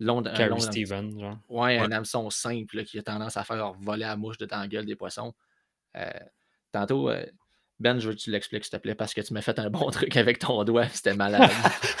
long 0.00 0.22
Carrie 0.22 0.48
long 0.48 0.56
hameçon 0.56 0.70
Steven, 0.72 1.20
genre. 1.20 1.38
ouais, 1.48 1.78
Ouais. 1.78 1.86
un 1.86 1.92
hameçon 1.92 2.30
simple 2.30 2.76
là, 2.76 2.84
qui 2.84 2.98
a 2.98 3.02
tendance 3.02 3.36
à 3.36 3.44
faire 3.44 3.72
voler 3.80 4.00
la 4.06 4.16
mouche 4.16 4.38
de 4.38 4.46
la 4.50 4.66
gueule 4.68 4.86
des 4.86 4.96
poissons. 4.96 5.34
Heu, 5.96 6.02
tantôt, 6.72 7.10
heu, 7.10 7.26
Ben, 7.80 8.00
je 8.00 8.08
veux 8.08 8.14
que 8.14 8.18
tu 8.20 8.30
l'expliques, 8.32 8.64
s'il 8.64 8.72
te 8.72 8.76
plaît, 8.82 8.96
parce 8.96 9.14
que 9.14 9.20
tu 9.20 9.32
m'as 9.32 9.40
fait 9.40 9.56
un 9.60 9.70
bon 9.70 9.88
truc 9.90 10.16
avec 10.16 10.38
ton 10.40 10.64
doigt, 10.64 10.88
c'était 10.88 11.14
malade. 11.14 11.48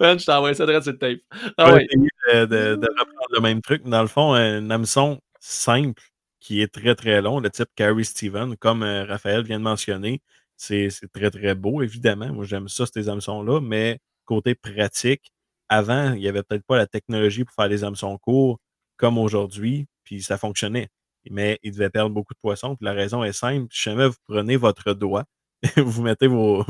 Ben, 0.00 0.18
je 0.18 0.24
t'ai 0.26 0.32
envoyé 0.32 0.54
ça 0.54 0.66
direct 0.66 0.82
sur 0.84 0.92
le 0.92 0.98
tape. 0.98 1.20
Ah 1.56 1.72
ouais. 1.72 1.84
essayer 1.86 2.08
de 2.40 2.44
de 2.46 2.76
de 2.76 2.86
reprendre 2.98 3.28
le 3.32 3.40
même 3.40 3.62
truc. 3.62 3.82
Dans 3.84 4.02
le 4.02 4.08
fond, 4.08 4.34
un 4.34 4.68
hameçon 4.70 5.20
simple 5.40 6.02
qui 6.40 6.60
est 6.62 6.72
très, 6.72 6.94
très 6.94 7.20
long, 7.22 7.40
de 7.40 7.48
type 7.48 7.68
Carrie 7.74 8.04
Steven, 8.04 8.56
comme, 8.56 8.82
Raphaël 8.82 9.42
vient 9.42 9.58
de 9.58 9.64
mentionner. 9.64 10.20
C'est 10.56 10.90
c'est 10.90 11.10
très, 11.12 11.30
très 11.30 11.54
beau, 11.54 11.82
évidemment. 11.82 12.32
Moi, 12.32 12.44
j'aime 12.44 12.68
ça, 12.68 12.84
ces 12.86 13.08
hameçons-là, 13.08 13.60
mais 13.60 13.98
côté 14.24 14.54
pratique, 14.54 15.32
avant, 15.68 16.12
il 16.14 16.22
y 16.22 16.28
avait 16.28 16.42
peut-être 16.42 16.64
pas 16.66 16.76
la 16.76 16.86
technologie 16.86 17.44
pour 17.44 17.54
faire 17.54 17.68
des 17.68 17.84
hameçons 17.84 18.16
courts 18.18 18.58
comme 18.96 19.18
aujourd'hui, 19.18 19.86
puis 20.04 20.22
ça 20.22 20.38
fonctionnait. 20.38 20.88
Mais 21.30 21.58
ils 21.62 21.72
devaient 21.72 21.90
perdre 21.90 22.10
beaucoup 22.14 22.34
de 22.34 22.38
poissons, 22.40 22.76
la 22.80 22.92
raison 22.92 23.24
est 23.24 23.32
simple. 23.32 23.66
Si 23.72 23.82
jamais 23.90 24.06
vous 24.08 24.16
prenez 24.28 24.56
votre 24.56 24.94
doigt, 24.94 25.24
vous 25.76 26.02
mettez 26.02 26.28
vos 26.28 26.64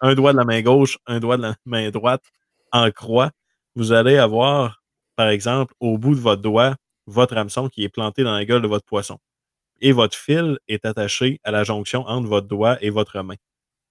un 0.00 0.14
doigt 0.14 0.32
de 0.32 0.38
la 0.38 0.44
main 0.44 0.62
gauche, 0.62 0.98
un 1.06 1.20
doigt 1.20 1.36
de 1.36 1.42
la 1.42 1.56
main 1.66 1.90
droite 1.90 2.22
en 2.72 2.90
croix, 2.90 3.32
vous 3.74 3.92
allez 3.92 4.16
avoir, 4.18 4.82
par 5.16 5.28
exemple, 5.28 5.74
au 5.80 5.98
bout 5.98 6.14
de 6.14 6.20
votre 6.20 6.42
doigt, 6.42 6.76
votre 7.06 7.36
hameçon 7.36 7.68
qui 7.68 7.84
est 7.84 7.88
planté 7.88 8.22
dans 8.24 8.34
la 8.34 8.44
gueule 8.44 8.62
de 8.62 8.68
votre 8.68 8.84
poisson 8.86 9.18
et 9.80 9.92
votre 9.92 10.16
fil 10.16 10.58
est 10.68 10.84
attaché 10.84 11.40
à 11.44 11.50
la 11.50 11.64
jonction 11.64 12.06
entre 12.06 12.28
votre 12.28 12.48
doigt 12.48 12.78
et 12.82 12.90
votre 12.90 13.20
main. 13.22 13.36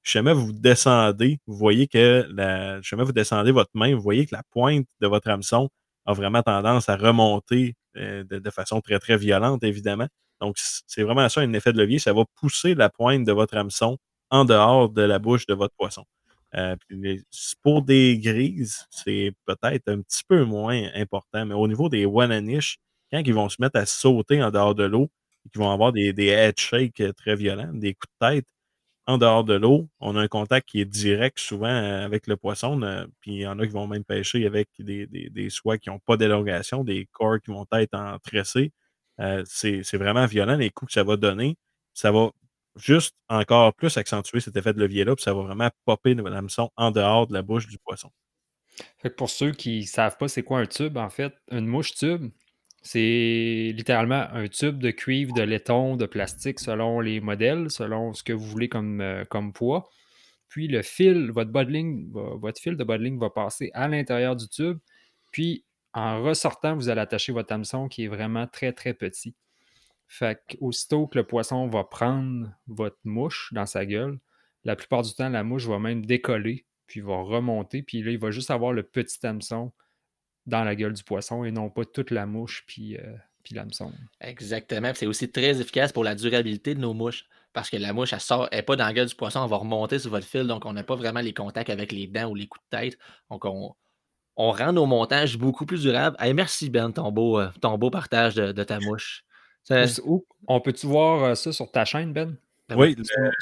Jamais 0.08 0.34
vous 0.34 0.54
descendez, 0.54 1.40
vous 1.48 1.58
voyez 1.58 1.88
que 1.88 2.26
la 2.34 2.82
jamais 2.82 3.04
vous 3.04 3.12
descendez 3.12 3.52
votre 3.52 3.72
main, 3.74 3.94
vous 3.96 4.02
voyez 4.02 4.26
que 4.26 4.36
la 4.36 4.44
pointe 4.52 4.88
de 5.02 5.08
votre 5.08 5.30
hameçon 5.30 5.70
a 6.06 6.14
vraiment 6.14 6.42
tendance 6.44 6.88
à 6.90 6.96
remonter, 6.96 7.76
heu, 7.98 8.24
de 8.24 8.50
façon 8.52 8.80
très, 8.82 9.00
très 9.00 9.18
violente, 9.18 9.64
évidemment. 9.66 10.08
Donc 10.42 10.56
c'est 10.88 11.04
vraiment 11.04 11.28
ça 11.30 11.42
un 11.42 11.52
effet 11.54 11.74
de 11.74 11.80
levier, 11.80 12.00
ça 12.00 12.14
va 12.14 12.24
pousser 12.36 12.76
la 12.76 12.90
pointe 12.90 13.26
de 13.26 13.34
votre 13.34 13.58
hameçon 13.58 13.98
en 14.30 14.46
dehors 14.46 14.90
de 14.90 15.02
la 15.02 15.20
bouche 15.20 15.46
de 15.48 15.54
votre 15.56 15.76
poisson. 15.78 16.06
S 16.54 17.56
pour 17.64 17.82
des 17.84 18.18
grises, 18.20 18.86
c'est 18.92 19.34
peut-être 19.46 19.90
un 19.90 20.02
petit 20.02 20.24
peu 20.28 20.44
moins 20.46 20.82
important, 20.96 21.46
mais 21.46 21.54
au 21.56 21.68
niveau 21.68 21.90
des 21.90 22.06
Wallanish, 22.06 22.78
quand 23.12 23.22
ils 23.26 23.34
vont 23.34 23.50
se 23.50 23.58
mettre 23.60 23.78
à 23.80 23.86
sauter 23.86 24.42
en 24.44 24.52
dehors 24.52 24.76
de 24.76 24.84
l'eau 24.86 25.10
qu'ils 25.52 25.62
vont 25.62 25.72
avoir 25.72 25.92
des 25.94 26.14
des 26.14 26.28
head 26.28 26.60
shakes, 26.60 27.00
heu, 27.02 27.14
très 27.14 27.36
violents, 27.36 27.72
des 27.74 27.94
coups 27.94 28.08
de 28.22 28.28
tête 28.36 28.46
en 29.08 29.18
dehors 29.18 29.44
de 29.44 29.54
l'eau, 29.56 29.90
on 30.00 30.16
a 30.16 30.22
un 30.22 30.28
contact 30.28 30.68
qui 30.70 30.82
est 30.82 30.86
direct 30.86 31.40
souvent, 31.40 31.68
heu, 31.70 32.04
avec 32.04 32.28
le 32.28 32.38
poisson, 32.38 32.76
ne 32.78 33.06
puis 33.22 33.36
il 33.36 33.42
y 33.42 33.48
en 33.48 33.58
a 33.60 33.66
qui 33.66 33.72
vont 33.74 33.88
même 33.88 34.04
pêcher 34.04 34.46
avec 34.46 34.70
des 34.80 35.08
des 35.08 35.50
soies 35.50 35.78
qui 35.78 35.90
ont 35.90 36.00
pas 36.00 36.18
d'élongation, 36.18 36.84
des 36.84 37.08
corps 37.12 37.40
qui 37.42 37.52
vont 37.52 37.66
être 37.74 37.94
en 37.96 38.20
tressé. 38.20 38.72
Euh, 39.20 39.44
c'est 39.48 39.82
vraiment 39.98 40.26
violent 40.26 40.58
les 40.58 40.70
coups 40.70 40.90
que 40.90 40.94
ça 40.94 41.04
va 41.04 41.18
donner. 41.18 41.58
Ça 41.94 42.12
va 42.12 42.32
juste 42.76 43.16
encore 43.30 43.74
plus 43.74 43.98
accentuer 43.98 44.40
cet 44.42 44.56
effet 44.58 44.74
de 44.74 44.80
levier-là, 44.80 45.16
puis 45.16 45.24
ça 45.24 45.34
va 45.34 45.42
vraiment 45.44 45.70
popper 45.86 46.14
l'hameçon 46.14 46.70
en 46.76 46.92
dehors 46.92 47.28
de 47.28 47.34
la 47.34 47.42
bouche 47.42 47.68
du 47.68 47.78
poisson. 47.80 48.12
Pour 49.18 49.30
ceux 49.30 49.52
qui 49.52 49.80
ne 49.80 49.86
savent 49.86 50.18
pas 50.18 50.28
c'est 50.28 50.44
quoi 50.44 50.60
un 50.60 50.66
tube, 50.68 50.98
en 50.98 51.10
fait, 51.10 51.34
une 51.52 51.66
mouche 51.66 51.94
tube, 51.96 52.32
c'est 52.82 53.74
littéralement 53.76 54.28
un 54.32 54.48
tube 54.48 54.80
de 54.80 54.92
cuivre, 54.92 55.34
de 55.34 55.42
laiton, 55.42 55.98
de 55.98 56.06
plastique 56.06 56.60
selon 56.60 57.00
les 57.00 57.20
modèles, 57.20 57.70
selon 57.70 58.14
ce 58.14 58.24
que 58.24 58.34
vous 58.34 58.46
voulez 58.46 58.70
comme, 58.70 59.02
euh, 59.02 59.26
poids. 59.54 59.90
Puis 60.50 60.68
le 60.68 60.82
fil, 60.82 61.32
votre, 61.32 61.52
bodling, 61.52 62.12
votre 62.12 62.62
fil 62.62 62.78
de 62.78 62.84
bodling 62.84 63.20
va 63.20 63.30
passer 63.30 63.70
à 63.74 63.88
l'intérieur 63.88 64.36
du 64.36 64.48
tube. 64.48 64.80
Puis 65.32 65.66
en 65.94 66.24
ressortant, 66.24 66.76
vous 66.76 66.90
allez 66.90 67.02
attacher 67.02 67.32
votre 67.32 67.52
hameçon 67.54 67.88
qui 67.88 68.06
est 68.06 68.08
vraiment 68.08 68.48
très 68.48 68.72
très 68.72 68.94
petit. 68.94 69.36
Fait 70.08 70.40
qu'aussitôt 70.50 71.08
que 71.08 71.18
le 71.18 71.26
poisson 71.26 71.68
va 71.68 71.84
prendre 71.84 72.54
votre 72.68 73.00
mouche 73.04 73.52
dans 73.54 73.66
sa 73.66 73.86
gueule, 73.86 74.20
la 74.64 74.76
plupart 74.76 75.02
du 75.02 75.14
temps, 75.14 75.30
la 75.30 75.44
mouche 75.44 75.66
va 75.66 75.80
même 75.80 76.06
décoller, 76.06 76.66
puis 76.88 77.02
va 77.02 77.18
remonter, 77.22 77.84
puis 77.84 78.02
là, 78.02 78.12
il 78.12 78.20
va 78.20 78.32
juste 78.32 78.52
avoir 78.52 78.74
le 78.74 78.84
petit 78.84 79.26
hameçon 79.26 79.74
dans 80.48 80.64
la 80.64 80.76
gueule 80.76 80.94
du 80.94 81.04
poisson 81.04 81.44
et 81.44 81.52
non 81.52 81.70
pas 81.70 81.86
toute 81.86 82.10
la 82.10 82.26
mouche 82.26 82.64
puis, 82.66 82.98
euh, 82.98 83.14
puis 83.44 83.54
l'hameçon. 83.54 83.92
Exactement. 84.22 84.92
C'est 84.96 85.06
aussi 85.06 85.30
très 85.30 85.62
efficace 85.62 85.92
pour 85.92 86.04
la 86.04 86.16
durabilité 86.16 86.74
de 86.74 86.80
nos 86.80 86.94
mouches. 86.94 87.26
Parce 87.54 87.70
que 87.70 87.78
la 87.78 87.92
mouche, 87.92 88.14
elle 88.14 88.20
sort, 88.20 88.48
elle 88.52 88.60
n'est 88.60 88.64
pas 88.64 88.76
dans 88.76 88.86
la 88.86 88.94
gueule 88.94 89.08
du 89.08 89.16
poisson, 89.16 89.44
elle 89.44 89.50
va 89.50 89.58
remonter 89.58 89.98
sur 89.98 90.12
votre 90.12 90.28
fil, 90.28 90.46
donc 90.46 90.66
on 90.66 90.74
n'a 90.74 90.84
pas 90.84 90.96
vraiment 90.96 91.22
les 91.22 91.34
contacts 91.34 91.72
avec 91.72 91.92
les 91.92 92.06
dents 92.06 92.30
ou 92.30 92.36
les 92.36 92.48
coups 92.48 92.64
de 92.72 92.78
tête. 92.78 93.00
Donc 93.32 93.46
on, 93.46 93.74
rend 94.38 94.74
nos 94.74 94.86
montages 94.86 95.38
beaucoup 95.38 95.66
plus 95.66 95.82
durables. 95.82 96.16
merci 96.36 96.70
Ben, 96.70 96.92
ton 96.92 97.12
beau, 97.12 97.40
euh, 97.40 97.50
ton 97.60 97.78
beau 97.80 97.90
partage 97.90 98.36
de, 98.36 98.64
ta 98.64 98.80
mouche. 98.80 99.24
on 100.48 100.62
peut-tu 100.62 100.86
voir 100.86 101.24
euh, 101.24 101.36
ça 101.36 101.52
sur 101.52 101.72
ta 101.72 101.84
chaîne, 101.84 102.14
Ben? 102.14 102.38
Oui, 102.76 102.96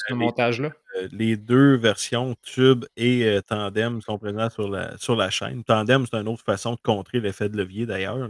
ce, 0.08 0.14
montage-là? 0.14 0.72
Euh, 0.98 1.08
les 1.12 1.36
deux 1.36 1.76
versions 1.76 2.36
Tube 2.44 2.86
et 2.96 3.40
Tandem 3.48 4.02
sont 4.02 4.20
présentes 4.20 4.52
sur 4.52 4.70
la, 4.70 4.98
sur 4.98 5.16
la 5.16 5.30
chaîne. 5.30 5.64
Tandem, 5.64 6.06
c'est 6.06 6.18
une 6.18 6.28
autre 6.28 6.44
façon 6.44 6.74
de 6.74 6.80
contrer 6.84 7.20
l'effet 7.20 7.50
de 7.50 7.58
levier 7.58 7.86
d'ailleurs. 7.86 8.30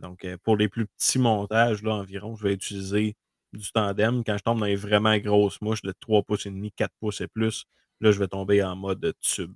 donc, 0.00 0.26
pour 0.44 0.56
les 0.56 0.68
plus 0.68 0.86
petits 0.86 1.18
montages, 1.18 1.82
là, 1.82 1.94
environ, 1.94 2.36
je 2.36 2.44
vais 2.44 2.54
utiliser 2.54 3.16
du 3.54 3.72
tandem. 3.72 4.22
Quand 4.24 4.36
je 4.36 4.42
tombe 4.42 4.60
dans 4.60 4.66
les 4.66 4.76
vraiment 4.76 5.16
grosses 5.18 5.60
mouches 5.60 5.82
de 5.82 5.92
3 6.00 6.22
pouces 6.22 6.46
et 6.46 6.50
demi, 6.50 6.72
4 6.72 6.92
pouces 7.00 7.20
et 7.20 7.28
plus, 7.28 7.64
là, 8.00 8.10
je 8.12 8.18
vais 8.18 8.28
tomber 8.28 8.62
en 8.62 8.76
mode 8.76 9.14
tube. 9.20 9.54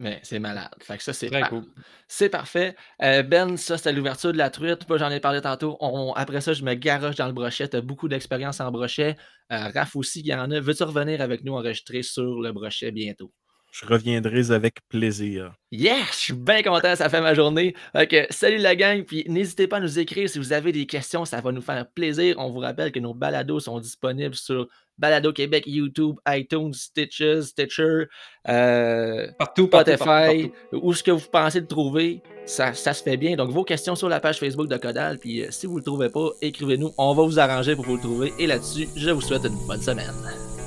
Mais 0.00 0.18
c'est 0.22 0.38
malade. 0.38 0.70
Fait 0.80 0.96
que 0.96 1.02
ça, 1.02 1.12
c'est 1.12 1.28
cool. 1.50 1.64
C'est 2.08 2.30
parfait. 2.30 2.74
Euh, 3.02 3.22
ben, 3.22 3.58
ça, 3.58 3.76
c'était 3.76 3.92
l'ouverture 3.92 4.32
de 4.32 4.38
la 4.38 4.48
truite. 4.48 4.88
Moi, 4.88 4.96
j'en 4.96 5.10
ai 5.10 5.20
parlé 5.20 5.42
tantôt. 5.42 5.76
Après 6.16 6.40
ça, 6.40 6.54
je 6.54 6.64
me 6.64 6.72
garoche 6.72 7.16
dans 7.16 7.26
le 7.26 7.34
brochet. 7.34 7.68
Tu 7.68 7.76
as 7.76 7.82
beaucoup 7.82 8.08
d'expérience 8.08 8.60
en 8.60 8.70
brochet. 8.70 9.14
Euh, 9.52 9.68
Raph 9.74 9.94
aussi, 9.96 10.20
il 10.20 10.26
y 10.26 10.34
en 10.34 10.50
a. 10.50 10.58
Veux-tu 10.58 10.84
revenir 10.84 11.20
avec 11.20 11.44
nous 11.44 11.52
enregistrer 11.52 12.02
sur 12.02 12.40
le 12.40 12.50
brochet 12.50 12.90
bientôt? 12.92 13.30
Je 13.72 13.84
reviendrai 13.84 14.50
avec 14.50 14.78
plaisir. 14.88 15.52
Yes! 15.70 16.08
Je 16.12 16.16
suis 16.16 16.32
bien 16.32 16.62
content, 16.62 16.96
ça 16.96 17.08
fait 17.10 17.20
ma 17.20 17.34
journée. 17.34 17.74
Ok, 17.94 18.16
salut 18.30 18.56
la 18.56 18.74
gang, 18.74 19.04
puis 19.04 19.24
n'hésitez 19.28 19.68
pas 19.68 19.76
à 19.76 19.80
nous 19.80 19.98
écrire 19.98 20.28
si 20.28 20.38
vous 20.38 20.52
avez 20.52 20.72
des 20.72 20.86
questions, 20.86 21.24
ça 21.24 21.40
va 21.40 21.52
nous 21.52 21.60
faire 21.60 21.86
plaisir. 21.88 22.36
On 22.38 22.50
vous 22.50 22.58
rappelle 22.58 22.90
que 22.90 22.98
nos 22.98 23.14
balados 23.14 23.60
sont 23.60 23.78
disponibles 23.78 24.34
sur 24.34 24.66
Balado 25.00 25.32
Québec, 25.32 25.64
YouTube, 25.66 26.16
iTunes, 26.28 26.74
Stitches, 26.74 27.40
Stitcher, 27.40 28.04
euh, 28.48 29.26
partout, 29.38 29.66
Spotify, 29.66 30.52
où 30.72 30.92
ce 30.92 31.02
que 31.02 31.10
vous 31.10 31.26
pensez 31.32 31.62
de 31.62 31.66
trouver, 31.66 32.22
ça, 32.44 32.74
ça, 32.74 32.92
se 32.92 33.02
fait 33.02 33.16
bien. 33.16 33.34
Donc 33.34 33.50
vos 33.50 33.64
questions 33.64 33.96
sur 33.96 34.08
la 34.08 34.20
page 34.20 34.38
Facebook 34.38 34.68
de 34.68 34.76
Codal, 34.76 35.18
puis 35.18 35.42
euh, 35.42 35.48
si 35.50 35.66
vous 35.66 35.74
ne 35.74 35.78
le 35.78 35.84
trouvez 35.84 36.10
pas, 36.10 36.28
écrivez-nous, 36.42 36.92
on 36.98 37.14
va 37.14 37.22
vous 37.22 37.40
arranger 37.40 37.74
pour 37.74 37.86
vous 37.86 37.96
le 37.96 38.02
trouver. 38.02 38.32
Et 38.38 38.46
là-dessus, 38.46 38.88
je 38.94 39.10
vous 39.10 39.22
souhaite 39.22 39.44
une 39.44 39.66
bonne 39.66 39.82
semaine. 39.82 40.59